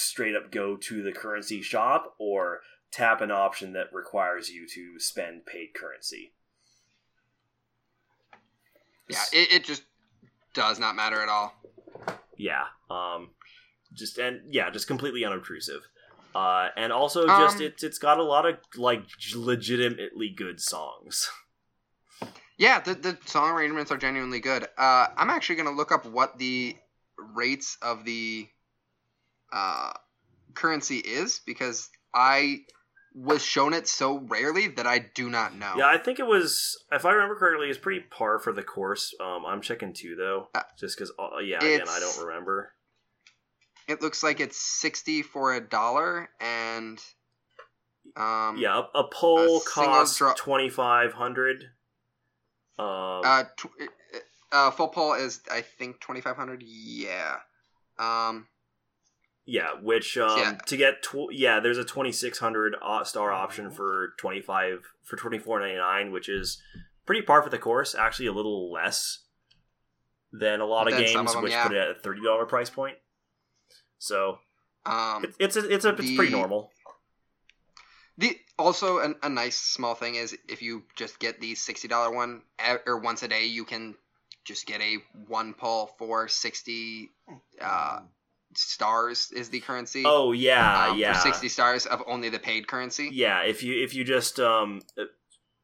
straight 0.00 0.34
up 0.36 0.50
go 0.50 0.76
to 0.76 1.02
the 1.02 1.12
currency 1.12 1.62
shop 1.62 2.14
or 2.18 2.60
tap 2.90 3.20
an 3.20 3.30
option 3.30 3.72
that 3.74 3.92
requires 3.92 4.48
you 4.50 4.66
to 4.66 4.98
spend 4.98 5.44
paid 5.46 5.74
currency. 5.74 6.32
yeah, 9.08 9.24
it, 9.32 9.52
it 9.52 9.64
just 9.64 9.82
does 10.54 10.78
not 10.78 10.94
matter 10.96 11.20
at 11.22 11.28
all. 11.28 11.54
yeah 12.36 12.64
um 12.90 13.30
just 13.92 14.18
and 14.18 14.40
yeah 14.52 14.70
just 14.70 14.86
completely 14.86 15.24
unobtrusive 15.24 15.82
uh 16.34 16.68
and 16.76 16.92
also 16.92 17.26
just 17.26 17.56
Um, 17.56 17.62
it's 17.62 17.82
it's 17.82 17.98
got 17.98 18.18
a 18.18 18.22
lot 18.22 18.46
of 18.46 18.56
like 18.76 19.02
legitimately 19.34 20.28
good 20.30 20.60
songs 20.60 21.30
Yeah, 22.58 22.80
the 22.80 22.94
the 22.94 23.16
song 23.24 23.52
arrangements 23.52 23.92
are 23.92 23.96
genuinely 23.96 24.40
good. 24.40 24.64
Uh, 24.76 25.06
I'm 25.16 25.30
actually 25.30 25.54
gonna 25.56 25.70
look 25.70 25.92
up 25.92 26.04
what 26.06 26.38
the 26.38 26.76
rates 27.36 27.78
of 27.82 28.04
the 28.04 28.48
uh, 29.52 29.92
currency 30.54 30.98
is 30.98 31.40
because 31.46 31.88
I 32.14 32.60
was 33.14 33.42
shown 33.42 33.72
it 33.74 33.88
so 33.88 34.18
rarely 34.28 34.68
that 34.68 34.86
I 34.86 34.98
do 34.98 35.28
not 35.30 35.54
know. 35.56 35.74
yeah 35.76 35.86
i 35.88 35.98
think 35.98 36.18
it 36.20 36.26
was 36.26 36.76
if 36.92 37.04
i 37.04 37.10
remember 37.10 37.34
correctly 37.34 37.68
it's 37.68 37.78
pretty 37.78 38.00
par 38.10 38.38
for 38.38 38.52
the 38.52 38.62
course 38.62 39.12
um 39.18 39.44
i'm 39.46 39.60
checking 39.62 39.92
two 39.92 40.14
though 40.14 40.48
Uh, 40.54 40.62
just 40.78 40.96
because 40.96 41.10
uh, 41.18 41.38
yeah 41.38 41.56
again 41.56 41.88
i 41.88 41.98
don't 41.98 42.24
remember 42.26 42.72
It 43.88 44.02
looks 44.02 44.22
like 44.22 44.38
it's 44.40 44.60
sixty 44.60 45.22
for 45.22 45.54
a 45.54 45.60
dollar, 45.60 46.28
and 46.38 47.02
um, 48.16 48.58
yeah 48.58 48.82
a, 48.94 48.98
a 48.98 49.04
poll 49.10 49.56
a 49.56 49.60
costs 49.66 50.18
drop- 50.18 50.36
2500 50.36 51.64
um 52.78 53.22
uh, 53.24 53.44
tw- 53.56 53.90
uh, 54.52 54.70
full 54.70 54.88
pull 54.88 55.14
is 55.14 55.40
I 55.50 55.62
think 55.62 56.00
twenty 56.00 56.20
five 56.20 56.36
hundred. 56.36 56.62
Yeah. 56.62 57.36
Um, 57.98 58.46
Yeah, 59.50 59.70
which 59.80 60.18
um, 60.18 60.38
Yeah. 60.38 60.58
to 60.66 60.76
get 60.76 61.02
tw- 61.02 61.32
yeah, 61.32 61.58
there's 61.58 61.78
a 61.78 61.84
2600 61.84 62.76
star 63.04 63.32
option 63.32 63.70
for 63.70 64.12
25 64.18 64.80
for 65.04 65.16
24.99, 65.16 66.12
which 66.12 66.28
is 66.28 66.62
pretty 67.06 67.22
par 67.22 67.42
for 67.42 67.48
the 67.48 67.56
course. 67.56 67.94
Actually, 67.94 68.26
a 68.26 68.32
little 68.32 68.70
less 68.70 69.20
than 70.32 70.60
a 70.60 70.66
lot 70.66 70.86
of 70.86 70.98
games, 70.98 71.12
some 71.12 71.26
of 71.26 71.36
'em, 71.36 71.42
which 71.44 71.52
yeah. 71.52 71.66
put 71.66 71.74
it 71.74 71.78
at 71.78 71.88
a 71.88 71.94
thirty 71.94 72.20
dollar 72.22 72.44
price 72.44 72.68
point. 72.68 72.98
So 73.98 74.38
um, 74.84 75.24
it's 75.24 75.38
it's 75.40 75.56
a, 75.56 75.74
it's 75.74 75.84
a, 75.86 75.94
it's 75.96 76.14
pretty 76.14 76.30
normal. 76.30 76.70
The 78.18 78.38
also 78.58 78.98
a, 78.98 79.14
a 79.22 79.30
nice 79.30 79.56
small 79.56 79.94
thing 79.94 80.16
is 80.16 80.36
if 80.46 80.60
you 80.60 80.84
just 80.94 81.18
get 81.20 81.40
the 81.40 81.54
sixty 81.54 81.88
dollar 81.88 82.14
one 82.14 82.42
or 82.86 82.98
once 82.98 83.22
a 83.22 83.28
day, 83.28 83.46
you 83.46 83.64
can 83.64 83.94
just 84.44 84.66
get 84.66 84.82
a 84.82 84.96
one 85.26 85.54
pull 85.54 85.94
for 85.98 86.28
sixty 86.28 87.12
uh, 87.62 88.00
stars 88.54 89.30
is 89.34 89.50
the 89.50 89.60
currency. 89.60 90.02
Oh 90.06 90.32
yeah, 90.32 90.88
um, 90.88 90.98
yeah. 90.98 91.14
For 91.14 91.20
sixty 91.20 91.48
stars 91.48 91.86
of 91.86 92.02
only 92.06 92.28
the 92.28 92.38
paid 92.38 92.66
currency. 92.66 93.10
Yeah, 93.12 93.42
if 93.42 93.62
you 93.62 93.82
if 93.82 93.94
you 93.94 94.04
just 94.04 94.40
um 94.40 94.82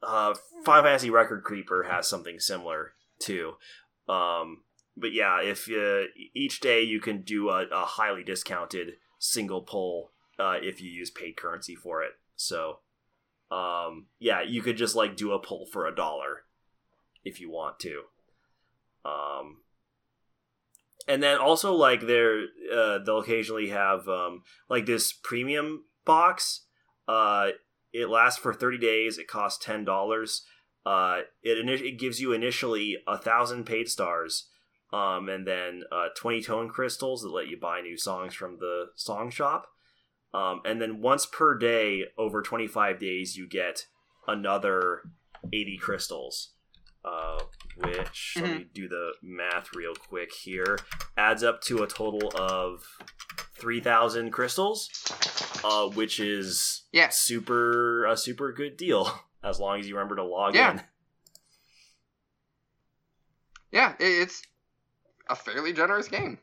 uh 0.03 0.35
Final 0.65 0.85
Fantasy 0.85 1.11
Record 1.11 1.45
Keeper 1.49 1.87
has 1.91 2.09
something 2.09 2.39
similar 2.39 2.95
too. 3.19 3.55
Um 4.09 4.63
but 4.97 5.13
yeah, 5.13 5.41
if 5.43 5.69
uh, 5.69 6.07
each 6.35 6.61
day 6.61 6.83
you 6.83 7.01
can 7.01 7.23
do 7.23 7.49
a, 7.49 7.67
a 7.73 7.85
highly 7.85 8.23
discounted 8.23 8.95
single 9.19 9.63
pull 9.63 10.13
uh, 10.39 10.57
if 10.63 10.81
you 10.81 10.89
use 10.89 11.11
paid 11.11 11.37
currency 11.37 11.75
for 11.75 12.03
it. 12.03 12.13
So 12.37 12.81
um 13.51 14.07
yeah, 14.19 14.43
you 14.43 14.63
could 14.63 14.77
just 14.77 14.95
like 14.95 15.17
do 15.17 15.33
a 15.33 15.39
pull 15.39 15.67
for 15.67 15.87
a 15.87 15.95
dollar 15.95 16.43
if 17.25 17.41
you 17.41 17.51
want 17.51 17.81
to. 17.81 18.03
Um 19.05 19.64
and 21.07 21.23
then 21.23 21.39
also 21.39 21.73
like 21.73 22.07
they're 22.07 22.45
uh, 22.73 22.99
they'll 22.99 23.19
occasionally 23.19 23.69
have 23.69 24.09
um, 24.09 24.43
like 24.69 24.87
this 24.87 25.13
premium 25.13 25.85
box 26.05 26.63
uh, 27.09 27.49
it 27.93 28.09
lasts 28.09 28.39
for 28.39 28.53
30 28.53 28.79
days 28.79 29.19
it 29.19 29.29
costs 29.29 29.65
$10 29.65 30.41
uh, 30.87 31.21
it, 31.43 31.69
it 31.69 31.99
gives 31.99 32.21
you 32.21 32.33
initially 32.33 32.97
a 33.07 33.19
thousand 33.19 33.65
paid 33.65 33.89
stars 33.89 34.49
um, 34.93 35.29
and 35.29 35.47
then 35.47 35.83
uh, 35.91 36.09
20 36.17 36.43
tone 36.43 36.69
crystals 36.69 37.23
that 37.23 37.31
let 37.31 37.49
you 37.49 37.59
buy 37.59 37.81
new 37.81 37.97
songs 37.97 38.35
from 38.35 38.59
the 38.59 38.87
song 38.95 39.31
shop 39.31 39.67
um, 40.33 40.61
and 40.65 40.81
then 40.81 41.01
once 41.01 41.27
per 41.27 41.57
day 41.57 42.05
over 42.19 42.43
25 42.43 42.99
days 42.99 43.37
you 43.37 43.49
get 43.49 43.87
another 44.27 45.03
80 45.53 45.79
crystals 45.79 46.54
uh, 47.05 47.39
which 47.77 48.37
let 48.41 48.51
me 48.59 48.67
do 48.73 48.89
the 48.89 49.13
math 49.23 49.75
real 49.75 49.95
quick 49.95 50.33
here 50.33 50.79
adds 51.17 51.43
up 51.43 51.61
to 51.63 51.83
a 51.83 51.87
total 51.87 52.31
of 52.37 52.85
3000 53.61 54.31
crystals 54.31 54.89
uh, 55.65 55.87
which 55.89 56.19
is 56.21 56.83
Yeah. 56.93 57.09
super 57.11 58.05
a 58.07 58.17
super 58.17 58.53
good 58.53 58.77
deal 58.77 59.11
as 59.45 59.59
long 59.61 59.81
as 59.81 59.89
you 59.89 59.95
remember 59.95 60.17
to 60.17 60.25
log 60.25 60.55
Yeah. 60.55 60.73
in 60.73 60.81
Yeah, 63.73 63.93
it, 63.99 64.05
it's 64.05 64.43
a 65.29 65.35
fairly 65.35 65.73
generous 65.73 66.09
game. 66.09 66.39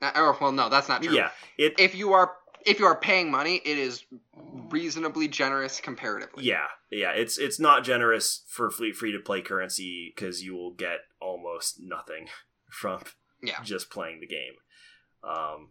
Uh, 0.00 0.10
or 0.16 0.36
well, 0.40 0.52
no, 0.52 0.68
that's 0.68 0.88
not 0.88 1.02
true. 1.02 1.14
yeah 1.14 1.30
it 1.58 1.74
If 1.78 1.94
you 1.94 2.12
are 2.12 2.32
if 2.64 2.78
you 2.78 2.86
are 2.86 2.96
paying 2.96 3.30
money, 3.30 3.56
it 3.64 3.78
is 3.78 4.04
reasonably 4.72 5.28
generous 5.28 5.80
comparatively. 5.80 6.44
yeah 6.44 6.66
yeah 6.90 7.10
it's 7.12 7.38
it's 7.38 7.60
not 7.60 7.84
generous 7.84 8.42
for 8.48 8.70
free 8.70 8.92
free 8.92 9.12
to 9.12 9.18
play 9.20 9.40
currency 9.42 10.12
because 10.14 10.42
you 10.42 10.54
will 10.54 10.72
get 10.72 11.00
almost 11.20 11.78
nothing 11.80 12.28
from 12.70 13.02
Yeah. 13.42 13.62
just 13.62 13.90
playing 13.90 14.20
the 14.20 14.26
game 14.26 14.54
um 15.22 15.68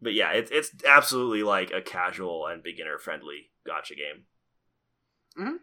but 0.00 0.14
yeah 0.14 0.30
it's 0.32 0.50
it's 0.50 0.70
absolutely 0.86 1.42
like 1.42 1.70
a 1.72 1.82
casual 1.82 2.46
and 2.46 2.62
beginner 2.62 2.98
friendly 2.98 3.50
gacha 3.66 3.96
game 3.96 4.24
Mm-hmm. 5.38 5.56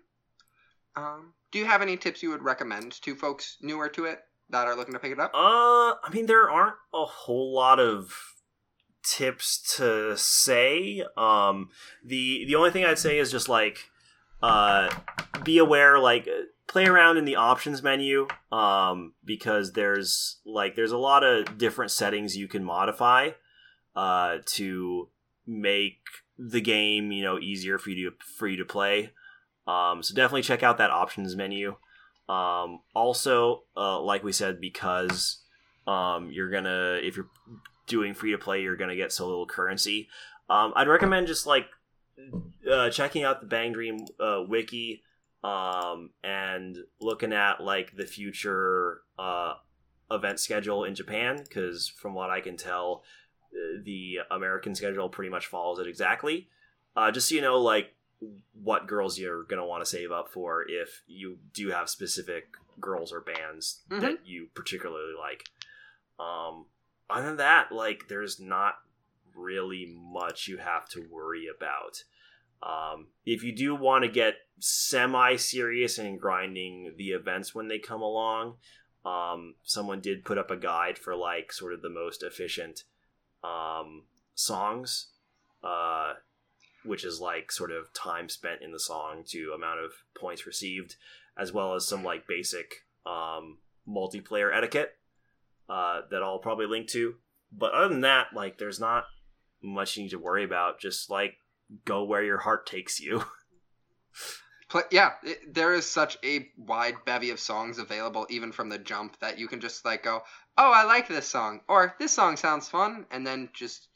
Um, 1.04 1.34
do 1.52 1.60
you 1.60 1.66
have 1.66 1.82
any 1.82 1.98
tips 1.98 2.24
you 2.24 2.30
would 2.30 2.42
recommend 2.44 2.94
to 3.02 3.14
folks 3.14 3.58
newer 3.62 3.90
to 3.90 4.06
it 4.06 4.20
that 4.52 4.68
are 4.68 4.76
looking 4.78 4.94
to 4.94 5.00
pick 5.02 5.12
it 5.12 5.20
up? 5.20 5.32
Uh, 5.34 5.38
I 6.02 6.10
mean, 6.14 6.28
there 6.28 6.50
aren't 6.50 6.76
a 6.94 7.04
whole 7.04 7.54
lot 7.54 7.82
of 7.82 8.14
tips 9.06 9.76
to 9.78 10.18
say. 10.18 11.04
Um, 11.16 11.70
the 12.04 12.46
the 12.46 12.56
only 12.56 12.72
thing 12.72 12.86
I'd 12.86 13.00
say 13.00 13.18
is 13.18 13.32
just 13.32 13.48
like, 13.48 13.90
uh, 14.42 14.94
be 15.44 15.58
aware, 15.58 16.00
like, 16.00 16.28
play 16.68 16.86
around 16.86 17.18
in 17.18 17.26
the 17.26 17.36
options 17.36 17.84
menu, 17.84 18.28
um, 18.52 19.14
because 19.24 19.74
there's 19.74 20.40
like 20.46 20.76
there's 20.76 20.92
a 20.92 20.98
lot 20.98 21.24
of 21.24 21.58
different 21.58 21.92
settings 21.92 22.38
you 22.38 22.48
can 22.48 22.64
modify, 22.64 23.32
uh, 23.96 24.38
to 24.46 25.10
make 25.48 26.00
the 26.38 26.62
game 26.62 27.12
you 27.12 27.24
know 27.24 27.40
easier 27.40 27.78
for 27.78 27.92
you 27.92 28.10
to 28.10 28.16
for 28.38 28.48
you 28.48 28.58
to 28.58 28.66
play. 28.66 29.12
Um, 29.68 30.04
so 30.04 30.14
definitely 30.14 30.44
check 30.44 30.64
out 30.64 30.78
that 30.78 30.92
options 30.92 31.36
menu. 31.36 31.76
Um, 32.28 32.82
also, 32.94 33.64
uh, 33.78 34.00
like 34.02 34.24
we 34.24 34.32
said, 34.32 34.60
because 34.60 35.42
um, 35.88 36.30
you're 36.32 36.50
gonna 36.50 37.00
if 37.02 37.16
you're 37.16 37.30
doing 37.88 38.14
free 38.14 38.32
to 38.32 38.38
play, 38.38 38.62
you're 38.62 38.76
gonna 38.76 38.96
get 38.96 39.12
so 39.12 39.28
little 39.28 39.46
currency. 39.46 40.10
Um, 40.50 40.74
I'd 40.76 40.88
recommend 40.88 41.28
just 41.28 41.46
like 41.48 41.68
uh, 42.70 42.90
checking 42.90 43.24
out 43.24 43.42
the 43.42 43.48
Bang 43.48 43.74
Dream 43.74 44.06
uh, 44.20 44.42
wiki 44.48 45.04
um, 45.44 46.12
and 46.24 46.78
looking 47.00 47.34
at 47.34 47.62
like 47.62 47.96
the 47.96 48.06
future 48.06 49.02
uh, 49.20 49.56
event 50.12 50.40
schedule 50.40 50.84
in 50.84 50.96
Japan, 50.96 51.38
because 51.44 51.88
from 51.90 52.14
what 52.14 52.30
I 52.30 52.42
can 52.42 52.58
tell, 52.58 53.04
uh, 53.54 53.82
the 53.84 54.20
American 54.32 54.76
schedule 54.76 55.10
pretty 55.10 55.30
much 55.30 55.48
follows 55.48 55.80
it 55.80 55.88
exactly. 55.88 56.48
Uh, 56.96 57.12
just 57.12 57.30
so 57.30 57.36
you 57.36 57.42
know, 57.42 57.60
like 57.60 57.92
what 58.54 58.88
girls 58.88 59.20
you're 59.20 59.44
gonna 59.44 59.66
want 59.66 59.84
to 59.84 59.90
save 59.90 60.12
up 60.12 60.30
for 60.30 60.66
if 60.68 61.04
you 61.08 61.38
do 61.54 61.70
have 61.70 61.90
specific 61.90 62.48
girls 62.80 63.12
or 63.12 63.22
bands 63.22 63.82
Mhm. 63.90 64.02
that 64.02 64.26
you 64.26 64.48
particularly 64.54 65.14
like. 65.18 65.44
Um, 66.20 66.66
other 67.10 67.28
than 67.28 67.38
that, 67.38 67.72
like 67.72 68.08
there's 68.08 68.40
not 68.40 68.76
really 69.36 69.94
much 69.98 70.48
you 70.48 70.58
have 70.58 70.88
to 70.90 71.06
worry 71.12 71.46
about. 71.56 72.04
Um, 72.64 73.08
if 73.26 73.44
you 73.44 73.56
do 73.56 73.76
want 73.76 74.04
to 74.04 74.10
get 74.10 74.36
semi 74.60 75.36
serious 75.36 75.98
and 75.98 76.20
grinding 76.20 76.94
the 76.98 77.10
events 77.10 77.54
when 77.54 77.68
they 77.68 77.80
come 77.80 78.02
along, 78.02 78.56
um, 79.06 79.56
someone 79.64 80.02
did 80.02 80.26
put 80.26 80.38
up 80.38 80.50
a 80.50 80.58
guide 80.58 80.98
for 80.98 81.16
like 81.16 81.52
sort 81.52 81.74
of 81.74 81.82
the 81.82 81.90
most 81.90 82.24
efficient 82.24 82.84
um, 83.44 84.04
songs, 84.34 85.08
uh, 85.64 86.14
which 86.84 87.04
is 87.04 87.20
like 87.20 87.52
sort 87.52 87.72
of 87.72 87.94
time 87.94 88.30
spent 88.30 88.62
in 88.62 88.72
the 88.72 88.80
song 88.80 89.24
to 89.28 89.52
amount 89.54 89.80
of 89.80 89.92
points 90.20 90.48
received, 90.48 90.96
as 91.38 91.54
well 91.54 91.76
as 91.76 91.88
some 91.88 92.04
like 92.04 92.28
basic 92.28 92.86
um, 93.06 93.60
multiplayer 93.88 94.56
etiquette 94.56 94.98
uh, 95.70 96.02
that 96.12 96.22
I'll 96.24 96.40
probably 96.40 96.68
link 96.68 96.88
to. 96.90 97.16
But 97.52 97.74
other 97.74 97.90
than 97.90 98.02
that, 98.02 98.28
like, 98.34 98.58
there's 98.58 98.80
not 98.80 99.06
much 99.64 99.96
you 99.98 100.04
need 100.04 100.10
to 100.10 100.20
worry 100.20 100.44
about. 100.44 100.80
Just 100.80 101.10
like 101.10 101.36
go 101.86 102.04
where 102.04 102.24
your 102.24 102.40
heart 102.40 102.66
takes 102.68 103.00
you. 103.00 103.24
Yeah, 104.92 105.12
it, 105.24 105.54
there 105.54 105.74
is 105.74 105.86
such 105.86 106.18
a 106.24 106.50
wide 106.58 106.96
bevy 107.06 107.30
of 107.30 107.40
songs 107.40 107.78
available, 107.78 108.26
even 108.30 108.52
from 108.52 108.68
the 108.68 108.78
jump, 108.80 109.18
that 109.20 109.38
you 109.38 109.48
can 109.48 109.62
just 109.62 109.86
like 109.86 110.04
go, 110.04 110.22
"Oh, 110.58 110.72
I 110.74 110.84
like 110.84 111.08
this 111.08 111.28
song," 111.28 111.62
or 111.70 111.96
"This 111.98 112.12
song 112.12 112.36
sounds 112.36 112.68
fun," 112.68 113.06
and 113.12 113.26
then 113.26 113.50
just 113.54 113.88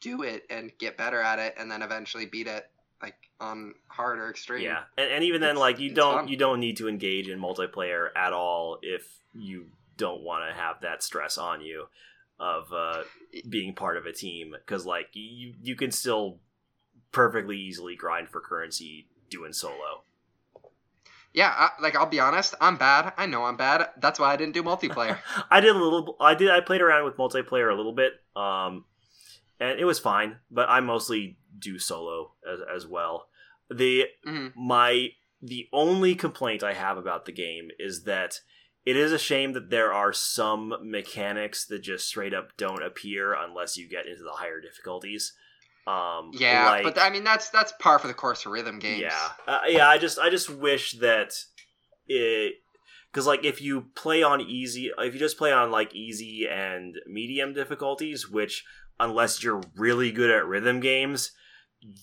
do 0.00 0.22
it 0.22 0.44
and 0.50 0.70
get 0.78 0.96
better 0.98 1.20
at 1.20 1.38
it, 1.40 1.54
and 1.58 1.68
then 1.70 1.82
eventually 1.82 2.26
beat 2.26 2.46
it 2.46 2.70
like 3.02 3.16
on 3.40 3.74
hard 3.88 4.18
or 4.20 4.30
extreme. 4.30 4.62
yeah, 4.62 4.82
and, 4.98 5.10
and 5.10 5.24
even 5.24 5.40
then, 5.40 5.50
It's- 5.52 5.60
like, 5.60 5.80
you 5.80 5.92
don't 5.92 6.14
fun. 6.20 6.28
you 6.28 6.36
don't 6.36 6.60
need 6.60 6.76
to 6.76 6.88
engage 6.88 7.28
in 7.28 7.40
multiplayer 7.40 8.08
at 8.14 8.32
all 8.32 8.78
if 8.82 9.08
you 9.32 9.66
don't 9.96 10.22
want 10.22 10.48
to 10.48 10.54
have 10.60 10.80
that 10.82 11.02
stress 11.02 11.38
on 11.38 11.60
you 11.60 11.86
of 12.38 12.72
uh, 12.72 13.02
being 13.48 13.74
part 13.74 13.96
of 13.96 14.06
a 14.06 14.12
team 14.12 14.54
because 14.58 14.84
like 14.84 15.08
you 15.12 15.54
you 15.62 15.76
can 15.76 15.90
still 15.92 16.40
perfectly 17.12 17.56
easily 17.56 17.94
grind 17.94 18.28
for 18.28 18.40
currency 18.40 19.06
doing 19.30 19.52
solo. 19.52 20.02
Yeah, 21.32 21.52
I, 21.56 21.70
like 21.82 21.96
I'll 21.96 22.06
be 22.06 22.20
honest, 22.20 22.54
I'm 22.60 22.76
bad. 22.76 23.12
I 23.16 23.26
know 23.26 23.44
I'm 23.44 23.56
bad. 23.56 23.88
That's 24.00 24.20
why 24.20 24.32
I 24.32 24.36
didn't 24.36 24.54
do 24.54 24.62
multiplayer. 24.62 25.18
I 25.50 25.60
did 25.60 25.74
a 25.74 25.78
little. 25.78 26.16
I 26.20 26.34
did. 26.34 26.50
I 26.50 26.60
played 26.60 26.80
around 26.80 27.04
with 27.04 27.16
multiplayer 27.16 27.72
a 27.72 27.74
little 27.74 27.92
bit, 27.94 28.12
um, 28.36 28.84
and 29.58 29.80
it 29.80 29.84
was 29.84 29.98
fine. 29.98 30.36
But 30.50 30.68
I 30.68 30.78
mostly 30.80 31.36
do 31.58 31.78
solo 31.78 32.32
as, 32.48 32.60
as 32.76 32.86
well. 32.86 33.28
The 33.68 34.04
Mhm. 34.26 34.52
my 34.54 35.08
the 35.42 35.68
only 35.72 36.14
complaint 36.14 36.62
I 36.62 36.72
have 36.74 36.96
about 36.96 37.24
the 37.26 37.32
game 37.32 37.70
is 37.78 38.04
that 38.04 38.40
it 38.86 38.96
is 38.96 39.12
a 39.12 39.18
shame 39.18 39.52
that 39.54 39.70
there 39.70 39.92
are 39.92 40.12
some 40.12 40.74
mechanics 40.82 41.64
that 41.66 41.80
just 41.80 42.06
straight 42.06 42.34
up 42.34 42.56
don't 42.56 42.82
appear 42.82 43.32
unless 43.34 43.76
you 43.76 43.88
get 43.88 44.06
into 44.06 44.22
the 44.22 44.32
higher 44.32 44.60
difficulties. 44.60 45.32
Um, 45.86 46.30
Yeah, 46.34 46.70
like- 46.70 46.84
but 46.84 46.98
I 46.98 47.10
mean 47.10 47.24
that's 47.24 47.50
that's 47.50 47.72
par 47.78 47.98
for 47.98 48.08
the 48.08 48.14
course 48.14 48.42
for 48.42 48.50
rhythm 48.50 48.78
games. 48.78 49.00
yeah, 49.02 49.28
uh, 49.46 49.60
yeah. 49.66 49.88
I 49.88 49.98
just 49.98 50.18
I 50.18 50.30
just 50.30 50.48
wish 50.50 50.92
that 51.00 51.34
it 52.08 52.54
because 53.12 53.26
like 53.26 53.44
if 53.44 53.60
you 53.60 53.86
play 53.94 54.22
on 54.22 54.40
easy, 54.40 54.90
if 54.98 55.12
you 55.14 55.20
just 55.20 55.38
play 55.38 55.52
on 55.52 55.70
like 55.70 55.94
easy 55.94 56.46
and 56.50 56.96
medium 57.06 57.52
difficulties, 57.54 58.28
which 58.30 58.64
unless 58.98 59.42
you're 59.42 59.60
really 59.76 60.10
good 60.12 60.30
at 60.30 60.46
rhythm 60.46 60.80
games, 60.80 61.32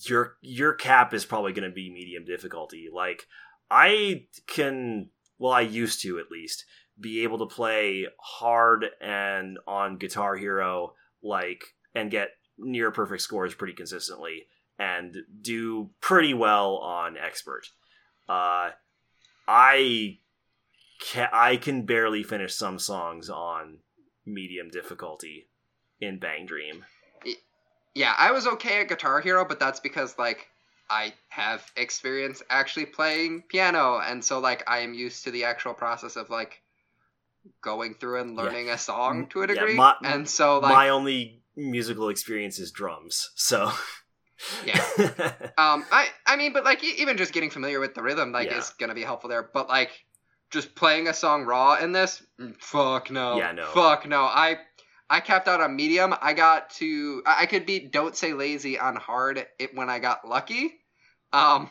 your 0.03 0.37
your 0.41 0.73
cap 0.73 1.13
is 1.13 1.25
probably 1.25 1.51
going 1.53 1.67
to 1.69 1.73
be 1.73 1.91
medium 1.91 2.23
difficulty. 2.25 2.87
Like 2.93 3.25
I 3.69 4.25
can, 4.47 5.09
well, 5.41 5.53
I 5.53 5.61
used 5.61 6.03
to 6.03 6.19
at 6.19 6.29
least 6.29 6.65
be 6.99 7.23
able 7.23 7.39
to 7.39 7.47
play 7.47 8.05
hard 8.19 8.85
and 9.01 9.57
on 9.65 9.97
Guitar 9.97 10.37
Hero 10.37 10.93
like 11.23 11.63
and 11.95 12.11
get 12.11 12.29
near 12.59 12.91
perfect 12.91 13.23
scores 13.23 13.55
pretty 13.55 13.73
consistently 13.73 14.45
and 14.77 15.17
do 15.41 15.89
pretty 15.99 16.35
well 16.35 16.75
on 16.77 17.17
expert. 17.17 17.63
Uh, 18.29 18.69
I 19.47 20.19
can 20.99 21.27
I 21.33 21.55
can 21.55 21.87
barely 21.87 22.21
finish 22.21 22.53
some 22.53 22.77
songs 22.77 23.27
on 23.27 23.79
medium 24.27 24.69
difficulty 24.69 25.47
in 25.99 26.19
Bang 26.19 26.45
Dream. 26.45 26.85
Yeah, 27.95 28.13
I 28.15 28.31
was 28.31 28.45
okay 28.45 28.81
at 28.81 28.89
Guitar 28.89 29.21
Hero, 29.21 29.43
but 29.43 29.59
that's 29.59 29.79
because 29.79 30.19
like 30.19 30.50
I 30.91 31.13
have 31.29 31.65
experience 31.77 32.43
actually 32.49 32.85
playing 32.85 33.43
piano, 33.47 33.99
and 33.99 34.23
so 34.23 34.39
like 34.39 34.61
I 34.67 34.79
am 34.79 34.93
used 34.93 35.23
to 35.23 35.31
the 35.31 35.45
actual 35.45 35.73
process 35.73 36.17
of 36.17 36.29
like 36.29 36.61
going 37.61 37.93
through 37.95 38.19
and 38.21 38.35
Yeah. 38.37 38.43
learning 38.43 38.69
a 38.69 38.77
song 38.77 39.27
to 39.29 39.41
a 39.43 39.47
Yeah, 39.47 39.53
degree. 39.53 39.75
my- 39.75 39.95
and 40.03 40.29
so 40.29 40.59
like 40.59 40.73
My 40.73 40.89
only 40.89 41.41
musical 41.55 42.09
experience 42.09 42.59
is 42.59 42.71
drums, 42.71 43.31
so 43.35 43.71
Yeah. 44.65 44.75
um 45.57 45.85
I 45.91 46.09
I 46.25 46.35
mean, 46.35 46.51
but 46.53 46.63
like 46.65 46.83
even 46.83 47.17
just 47.17 47.31
getting 47.33 47.49
familiar 47.49 47.79
with 47.79 47.93
the 47.95 48.03
rhythm 48.03 48.31
like 48.31 48.47
Yeah. 48.47 48.57
is 48.59 48.69
gonna 48.79 48.93
be 48.93 49.03
helpful 49.03 49.29
there. 49.29 49.49
But 49.53 49.69
like 49.69 49.91
just 50.49 50.75
playing 50.75 51.07
a 51.07 51.13
song 51.13 51.45
raw 51.45 51.75
in 51.75 51.93
this, 51.93 52.21
mm, 52.39 52.53
fuck 52.61 53.09
no, 53.09 53.37
Yeah, 53.37 53.53
no. 53.53 53.63
fuck 53.73 54.05
no. 54.07 54.21
I 54.23 54.57
I 55.09 55.19
capped 55.19 55.47
out 55.47 55.61
on 55.61 55.75
medium. 55.75 56.13
I 56.21 56.33
got 56.33 56.69
to 56.81 57.23
I 57.25 57.43
I 57.43 57.45
could 57.45 57.65
beat 57.65 57.91
Don't 57.91 58.15
Say 58.15 58.33
Lazy 58.33 58.77
on 58.77 58.95
hard 58.97 59.45
it 59.59 59.75
when 59.75 59.89
I 59.89 59.99
got 59.99 60.27
lucky, 60.27 60.73
um, 61.33 61.69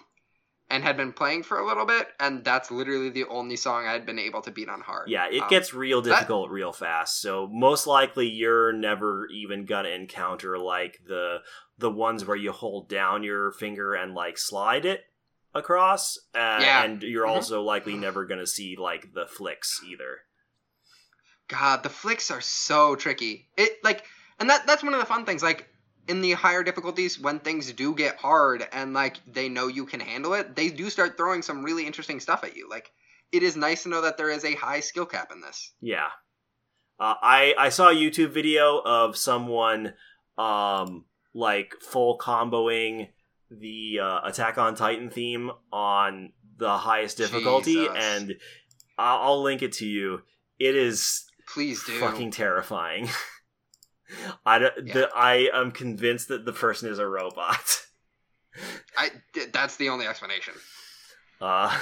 and 0.68 0.84
had 0.84 0.96
been 0.96 1.12
playing 1.12 1.42
for 1.42 1.58
a 1.58 1.66
little 1.66 1.84
bit, 1.86 2.08
and 2.20 2.44
that's 2.44 2.70
literally 2.70 3.10
the 3.10 3.24
only 3.26 3.56
song 3.56 3.86
I 3.86 3.92
had 3.92 4.06
been 4.06 4.18
able 4.18 4.40
to 4.42 4.50
beat 4.50 4.68
on 4.68 4.80
hard. 4.80 5.08
Yeah, 5.08 5.26
it 5.30 5.42
Um, 5.42 5.48
gets 5.48 5.74
real 5.74 6.00
that- 6.02 6.10
difficult 6.10 6.50
real 6.50 6.72
fast. 6.72 7.20
So 7.20 7.46
most 7.48 7.86
likely 7.86 8.28
you're 8.28 8.72
never 8.72 9.26
even 9.32 9.64
gonna 9.66 9.88
encounter 9.90 10.58
like 10.58 11.00
the 11.06 11.38
the 11.78 11.90
ones 11.90 12.26
where 12.26 12.36
you 12.36 12.52
hold 12.52 12.88
down 12.90 13.22
your 13.22 13.52
finger 13.52 13.94
and 13.94 14.14
like 14.14 14.36
slide 14.36 14.84
it 14.84 15.06
across. 15.54 16.18
Uh, 16.34 16.58
Yeah. 16.60 16.84
and 16.84 17.02
you're 17.02 17.24
Mhm. 17.26 17.30
also 17.30 17.62
likely 17.62 17.94
never 17.94 18.26
gonna 18.26 18.46
see 18.46 18.76
like 18.76 19.14
the 19.14 19.26
flicks 19.26 19.80
either. 19.86 20.20
God, 21.48 21.82
the 21.82 21.88
flicks 21.88 22.30
are 22.30 22.42
so 22.42 22.94
tricky. 22.96 23.48
It 23.56 23.82
like, 23.82 24.04
and 24.38 24.48
that 24.50 24.66
that's 24.66 24.82
one 24.82 24.92
of 24.94 25.00
the 25.00 25.06
fun 25.06 25.24
things. 25.24 25.42
Like 25.42 25.68
in 26.08 26.20
the 26.20 26.32
higher 26.32 26.62
difficulties, 26.62 27.18
when 27.18 27.38
things 27.38 27.72
do 27.72 27.94
get 27.94 28.16
hard 28.16 28.66
and 28.72 28.92
like 28.94 29.18
they 29.26 29.48
know 29.48 29.68
you 29.68 29.86
can 29.86 30.00
handle 30.00 30.34
it, 30.34 30.56
they 30.56 30.68
do 30.68 30.90
start 30.90 31.16
throwing 31.16 31.42
some 31.42 31.62
really 31.62 31.86
interesting 31.86 32.20
stuff 32.20 32.44
at 32.44 32.56
you. 32.56 32.68
Like 32.68 32.90
it 33.32 33.42
is 33.42 33.56
nice 33.56 33.84
to 33.84 33.88
know 33.88 34.02
that 34.02 34.16
there 34.16 34.30
is 34.30 34.44
a 34.44 34.54
high 34.54 34.80
skill 34.80 35.06
cap 35.06 35.30
in 35.32 35.40
this. 35.40 35.72
Yeah. 35.80 36.08
Uh, 36.98 37.14
I 37.22 37.54
I 37.56 37.68
saw 37.68 37.88
a 37.90 37.94
YouTube 37.94 38.32
video 38.32 38.78
of 38.84 39.16
someone 39.16 39.94
um 40.36 41.04
like 41.34 41.74
full 41.80 42.18
comboing 42.18 43.08
the 43.50 43.98
uh, 44.00 44.20
Attack 44.24 44.58
on 44.58 44.74
Titan 44.74 45.10
theme 45.10 45.50
on 45.72 46.32
the 46.56 46.76
highest 46.76 47.16
difficulty, 47.16 47.74
Jesus. 47.74 47.96
and 47.98 48.34
I'll, 48.98 49.18
I'll 49.22 49.42
link 49.42 49.62
it 49.62 49.72
to 49.74 49.86
you. 49.86 50.22
It 50.58 50.76
is 50.76 51.24
Please 51.52 51.82
do. 51.84 51.98
fucking 51.98 52.30
terrifying. 52.32 53.08
I 54.46 54.58
don't- 54.58 54.86
Yeah. 54.86 54.94
the, 54.94 55.10
I 55.14 55.50
am 55.52 55.70
convinced 55.72 56.28
that 56.28 56.44
the 56.44 56.52
person 56.52 56.88
is 56.90 56.98
a 56.98 57.06
robot. 57.06 57.86
I 58.98 59.10
that's 59.52 59.76
the 59.76 59.88
only 59.90 60.06
explanation. 60.06 60.54
Uh, 61.40 61.76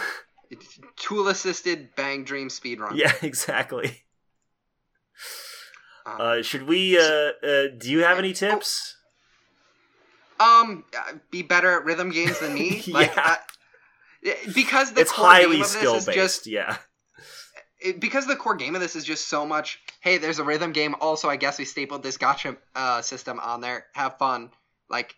Tool 0.97 1.29
assisted 1.29 1.95
bang 1.97 2.25
dream 2.25 2.49
speed 2.51 2.81
run. 2.81 2.97
yeah, 2.97 3.13
exactly. 3.23 4.05
Um, 6.07 6.17
Uh, 6.21 6.43
should 6.43 6.67
we? 6.69 6.99
Uh, 6.99 7.03
uh, 7.43 7.67
do 7.79 7.91
you 7.91 8.01
have 8.05 8.19
any 8.19 8.33
tips? 8.33 8.97
um, 10.41 10.85
uh, 10.97 11.15
be 11.33 11.43
better 11.43 11.73
at 11.79 11.85
rhythm 11.85 12.11
games 12.11 12.39
than 12.39 12.55
me. 12.55 12.83
Like, 12.89 13.13
Yeah. 14.23 14.35
because 14.55 14.93
the 14.93 15.01
it's 15.03 15.13
game 15.13 15.25
highly 15.25 15.57
of 15.57 15.63
this 15.63 15.73
skill 15.73 15.95
is 15.97 16.07
based. 16.07 16.17
just 16.17 16.47
yeah. 16.47 16.77
It, 17.81 18.01
because 18.01 18.27
the 18.27 18.37
core 18.37 18.57
game 18.57 18.75
of 18.75 18.81
this 18.81 18.97
is 18.97 19.05
just 19.05 19.29
so 19.29 19.47
much 19.47 19.81
hey 20.01 20.19
there's 20.19 20.39
a 20.41 20.45
rhythm 20.45 20.73
game 20.73 20.95
also 21.01 21.29
i 21.29 21.37
guess 21.37 21.59
we 21.59 21.65
stapled 21.65 22.03
this 22.03 22.19
gacha 22.19 22.57
uh, 22.75 23.03
system 23.03 23.39
on 23.41 23.61
there 23.61 23.87
have 23.95 24.19
fun 24.19 24.51
like 24.91 25.15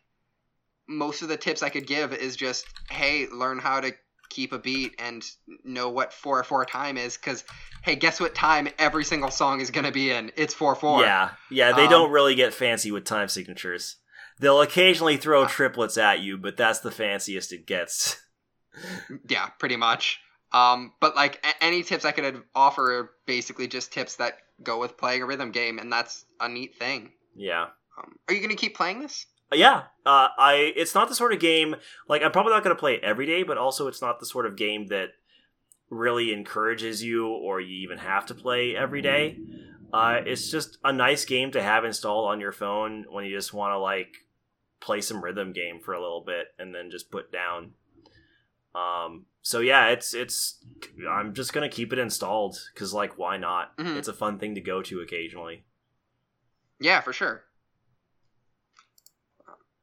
most 0.89 1.23
of 1.23 1.29
the 1.29 1.37
tips 1.37 1.63
i 1.63 1.69
could 1.71 1.87
give 1.87 2.13
is 2.13 2.37
just 2.37 2.67
hey 2.91 3.27
learn 3.33 3.59
how 3.59 3.81
to 3.81 3.93
keep 4.29 4.53
a 4.53 4.59
beat 4.59 4.95
and 4.99 5.25
know 5.65 5.89
what 5.89 6.13
4-4 6.13 6.67
time 6.67 6.97
is 6.97 7.17
because 7.17 7.45
hey 7.83 7.97
guess 7.97 8.21
what 8.21 8.35
time 8.35 8.69
every 8.79 9.05
single 9.05 9.31
song 9.31 9.61
is 9.61 9.71
going 9.71 9.87
to 9.87 9.91
be 9.93 10.11
in 10.11 10.31
it's 10.37 10.55
4-4 10.55 11.01
Yeah, 11.03 11.31
yeah. 11.51 11.73
They 11.73 11.85
Um, 11.87 11.91
don't 11.91 12.11
really 12.13 12.35
get 12.37 12.55
fancy 12.55 12.93
with 12.93 13.05
time 13.05 13.27
signatures. 13.29 13.97
They'll 14.39 14.61
occasionally 14.61 15.17
throw 15.17 15.43
Uh, 15.45 15.49
triplets 15.49 15.99
at 15.99 16.21
you, 16.21 16.39
but 16.39 16.57
that's 16.57 16.79
the 16.79 16.93
fanciest 16.93 17.53
it 17.53 17.67
gets. 17.67 18.21
yeah 19.29 19.49
pretty 19.59 19.77
much 19.77 20.21
um, 20.53 20.93
but 21.01 21.15
like 21.17 21.45
a- 21.45 21.65
any 21.65 21.83
tips 21.83 22.05
i 22.05 22.11
could 22.13 22.25
ad- 22.25 22.43
offer 22.55 22.99
are 22.99 23.11
basically 23.27 23.67
just 23.69 23.93
tips 23.93 24.17
that 24.17 24.35
go 24.63 24.79
with 24.79 24.97
playing 24.99 25.23
a 25.23 25.27
rhythm 25.27 25.51
game 25.53 25.79
and 25.79 25.93
that's 25.93 26.25
a 26.41 26.49
neat 26.49 26.77
thing 26.77 27.11
Yeah. 27.35 27.67
um, 27.99 28.17
are 28.29 28.35
you 28.35 28.41
going 28.41 28.51
to 28.51 28.57
keep 28.57 28.77
playing 28.77 29.01
this 29.01 29.27
Yeah, 29.53 29.83
uh, 30.07 30.29
I. 30.39 30.73
It's 30.77 30.95
not 30.95 31.09
the 31.09 31.15
sort 31.15 31.33
of 31.33 31.41
game 31.41 31.75
like 32.09 32.23
I'm 32.23 32.31
probably 32.33 32.53
not 32.53 32.63
going 32.63 32.77
to 32.77 32.81
play 32.81 32.95
it 32.95 33.03
every 33.03 33.27
day, 33.27 33.43
but 33.43 33.59
also 33.59 33.89
it's 33.89 34.01
not 34.01 34.21
the 34.21 34.27
sort 34.27 34.47
of 34.47 34.55
game 34.57 34.87
that 34.89 35.09
really 35.91 36.33
encourages 36.33 37.03
you 37.03 37.27
or 37.27 37.61
you 37.61 37.77
even 37.83 37.99
have 37.99 38.27
to 38.27 38.35
play 38.35 38.77
every 38.77 39.03
day. 39.03 39.39
Uh, 39.93 40.21
it's 40.25 40.51
just 40.53 40.79
a 40.85 40.93
nice 40.93 41.25
game 41.25 41.51
to 41.51 41.61
have 41.61 41.85
installed 41.85 42.31
on 42.31 42.39
your 42.41 42.53
phone 42.53 43.07
when 43.11 43.25
you 43.25 43.35
just 43.37 43.53
want 43.53 43.73
to 43.73 43.79
like 43.79 44.15
play 44.79 45.01
some 45.01 45.21
rhythm 45.25 45.53
game 45.53 45.81
for 45.81 45.95
a 45.95 46.01
little 46.01 46.23
bit 46.25 46.47
and 46.61 46.73
then 46.73 46.89
just 46.91 47.11
put 47.11 47.33
down. 47.33 47.73
Um. 48.75 49.27
So 49.43 49.61
yeah, 49.61 49.89
it's 49.89 50.13
it's. 50.15 50.59
I'm 51.11 51.33
just 51.35 51.53
gonna 51.53 51.69
keep 51.69 51.93
it 51.93 51.99
installed 51.99 52.59
because 52.75 52.93
like 52.93 53.17
why 53.19 53.37
not? 53.39 53.77
Mhm. 53.79 53.97
It's 53.97 54.09
a 54.09 54.13
fun 54.13 54.39
thing 54.39 54.55
to 54.57 54.61
go 54.61 54.83
to 54.83 55.01
occasionally. 55.01 55.65
Yeah, 56.79 57.01
for 57.01 57.13
sure. 57.13 57.45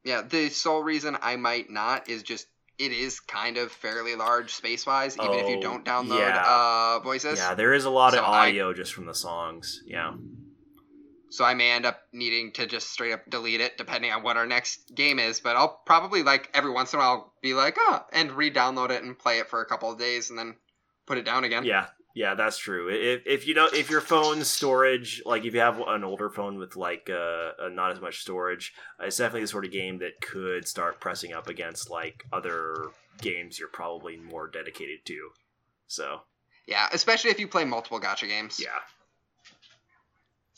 Yeah, 0.04 0.22
the 0.22 0.50
sole 0.50 0.84
reason 0.84 1.18
I 1.22 1.36
might 1.36 1.70
not 1.70 2.08
is 2.10 2.24
just 2.24 2.48
it 2.78 2.92
is 2.92 3.20
kind 3.20 3.58
of 3.58 3.72
fairly 3.72 4.16
large 4.16 4.54
space 4.54 4.86
wise, 4.86 5.18
even 5.18 5.34
if 5.34 5.50
you 5.50 5.58
Oh, 5.58 5.62
don't 5.62 5.84
download 5.84 6.20
yeah. 6.20 6.44
uh, 6.48 7.00
voices. 7.00 7.40
Yeah, 7.40 7.56
there 7.56 7.74
is 7.74 7.86
a 7.86 7.90
lot 7.90 8.14
of 8.14 8.20
So 8.20 8.26
I- 8.26 8.48
audio 8.50 8.74
just 8.74 8.94
from 8.94 9.06
the 9.08 9.16
songs. 9.16 9.82
Yeah. 9.86 10.14
So 11.30 11.44
I 11.44 11.54
may 11.54 11.72
end 11.72 11.86
up 11.86 12.00
needing 12.14 12.54
to 12.54 12.66
just 12.66 12.90
straight 12.92 13.14
up 13.14 13.30
delete 13.30 13.62
it 13.62 13.78
depending 13.78 14.12
on 14.12 14.24
what 14.24 14.38
our 14.38 14.46
next 14.46 14.94
game 14.96 15.20
is. 15.20 15.40
But 15.40 15.56
I'll 15.56 15.82
probably 15.86 16.24
like 16.24 16.50
every 16.54 16.72
once 16.72 16.94
in 16.94 17.00
a 17.00 17.02
while 17.02 17.34
be 17.42 17.54
like, 17.54 17.78
ah, 17.80 18.06
and 18.14 18.32
re-download 18.32 18.92
it 18.92 19.04
and 19.04 19.18
play 19.18 19.40
it 19.40 19.50
for 19.50 19.62
a 19.62 19.66
couple 19.66 19.92
of 19.92 20.00
days 20.00 20.30
and 20.30 20.40
then 20.40 20.56
put 21.06 21.18
it 21.18 21.26
down 21.26 21.44
again. 21.44 21.66
Yeah, 21.66 21.88
yeah, 22.16 22.34
that's 22.34 22.58
true. 22.58 22.90
If 22.90 23.24
if 23.26 23.48
you 23.48 23.54
don't, 23.54 23.74
if 23.74 23.90
your 23.90 24.02
phone's 24.02 24.48
storage, 24.48 25.22
like 25.26 25.46
if 25.46 25.54
you 25.54 25.60
have 25.60 25.80
an 25.80 26.04
older 26.04 26.30
phone 26.30 26.58
with 26.58 26.76
like 26.76 27.10
uh, 27.12 27.52
uh, 27.66 27.70
not 27.72 27.92
as 27.92 28.02
much 28.02 28.22
storage, 28.22 28.74
uh, 29.00 29.06
it's 29.06 29.18
definitely 29.18 29.42
the 29.42 29.48
sort 29.48 29.66
of 29.66 29.72
game 29.72 30.00
that 30.00 30.22
could 30.22 30.68
start 30.68 31.00
pressing 31.00 31.34
up 31.34 31.48
against 31.48 31.90
like 31.90 32.24
other 32.32 32.88
games 33.22 33.60
you're 33.60 33.68
probably 33.68 34.18
more 34.18 34.48
dedicated 34.48 35.06
to. 35.06 35.30
So 35.88 36.22
Yeah, 36.68 36.88
especially 36.92 37.32
if 37.32 37.40
you 37.40 37.48
play 37.48 37.66
multiple 37.66 38.00
gacha 38.00 38.28
games. 38.28 38.60
yeah. 38.60 38.80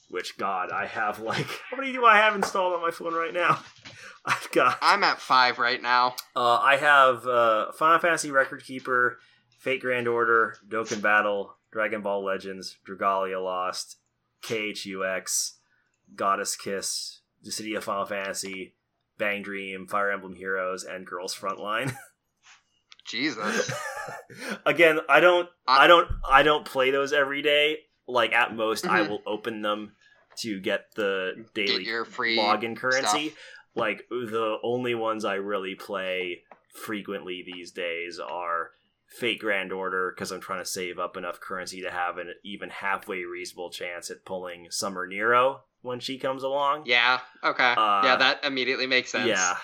Which 0.10 0.38
God, 0.38 0.72
I 0.72 0.86
have 0.88 1.20
like 1.20 1.48
how 1.70 1.78
many 1.78 1.92
do 1.92 2.04
I 2.06 2.18
have 2.18 2.36
installed 2.36 2.74
on 2.74 2.82
my 2.82 2.92
phone 2.92 3.14
right 3.14 3.34
now? 3.34 3.60
I've 4.26 4.50
got 4.52 4.78
I'm 4.82 5.04
at 5.04 5.22
five 5.22 5.60
right 5.60 5.82
now. 5.82 6.16
Uh, 6.36 6.58
I 6.58 6.78
have 6.78 7.26
uh, 7.28 7.72
Final 7.74 8.00
Fantasy 8.00 8.32
Record 8.32 8.64
Keeper, 8.64 9.20
Fate 9.60 9.82
Grand 9.82 10.08
Order, 10.08 10.56
Dokkan 10.68 11.02
Battle, 11.02 11.56
Dragon 11.72 12.02
Ball 12.02 12.24
Legends, 12.26 12.78
Dragalia 12.88 13.42
Lost, 13.44 13.98
KHUX, 14.44 15.52
Goddess 16.16 16.56
Kiss, 16.56 17.22
The 17.44 17.52
City 17.52 17.76
of 17.76 17.84
Final 17.84 18.06
Fantasy, 18.06 18.76
Bang 19.18 19.42
Dream, 19.44 19.88
Fire 19.88 20.12
Emblem 20.12 20.34
Heroes, 20.36 20.84
and 20.84 21.06
Girls 21.06 21.36
Frontline. 21.36 21.94
Jesus. 23.08 23.72
Again, 24.66 25.00
I 25.10 25.20
don't, 25.20 25.48
I- 25.68 25.86
I 25.86 25.88
don't, 25.88 26.08
I 26.30 26.44
don't 26.44 26.66
play 26.66 26.92
those 26.92 27.14
every 27.14 27.42
day. 27.42 27.78
Like 28.08 28.34
at 28.34 28.56
most, 28.56 28.88
I 28.88 29.02
Mhm. 29.02 29.10
will 29.10 29.22
open 29.28 29.62
them 29.62 29.94
to 30.42 30.60
get 30.60 30.94
the 30.96 31.34
Get 31.36 31.54
daily 31.54 31.86
your 31.86 32.06
free 32.06 32.38
login 32.38 32.76
currency. 32.76 33.30
stuff. 33.30 33.40
Like 33.76 34.08
the 34.10 34.58
only 34.64 34.96
ones 34.96 35.24
I 35.26 35.36
really 35.36 35.76
play 35.76 36.44
frequently 36.74 37.44
these 37.46 37.72
days 37.72 38.20
are 38.20 38.72
Fate 39.08 39.40
Grand 39.40 39.72
Order 39.72 40.12
because 40.14 40.32
I'm 40.32 40.42
trying 40.42 40.60
to 40.60 40.70
save 40.70 41.00
up 41.00 41.18
enough 41.18 41.40
currency 41.40 41.82
to 41.82 41.92
have 41.92 42.18
an 42.18 42.34
even 42.44 42.70
halfway 42.70 43.24
reasonable 43.24 43.70
chance 43.70 44.10
at 44.10 44.26
pulling 44.26 44.68
Summer 44.70 45.08
Nero 45.08 45.62
when 45.82 46.00
she 46.00 46.18
comes 46.18 46.44
along. 46.44 46.84
Yeah. 46.86 47.20
Okay. 47.44 47.74
Uh, 47.78 48.02
yeah, 48.04 48.16
that 48.18 48.44
immediately 48.44 48.88
makes 48.88 49.12
sense. 49.12 49.28
Yeah, 49.28 49.56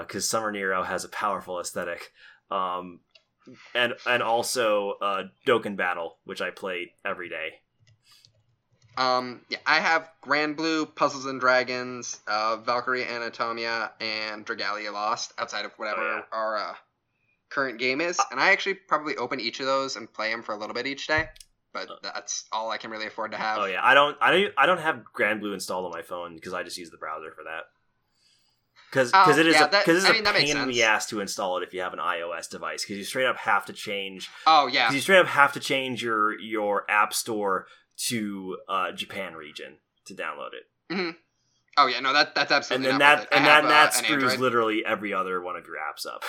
because 0.00 0.28
Summer 0.28 0.52
Nero 0.52 0.82
has 0.82 1.04
a 1.04 1.08
powerful 1.08 1.58
aesthetic, 1.60 2.12
um, 2.50 3.00
and 3.74 3.94
and 4.06 4.22
also 4.22 4.94
uh, 5.02 5.24
Dokkan 5.46 5.76
Battle, 5.76 6.18
which 6.24 6.40
I 6.40 6.50
play 6.50 6.92
every 7.04 7.28
day. 7.28 7.60
Um, 8.96 9.42
yeah, 9.48 9.58
I 9.66 9.80
have 9.80 10.08
Granblue, 10.24 10.94
Puzzles 10.94 11.26
and 11.26 11.38
Dragons, 11.40 12.20
uh, 12.26 12.56
Valkyrie 12.58 13.04
Anatomia, 13.04 13.90
and 14.00 14.46
Dragalia 14.46 14.92
Lost 14.92 15.32
outside 15.38 15.64
of 15.64 15.72
whatever 15.76 16.00
Oh, 16.02 16.14
yeah. 16.16 16.22
our 16.32 16.56
uh, 16.56 16.74
current 17.50 17.78
game 17.78 18.00
is. 18.00 18.18
And 18.30 18.40
I 18.40 18.52
actually 18.52 18.74
probably 18.74 19.16
open 19.16 19.38
each 19.40 19.60
of 19.60 19.66
those 19.66 19.96
and 19.96 20.10
play 20.12 20.30
them 20.30 20.42
for 20.42 20.54
a 20.54 20.58
little 20.58 20.74
bit 20.74 20.86
each 20.86 21.06
day. 21.06 21.28
but 21.74 21.90
that's 22.02 22.46
all 22.52 22.70
I 22.70 22.78
can 22.78 22.90
really 22.90 23.06
afford 23.06 23.32
to 23.32 23.36
have. 23.36 23.58
Oh 23.58 23.66
yeah, 23.66 23.80
I 23.82 23.92
don't, 23.92 24.16
I 24.20 24.30
don't, 24.30 24.52
I 24.56 24.64
don't 24.66 24.80
have 24.80 25.02
Granblue 25.14 25.52
installed 25.52 25.84
on 25.84 25.90
my 25.90 26.00
phone 26.02 26.34
because 26.34 26.54
I 26.54 26.62
just 26.62 26.78
use 26.78 26.88
the 26.90 26.96
browser 26.96 27.32
for 27.32 27.44
that. 27.44 27.64
Because 28.90 29.10
Oh, 29.12 29.28
it 29.38 29.46
is 29.46 29.56
yeah, 29.56 29.66
a, 29.66 29.70
that- 29.72 29.84
cause 29.84 29.96
it's 29.96 30.06
I 30.06 30.10
a 30.10 30.12
mean, 30.14 30.22
makes 30.24 30.38
pain 30.52 30.56
in 30.56 30.68
the 30.68 30.82
ass 30.84 31.06
to 31.08 31.20
install 31.20 31.58
it 31.58 31.64
if 31.64 31.74
you 31.74 31.80
have 31.82 31.92
an 31.92 31.98
iOS 31.98 32.48
device 32.48 32.82
because 32.82 32.96
you 32.96 33.04
straight 33.04 33.26
up 33.26 33.36
have 33.36 33.66
to 33.66 33.72
change 33.74 34.30
Oh 34.46 34.68
yeah. 34.68 34.90
you 34.90 35.00
straight 35.00 35.18
up 35.18 35.26
have 35.26 35.52
to 35.52 35.60
change 35.60 36.02
your 36.02 36.38
your 36.40 36.88
app 36.90 37.12
store 37.12 37.66
to 38.08 38.58
uh, 38.68 38.92
Japan 38.92 39.34
region 39.34 39.78
to 40.06 40.14
download 40.14 40.50
it, 40.54 41.16
Oh 41.78 41.86
yeah. 41.88 42.00
No, 42.00 42.12
that 42.12 42.34
that's 42.34 42.52
absolutely. 42.52 42.90
and 42.90 42.92
then 42.94 42.98
that 43.00 43.28
and 43.32 43.44
that 43.44 43.64
uh, 43.64 43.68
that 43.68 43.96
an 43.98 44.04
screws 44.04 44.22
Android. 44.22 44.40
literally 44.40 44.82
every 44.86 45.12
other 45.12 45.40
one 45.42 45.56
of 45.56 45.66
your 45.66 45.76
apps 45.76 46.06
up. 46.06 46.22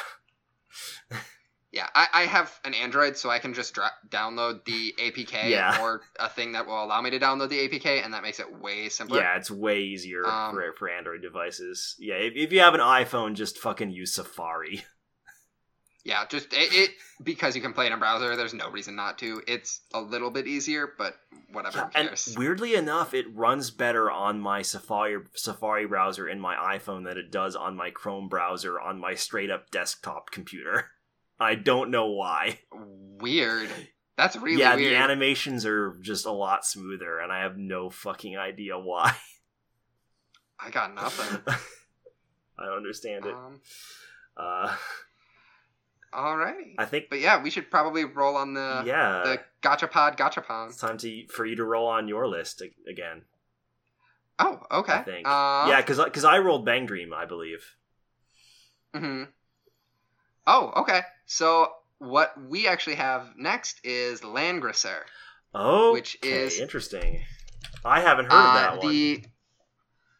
Yeah, 1.70 1.88
I, 1.94 2.08
I 2.14 2.22
have 2.24 2.58
an 2.64 2.74
Android, 2.74 3.18
so 3.18 3.30
I 3.30 3.40
can 3.40 3.54
just 3.54 3.74
dra- 3.74 3.92
download 4.10 4.64
the 4.64 4.96
APK 5.00 5.50
Yeah. 5.50 5.82
or 5.82 6.02
a 6.18 6.30
thing 6.30 6.54
that 6.54 6.66
will 6.66 6.82
allow 6.82 7.02
me 7.02 7.10
to 7.10 7.20
download 7.20 7.50
the 7.50 7.68
APK, 7.68 8.04
and 8.06 8.14
that 8.14 8.24
makes 8.24 8.40
it 8.40 8.52
way 8.62 8.88
simpler. 8.88 9.20
yeah, 9.20 9.36
it's 9.36 9.52
way 9.52 9.82
easier 9.82 10.26
Um, 10.26 10.56
for 10.56 10.74
for 10.80 10.90
Android 10.90 11.22
devices. 11.22 11.96
Yeah, 12.00 12.16
if, 12.16 12.34
if 12.38 12.54
you 12.54 12.62
have 12.62 12.74
an 12.74 12.80
iPhone, 12.80 13.34
just 13.36 13.58
fucking 13.58 13.92
use 13.92 14.14
Safari. 14.16 14.86
Yeah, 16.04 16.26
just 16.30 16.54
it, 16.54 16.74
it 16.74 16.92
because 17.24 17.56
you 17.56 17.62
can 17.62 17.74
play 17.74 17.88
in 17.88 17.92
a 17.94 17.98
browser. 17.98 18.36
There's 18.38 18.54
no 18.54 18.70
reason 18.70 18.96
not 18.96 19.18
to. 19.20 19.42
It's 19.48 19.82
a 19.94 20.00
little 20.00 20.30
bit 20.32 20.48
easier, 20.48 20.94
but 20.98 21.16
whatever. 21.52 21.90
Yeah, 21.94 22.02
and 22.02 22.38
weirdly 22.38 22.76
enough, 22.76 23.14
it 23.14 23.26
runs 23.36 23.72
better 23.72 24.10
on 24.10 24.40
my 24.40 24.62
Safari 24.62 25.18
Safari 25.36 25.86
browser 25.86 26.30
in 26.30 26.40
my 26.40 26.56
iPhone 26.78 27.04
than 27.04 27.18
it 27.18 27.30
does 27.30 27.56
on 27.58 27.76
my 27.76 27.90
Chrome 27.90 28.30
browser 28.30 28.80
on 28.80 29.00
my 29.00 29.16
straight 29.16 29.52
up 29.52 29.70
desktop 29.70 30.32
computer. 30.32 30.92
I 31.40 31.56
don't 31.56 31.92
know 31.92 32.08
why. 32.08 32.60
Weird. 32.72 33.70
That's 34.16 34.36
really 34.38 34.62
yeah, 34.62 34.76
weird. 34.76 34.94
the 34.94 34.96
animations 34.96 35.66
are 35.66 35.98
just 36.02 36.26
a 36.26 36.32
lot 36.32 36.66
smoother, 36.66 37.20
and 37.20 37.32
I 37.34 37.42
have 37.42 37.58
no 37.58 37.90
fucking 37.90 38.38
idea 38.38 38.80
why. 38.80 39.14
I 40.60 40.70
got 40.72 40.96
nothing. 40.96 41.42
I 42.58 42.66
don't 42.66 42.78
understand 42.78 43.26
it. 43.26 43.34
um, 43.36 43.60
Uh, 44.36 44.76
alrighty. 46.14 46.76
I 46.78 46.86
think, 46.86 47.10
But 47.10 47.20
yeah, 47.20 47.42
we 47.42 47.50
should 47.50 47.70
probably 47.72 48.04
roll 48.06 48.36
on 48.36 48.54
the 48.54 48.84
yeah, 48.86 49.22
the 49.24 49.40
Gotcha 49.62 49.88
Pod 49.88 50.18
Gotcha 50.18 50.44
it's 50.68 50.78
time 50.78 50.98
to 51.00 51.28
for 51.28 51.46
you 51.46 51.56
to 51.58 51.64
roll 51.64 51.88
on 51.88 52.08
your 52.08 52.28
list 52.28 52.62
again. 52.90 53.24
Oh, 54.40 54.60
okay. 54.72 54.94
I 54.94 55.02
think. 55.04 55.28
Uh, 55.28 55.66
yeah, 55.70 55.82
because 55.82 56.04
because 56.04 56.24
I 56.26 56.38
rolled 56.40 56.66
Bang 56.66 56.86
Dream, 56.86 57.14
I 57.14 57.26
believe. 57.26 57.64
hmm 58.94 59.24
Oh, 60.46 60.72
okay. 60.78 61.02
So 61.26 61.72
what 62.00 62.34
we 62.42 62.68
actually 62.68 62.96
have 62.96 63.34
next 63.36 63.80
is 63.84 64.22
Langrisser. 64.22 65.00
Oh, 65.54 65.92
Which 65.94 66.18
is- 66.24 66.60
interesting. 66.60 67.24
I 67.84 68.02
haven't 68.02 68.26
heard 68.26 68.34
Uh, 68.34 68.48
of 68.48 68.54
that 68.56 68.78
one. 68.84 69.26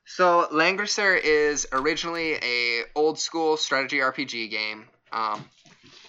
so 0.06 0.48
Langrisser 0.52 1.20
is 1.22 1.68
originally 1.72 2.34
a 2.36 2.84
old 2.96 3.20
school 3.20 3.58
strategy 3.58 3.98
RPG 4.00 4.50
game, 4.50 4.88
um, 5.12 5.48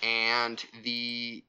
and 0.02 0.62
the 0.82 1.44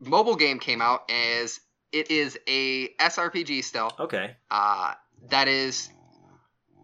mobile 0.00 0.36
game 0.36 0.58
came 0.58 0.80
out 0.80 1.10
as 1.10 1.60
it 1.92 2.10
is 2.10 2.38
a 2.48 2.88
SRPG 3.00 3.62
still. 3.64 3.92
Okay. 3.98 4.36
Uh, 4.50 4.94
that 5.28 5.48
is 5.48 5.90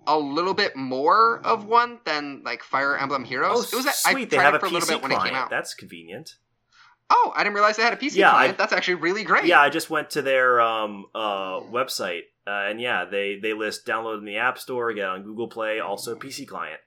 a 0.07 0.19
little 0.19 0.55
bit 0.55 0.77
more 0.77 1.41
of 1.45 1.65
one 1.67 1.99
than 2.05 2.43
like 2.45 2.63
Fire 2.63 2.97
Emblem 2.97 3.25
Heroes. 3.25 3.73
Oh, 3.73 3.77
it 3.77 3.77
was 3.77 3.87
a, 3.87 3.93
sweet. 3.93 4.27
I 4.33 4.37
they 4.37 4.37
have 4.37 4.55
it 4.55 4.59
a 4.59 4.61
for 4.61 4.67
a 4.67 4.71
little 4.71 4.87
PC 4.87 4.93
bit 4.93 5.03
when 5.03 5.13
it 5.13 5.17
client. 5.17 5.35
came 5.35 5.43
out. 5.43 5.51
That's 5.51 5.75
convenient. 5.75 6.35
Oh, 7.09 7.33
I 7.37 7.45
didn't 7.45 7.55
realize 7.55 7.77
they 7.77 7.85
had 7.85 7.93
a 7.93 7.97
PC 7.97 8.17
Yeah, 8.17 8.31
I- 8.31 8.33
client. 8.33 8.59
That's 8.59 8.73
actually 8.73 8.95
really 8.95 9.23
great. 9.23 9.45
Yeah, 9.45 9.61
I 9.61 9.71
just 9.71 9.91
went 9.91 10.11
to 10.11 10.23
their 10.23 10.61
um, 10.61 11.07
uh, 11.15 11.61
website, 11.61 12.23
uh, 12.47 12.67
and 12.69 12.81
yeah, 12.81 13.05
they 13.05 13.39
they 13.41 13.53
list 13.53 13.87
download 13.87 14.19
in 14.19 14.25
the 14.25 14.39
App 14.39 14.59
Store, 14.59 14.93
get 14.93 15.05
on 15.07 15.23
Google 15.23 15.49
Play, 15.49 15.79
also 15.81 16.17
PC 16.17 16.47
client. 16.49 16.81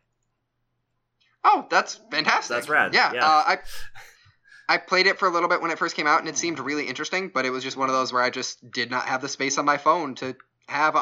Oh, 1.44 1.68
that's 1.70 2.00
fantastic. 2.12 2.56
That's 2.56 2.70
rad, 2.70 2.94
Yeah, 2.94 3.14
yeah. 3.14 3.26
Uh, 3.26 3.44
I 3.46 3.58
I 4.70 4.78
played 4.78 5.08
it 5.08 5.18
for 5.18 5.28
a 5.28 5.32
little 5.32 5.50
bit 5.50 5.62
when 5.62 5.72
it 5.72 5.80
first 5.80 5.96
came 5.96 6.06
out, 6.06 6.20
and 6.20 6.30
it 6.30 6.38
seemed 6.38 6.60
really 6.60 6.88
interesting. 6.88 7.32
But 7.34 7.46
it 7.46 7.50
was 7.50 7.64
just 7.64 7.78
one 7.78 7.90
of 7.90 7.96
those 7.96 8.14
where 8.14 8.22
I 8.22 8.30
just 8.30 8.70
did 8.72 8.92
not 8.92 9.06
have 9.06 9.22
the 9.22 9.30
space 9.30 9.58
on 9.58 9.66
my 9.66 9.78
phone 9.78 10.16
to 10.16 10.36
have 10.68 10.96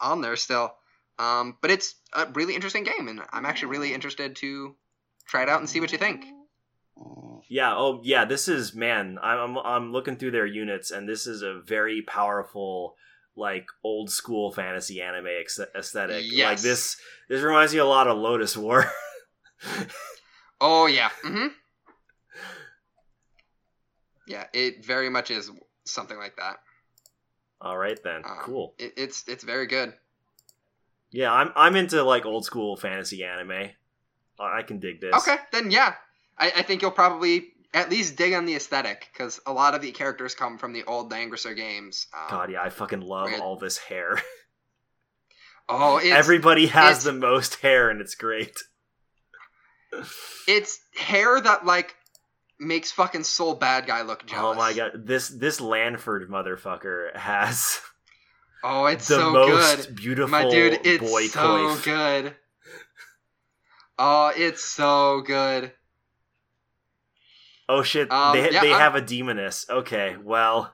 on 0.00 0.20
there 0.20 0.36
still. 0.36 0.74
Um, 1.18 1.56
but 1.60 1.70
it's 1.70 1.94
a 2.14 2.26
really 2.34 2.54
interesting 2.54 2.84
game, 2.84 3.06
and 3.08 3.20
I'm 3.32 3.46
actually 3.46 3.68
really 3.68 3.94
interested 3.94 4.34
to 4.36 4.74
try 5.26 5.42
it 5.42 5.48
out 5.48 5.60
and 5.60 5.68
see 5.68 5.78
what 5.78 5.92
you 5.92 5.98
think. 5.98 6.24
Yeah. 7.48 7.74
Oh, 7.76 8.00
yeah. 8.02 8.24
This 8.24 8.48
is 8.48 8.74
man. 8.74 9.18
I'm 9.22 9.56
I'm, 9.56 9.58
I'm 9.58 9.92
looking 9.92 10.16
through 10.16 10.32
their 10.32 10.46
units, 10.46 10.90
and 10.90 11.08
this 11.08 11.26
is 11.26 11.42
a 11.42 11.60
very 11.64 12.02
powerful, 12.02 12.96
like 13.36 13.66
old 13.84 14.10
school 14.10 14.52
fantasy 14.52 15.00
anime 15.00 15.28
aesthetic. 15.76 16.24
Like 16.48 16.60
this. 16.60 16.96
This 17.28 17.42
reminds 17.42 17.72
me 17.72 17.78
a 17.78 17.84
lot 17.84 18.08
of 18.08 18.16
Lodoss 18.16 18.56
War. 18.56 18.90
Oh 20.64 20.86
yeah. 20.86 21.10
hmm 21.22 21.48
Yeah, 24.28 24.44
it 24.52 24.84
very 24.84 25.10
much 25.10 25.32
is 25.32 25.50
something 25.84 26.16
like 26.16 26.36
that. 26.36 26.58
All 27.60 27.76
right 27.76 28.00
then. 28.04 28.22
Um, 28.24 28.38
cool. 28.42 28.74
It, 28.78 28.92
it's 28.96 29.24
it's 29.26 29.42
very 29.42 29.66
good. 29.66 29.92
Yeah, 31.10 31.32
I'm 31.32 31.50
I'm 31.56 31.74
into 31.74 32.04
like 32.04 32.24
old 32.24 32.44
school 32.44 32.76
fantasy 32.76 33.24
anime. 33.24 33.70
I 34.38 34.62
can 34.62 34.78
dig 34.78 35.00
this. 35.00 35.14
Okay, 35.14 35.36
then 35.52 35.72
yeah, 35.72 35.94
I, 36.38 36.52
I 36.56 36.62
think 36.62 36.80
you'll 36.82 36.92
probably 36.92 37.52
at 37.74 37.90
least 37.90 38.16
dig 38.16 38.32
on 38.32 38.44
the 38.44 38.54
aesthetic 38.54 39.08
because 39.12 39.40
a 39.46 39.52
lot 39.52 39.74
of 39.74 39.82
the 39.82 39.90
characters 39.90 40.34
come 40.34 40.58
from 40.58 40.72
the 40.72 40.84
old 40.84 41.10
Langrisser 41.10 41.56
games. 41.56 42.06
Um, 42.14 42.26
God, 42.30 42.52
yeah, 42.52 42.62
I 42.62 42.70
fucking 42.70 43.00
love 43.00 43.26
Weird. 43.26 43.40
all 43.40 43.56
this 43.56 43.78
hair. 43.78 44.20
Oh, 45.68 45.96
it's, 45.98 46.10
Everybody 46.10 46.66
has 46.66 47.04
the 47.04 47.12
most 47.12 47.60
hair, 47.60 47.88
and 47.88 48.00
it's 48.00 48.16
great. 48.16 48.58
It's 50.48 50.80
hair 50.96 51.40
that 51.40 51.64
like 51.66 51.94
makes 52.58 52.90
fucking 52.92 53.24
soul 53.24 53.54
bad 53.54 53.86
guy 53.86 54.02
look 54.02 54.24
jealous. 54.26 54.54
Oh 54.56 54.58
my 54.58 54.72
god, 54.72 54.92
this 55.06 55.28
this 55.28 55.60
Lanford 55.60 56.28
motherfucker 56.28 57.14
has 57.16 57.80
Oh, 58.64 58.86
it's 58.86 59.08
the 59.08 59.16
so 59.16 59.32
most 59.32 59.86
good, 59.88 59.96
beautiful 59.96 60.28
my 60.30 60.48
dude. 60.48 60.80
It's 60.84 61.02
boy 61.10 61.26
so 61.26 61.40
coif. 61.40 61.84
good. 61.84 62.36
Oh, 63.98 64.32
it's 64.36 64.64
so 64.64 65.20
good. 65.20 65.72
Oh 67.68 67.82
shit, 67.82 68.10
Um, 68.12 68.36
they 68.36 68.50
yeah, 68.50 68.60
they 68.60 68.70
I'm- 68.72 68.80
have 68.80 68.94
a 68.94 69.00
demoness. 69.00 69.66
Okay, 69.68 70.16
well, 70.22 70.72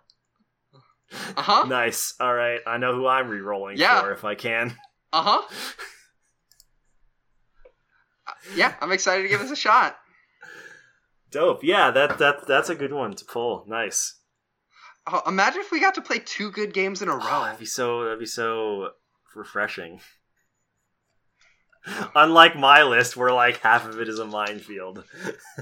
Uh 1.36 1.42
huh. 1.42 1.66
nice. 1.66 2.14
All 2.20 2.34
right, 2.34 2.60
I 2.66 2.76
know 2.78 2.94
who 2.94 3.06
I'm 3.06 3.28
re-rolling 3.28 3.76
Yeah. 3.78 4.02
for 4.02 4.12
if 4.12 4.24
I 4.24 4.34
can. 4.34 4.76
Uh 5.12 5.22
huh. 5.22 5.42
Yeah, 8.54 8.74
I'm 8.80 8.92
excited 8.92 9.22
to 9.22 9.28
give 9.28 9.40
this 9.40 9.50
a 9.50 9.56
shot. 9.56 9.96
Dope. 11.30 11.62
Yeah, 11.62 11.90
that 11.90 12.18
that 12.18 12.46
that's 12.46 12.70
a 12.70 12.74
good 12.74 12.92
one 12.92 13.14
to 13.14 13.24
pull. 13.24 13.64
Nice. 13.66 14.14
Oh, 15.06 15.22
imagine 15.26 15.60
if 15.60 15.70
we 15.70 15.80
got 15.80 15.94
to 15.94 16.02
play 16.02 16.18
two 16.18 16.50
good 16.50 16.74
games 16.74 17.02
in 17.02 17.08
a 17.08 17.14
oh, 17.14 17.18
row. 17.18 17.24
Oh, 17.30 17.44
that'd 17.44 17.58
be 17.58 17.66
so 17.66 18.04
that'd 18.04 18.18
be 18.18 18.26
so 18.26 18.90
refreshing. 19.34 20.00
Unlike 22.14 22.56
my 22.56 22.82
list, 22.82 23.16
where 23.16 23.32
like 23.32 23.58
half 23.60 23.86
of 23.86 24.00
it 24.00 24.08
is 24.08 24.18
a 24.18 24.26
minefield. 24.26 25.04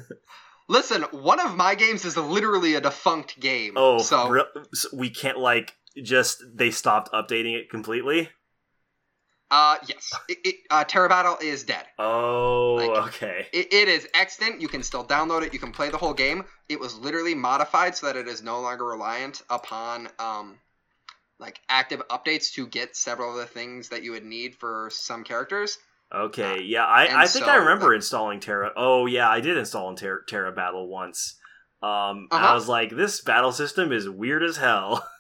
Listen, 0.69 1.03
one 1.13 1.39
of 1.39 1.57
my 1.57 1.77
games 1.77 2.05
is 2.05 2.17
literally 2.17 2.75
a 2.75 2.81
defunct 2.81 3.39
game. 3.39 3.75
Oh, 3.77 3.99
so 3.99 4.47
so 4.73 4.89
we 4.93 5.11
can't 5.11 5.39
like 5.39 5.75
just 6.03 6.43
they 6.53 6.71
stopped 6.71 7.13
updating 7.13 7.57
it 7.57 7.71
completely. 7.71 8.29
Uh, 9.51 9.77
yes, 9.87 10.13
it, 10.29 10.39
it, 10.45 10.55
uh, 10.71 10.85
Terra 10.85 11.09
Battle 11.09 11.37
is 11.41 11.65
dead. 11.65 11.85
Oh, 11.99 12.75
Like- 12.75 13.07
okay. 13.09 13.47
It, 13.53 13.73
it 13.73 13.89
is 13.89 14.07
extant. 14.15 14.61
You 14.61 14.69
can 14.69 14.83
still 14.83 15.05
download 15.05 15.43
it. 15.47 15.53
You 15.53 15.59
can 15.59 15.73
play 15.73 15.89
the 15.91 15.99
whole 15.99 16.15
game. 16.15 16.45
It 16.69 16.81
was 16.81 16.97
literally 16.99 17.35
modified 17.35 17.97
so 17.97 18.07
that 18.07 18.17
it 18.17 18.27
is 18.29 18.43
no 18.43 18.61
longer 18.61 18.85
reliant 18.85 19.43
upon 19.49 20.09
um, 20.19 20.59
like 21.39 21.61
active 21.69 22.03
updates 22.09 22.53
to 22.55 22.67
get 22.67 22.97
several 22.97 23.31
of 23.33 23.37
the 23.37 23.47
things 23.47 23.91
that 23.91 24.03
you 24.03 24.13
would 24.13 24.25
need 24.25 24.55
for 24.57 24.89
some 24.93 25.23
characters. 25.23 25.79
Okay, 26.15 26.63
yeah, 26.63 26.85
I, 26.85 27.23
I 27.23 27.27
think 27.27 27.45
so, 27.47 27.51
I 27.51 27.57
remember 27.57 27.93
installing 27.93 28.39
Terra. 28.41 28.73
Oh, 28.77 29.07
yeah, 29.07 29.29
I 29.29 29.41
did 29.41 29.57
install 29.57 29.91
in 29.91 29.97
Terra, 29.97 30.21
Terra 30.29 30.53
Battle 30.53 30.87
once. 30.89 31.35
Um, 31.83 32.29
I 32.31 32.37
Uh-huh. 32.37 32.55
was 32.55 32.69
like, 32.69 32.91
this 32.95 33.21
battle 33.21 33.51
system 33.53 33.93
is 33.93 34.09
weird 34.09 34.43
as 34.43 34.57
hell. 34.57 35.07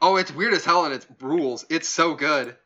Oh, 0.00 0.14
it's 0.14 0.30
weird 0.32 0.54
as 0.54 0.64
hell 0.64 0.84
and 0.84 0.94
it's 0.94 1.06
rules. 1.20 1.66
It's 1.68 1.88
so 1.88 2.14
good. 2.14 2.56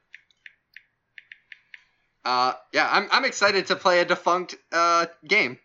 Uh, 2.25 2.55
yeah, 2.73 2.89
I'm 2.91 3.09
I'm 3.11 3.25
excited 3.25 3.66
to 3.66 3.77
play 3.77 4.01
a 4.01 4.05
defunct 4.05 4.55
uh 4.70 5.07
game. 5.27 5.59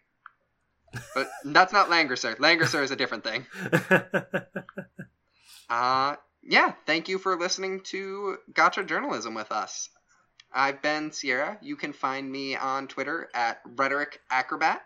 But 1.14 1.28
that's 1.46 1.74
not 1.74 1.90
Langrisser. 1.90 2.36
Langrisser 2.38 2.82
is 2.84 2.92
a 2.92 2.96
different 2.96 3.24
thing. 3.24 3.46
Uh, 5.70 6.16
yeah, 6.44 6.74
thank 6.86 7.10
you 7.10 7.18
for 7.18 7.38
listening 7.38 7.82
to 7.82 8.38
Gotcha 8.54 8.84
Journalism 8.84 9.34
with 9.34 9.52
us. 9.52 9.90
I've 10.54 10.82
been 10.82 11.12
Sierra. 11.12 11.58
You 11.62 11.76
can 11.76 11.92
find 11.92 12.32
me 12.32 12.56
on 12.56 12.88
Twitter 12.88 13.30
at 13.34 13.60
Rhetoric 13.66 14.22
Acrobat. 14.32 14.82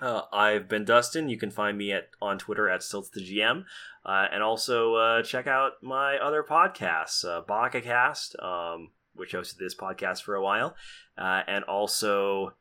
Uh, 0.00 0.22
I've 0.32 0.68
been 0.68 0.84
Dustin. 0.84 1.28
You 1.28 1.38
can 1.38 1.50
find 1.50 1.78
me 1.78 1.92
at 1.92 2.10
on 2.20 2.38
Twitter 2.38 2.68
at 2.68 2.80
StiltsTheGM. 2.80 3.64
Uh, 4.04 4.26
and 4.32 4.42
also 4.42 4.94
uh, 4.94 5.22
check 5.22 5.46
out 5.46 5.72
my 5.82 6.16
other 6.18 6.42
podcasts, 6.42 7.24
uh, 7.24 7.42
BakaCast, 7.42 8.42
um, 8.42 8.90
which 9.18 9.32
hosted 9.32 9.58
this 9.58 9.74
podcast 9.74 10.22
for 10.22 10.34
a 10.34 10.42
while. 10.42 10.74
Uh, 11.16 11.42
and 11.46 11.64
also, 11.64 12.54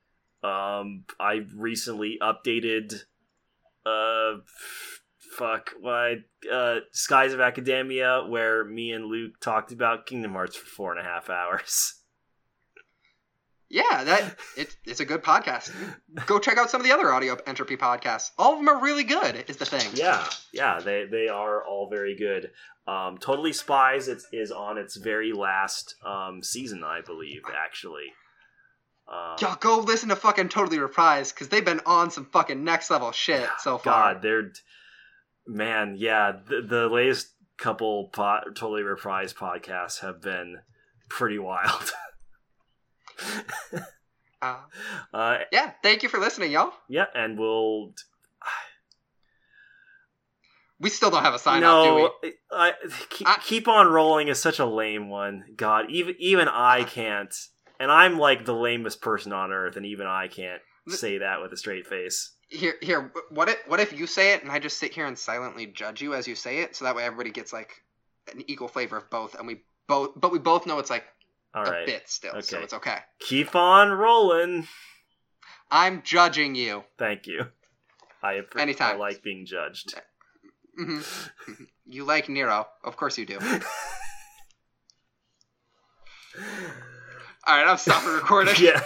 um, 0.44 1.06
I 1.20 1.46
recently 1.56 2.18
updated, 2.22 3.04
uh, 3.86 4.40
fuck, 5.38 5.72
why, 5.80 6.18
uh, 6.52 6.80
Skies 6.92 7.34
of 7.34 7.40
Academia, 7.40 8.24
where 8.28 8.64
me 8.66 8.92
and 8.92 9.06
Luke 9.06 9.40
talked 9.40 9.72
about 9.72 10.06
Kingdom 10.06 10.34
Hearts 10.34 10.56
for 10.56 10.66
four 10.66 10.92
and 10.92 11.00
a 11.00 11.10
half 11.10 11.30
hours. 11.30 11.94
Yeah, 13.70 14.04
that 14.06 14.38
it's 14.56 14.78
it's 14.86 15.00
a 15.02 15.06
good 15.06 15.24
podcast. 15.24 15.72
Go 16.26 16.40
check 16.40 16.58
out 16.58 16.70
some 16.70 16.80
of 16.80 16.88
the 16.88 16.94
other 16.94 17.12
audio 17.12 17.38
entropy 17.46 17.76
podcasts. 17.76 18.32
All 18.38 18.54
of 18.54 18.60
them 18.60 18.70
are 18.70 18.82
really 18.82 19.04
good. 19.04 19.44
Is 19.50 19.58
the 19.58 19.66
thing. 19.66 19.92
Yeah, 19.94 20.26
yeah, 20.54 20.80
they 20.80 21.06
they 21.06 21.28
are 21.28 21.66
all 21.66 21.90
very 21.90 22.16
good. 22.16 22.52
Um, 22.88 23.18
totally 23.18 23.52
Spies 23.52 24.08
it's, 24.08 24.26
is 24.32 24.52
on 24.52 24.78
its 24.78 24.96
very 24.96 25.34
last 25.34 25.96
um, 26.06 26.42
season, 26.42 26.84
I 26.86 27.02
believe. 27.02 27.42
Actually, 27.54 28.14
um, 29.08 29.36
Y'all 29.40 29.56
go 29.56 29.80
listen 29.80 30.10
to 30.10 30.16
fucking 30.16 30.50
Totally 30.50 30.78
Reprised 30.78 31.34
because 31.34 31.50
they've 31.50 31.64
been 31.64 31.82
on 31.86 32.12
some 32.12 32.26
fucking 32.26 32.64
next 32.64 32.90
level 32.90 33.12
shit 33.12 33.48
so 33.60 33.78
far. 33.78 34.14
God, 34.14 34.22
they're 34.22 34.52
man, 35.46 35.96
yeah. 35.98 36.34
The, 36.46 36.62
the 36.62 36.88
latest 36.88 37.34
couple 37.58 38.10
po- 38.10 38.42
Totally 38.56 38.82
Reprised 38.82 39.36
podcasts 39.36 40.00
have 40.00 40.22
been 40.22 40.58
pretty 41.10 41.40
wild. 41.40 41.92
Uh, 44.40 44.58
uh, 45.16 45.38
yeah, 45.52 45.72
thank 45.82 46.04
you 46.04 46.10
for 46.10 46.20
listening, 46.20 46.52
y'all. 46.52 46.72
yeah, 46.88 47.06
and 47.16 47.40
we'll 47.40 47.92
We 50.80 50.92
still 50.92 51.10
don't 51.10 51.24
have 51.24 51.34
a 51.34 51.40
sign 51.40 51.64
off, 51.64 51.84
do 51.84 51.90
no, 51.90 52.12
we? 52.24 52.34
I, 52.52 52.74
keep, 53.10 53.28
I- 53.28 53.40
keep 53.44 53.68
on 53.68 53.88
rolling 53.88 54.28
is 54.28 54.40
such 54.40 54.60
a 54.60 54.66
lame 54.66 55.10
one. 55.10 55.44
God, 55.56 55.90
even 55.90 56.16
even 56.20 56.48
I 56.48 56.84
can't, 56.84 57.34
and 57.80 57.92
I'm 57.92 58.20
like 58.20 58.46
the 58.46 58.54
lamest 58.54 59.02
person 59.02 59.34
on 59.34 59.52
earth, 59.52 59.76
and 59.76 59.88
even 59.88 60.06
I 60.06 60.28
can't 60.28 60.62
say 60.88 61.18
that 61.18 61.42
with 61.42 61.52
a 61.52 61.58
straight 61.58 61.88
face. 61.88 62.34
Here, 62.50 62.76
here. 62.82 63.12
What 63.32 63.50
if 63.50 63.58
what 63.68 63.80
if 63.80 63.92
you 63.92 64.06
say 64.06 64.34
it 64.34 64.44
and 64.44 64.52
I 64.52 64.60
just 64.60 64.78
sit 64.78 64.94
here 64.94 65.08
and 65.08 65.18
silently 65.18 65.66
judge 65.66 66.00
you 66.00 66.14
as 66.14 66.28
you 66.28 66.36
say 66.36 66.60
it, 66.60 66.76
so 66.76 66.86
that 66.86 66.96
way 66.96 67.04
everybody 67.06 67.32
gets 67.32 67.52
like 67.52 67.72
an 68.32 68.44
equal 68.46 68.68
flavor 68.68 68.98
of 68.98 69.10
both, 69.10 69.34
and 69.34 69.48
we 69.48 69.64
both, 69.88 70.12
but 70.16 70.32
we 70.32 70.38
both 70.38 70.68
know 70.68 70.78
it's 70.78 70.92
like 70.92 71.06
All 71.54 71.66
a 71.66 71.72
right, 71.72 71.86
bit 71.86 72.10
still, 72.10 72.42
so 72.42 72.58
Okay. 72.58 72.64
it's 72.64 72.74
okay. 72.74 72.98
keep 73.20 73.56
on 73.56 73.90
rolling. 73.92 74.68
I'm 75.72 76.02
judging 76.04 76.56
you. 76.56 76.84
Thank 76.98 77.28
you. 77.28 77.46
I 78.24 78.34
appreciate. 78.34 78.64
Anytime. 78.64 78.96
I 78.96 79.00
like 79.00 79.22
being 79.24 79.46
judged. 79.46 79.94
hmm 80.78 81.02
you 81.86 82.04
like 82.06 82.28
Nero, 82.30 82.68
of 82.84 82.98
course 82.98 83.18
you 83.18 83.26
do. 83.26 83.40
All 83.40 83.48
right, 87.58 87.68
I'm 87.68 87.78
stopping 87.78 88.10
recording. 88.14 88.56
yeah. 88.60 88.82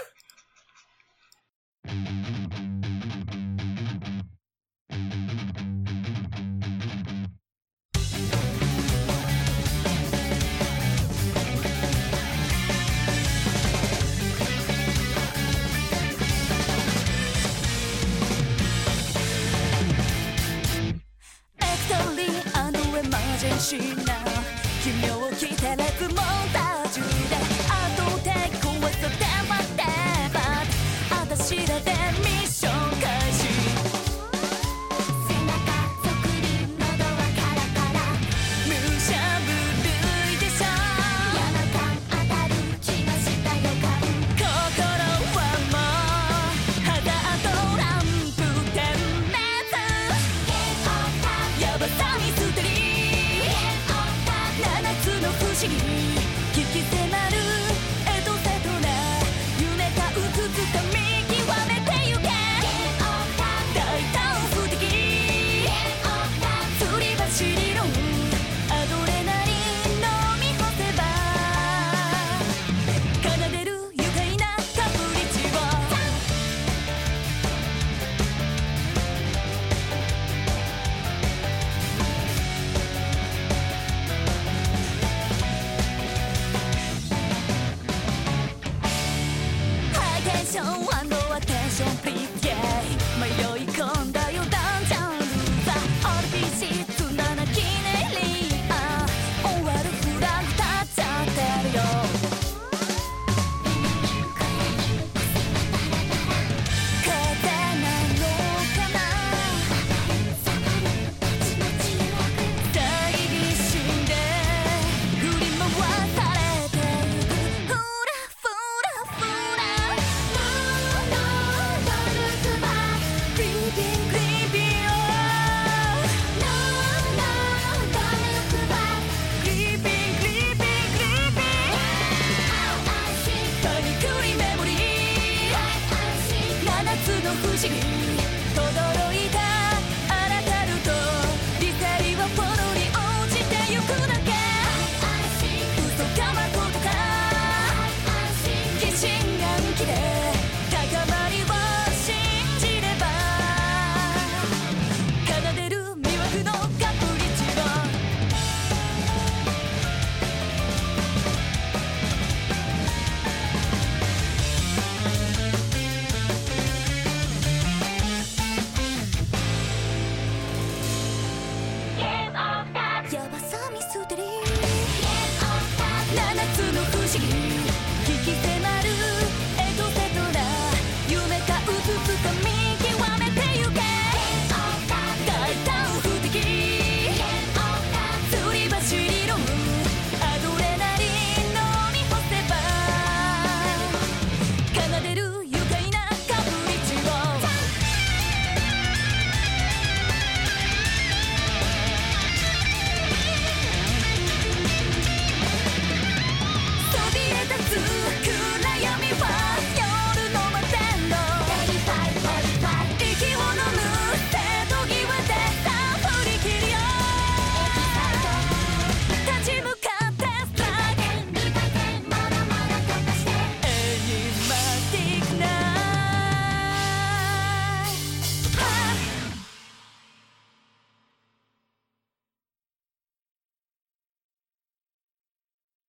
looking 123.78 124.10
great. 124.10 124.21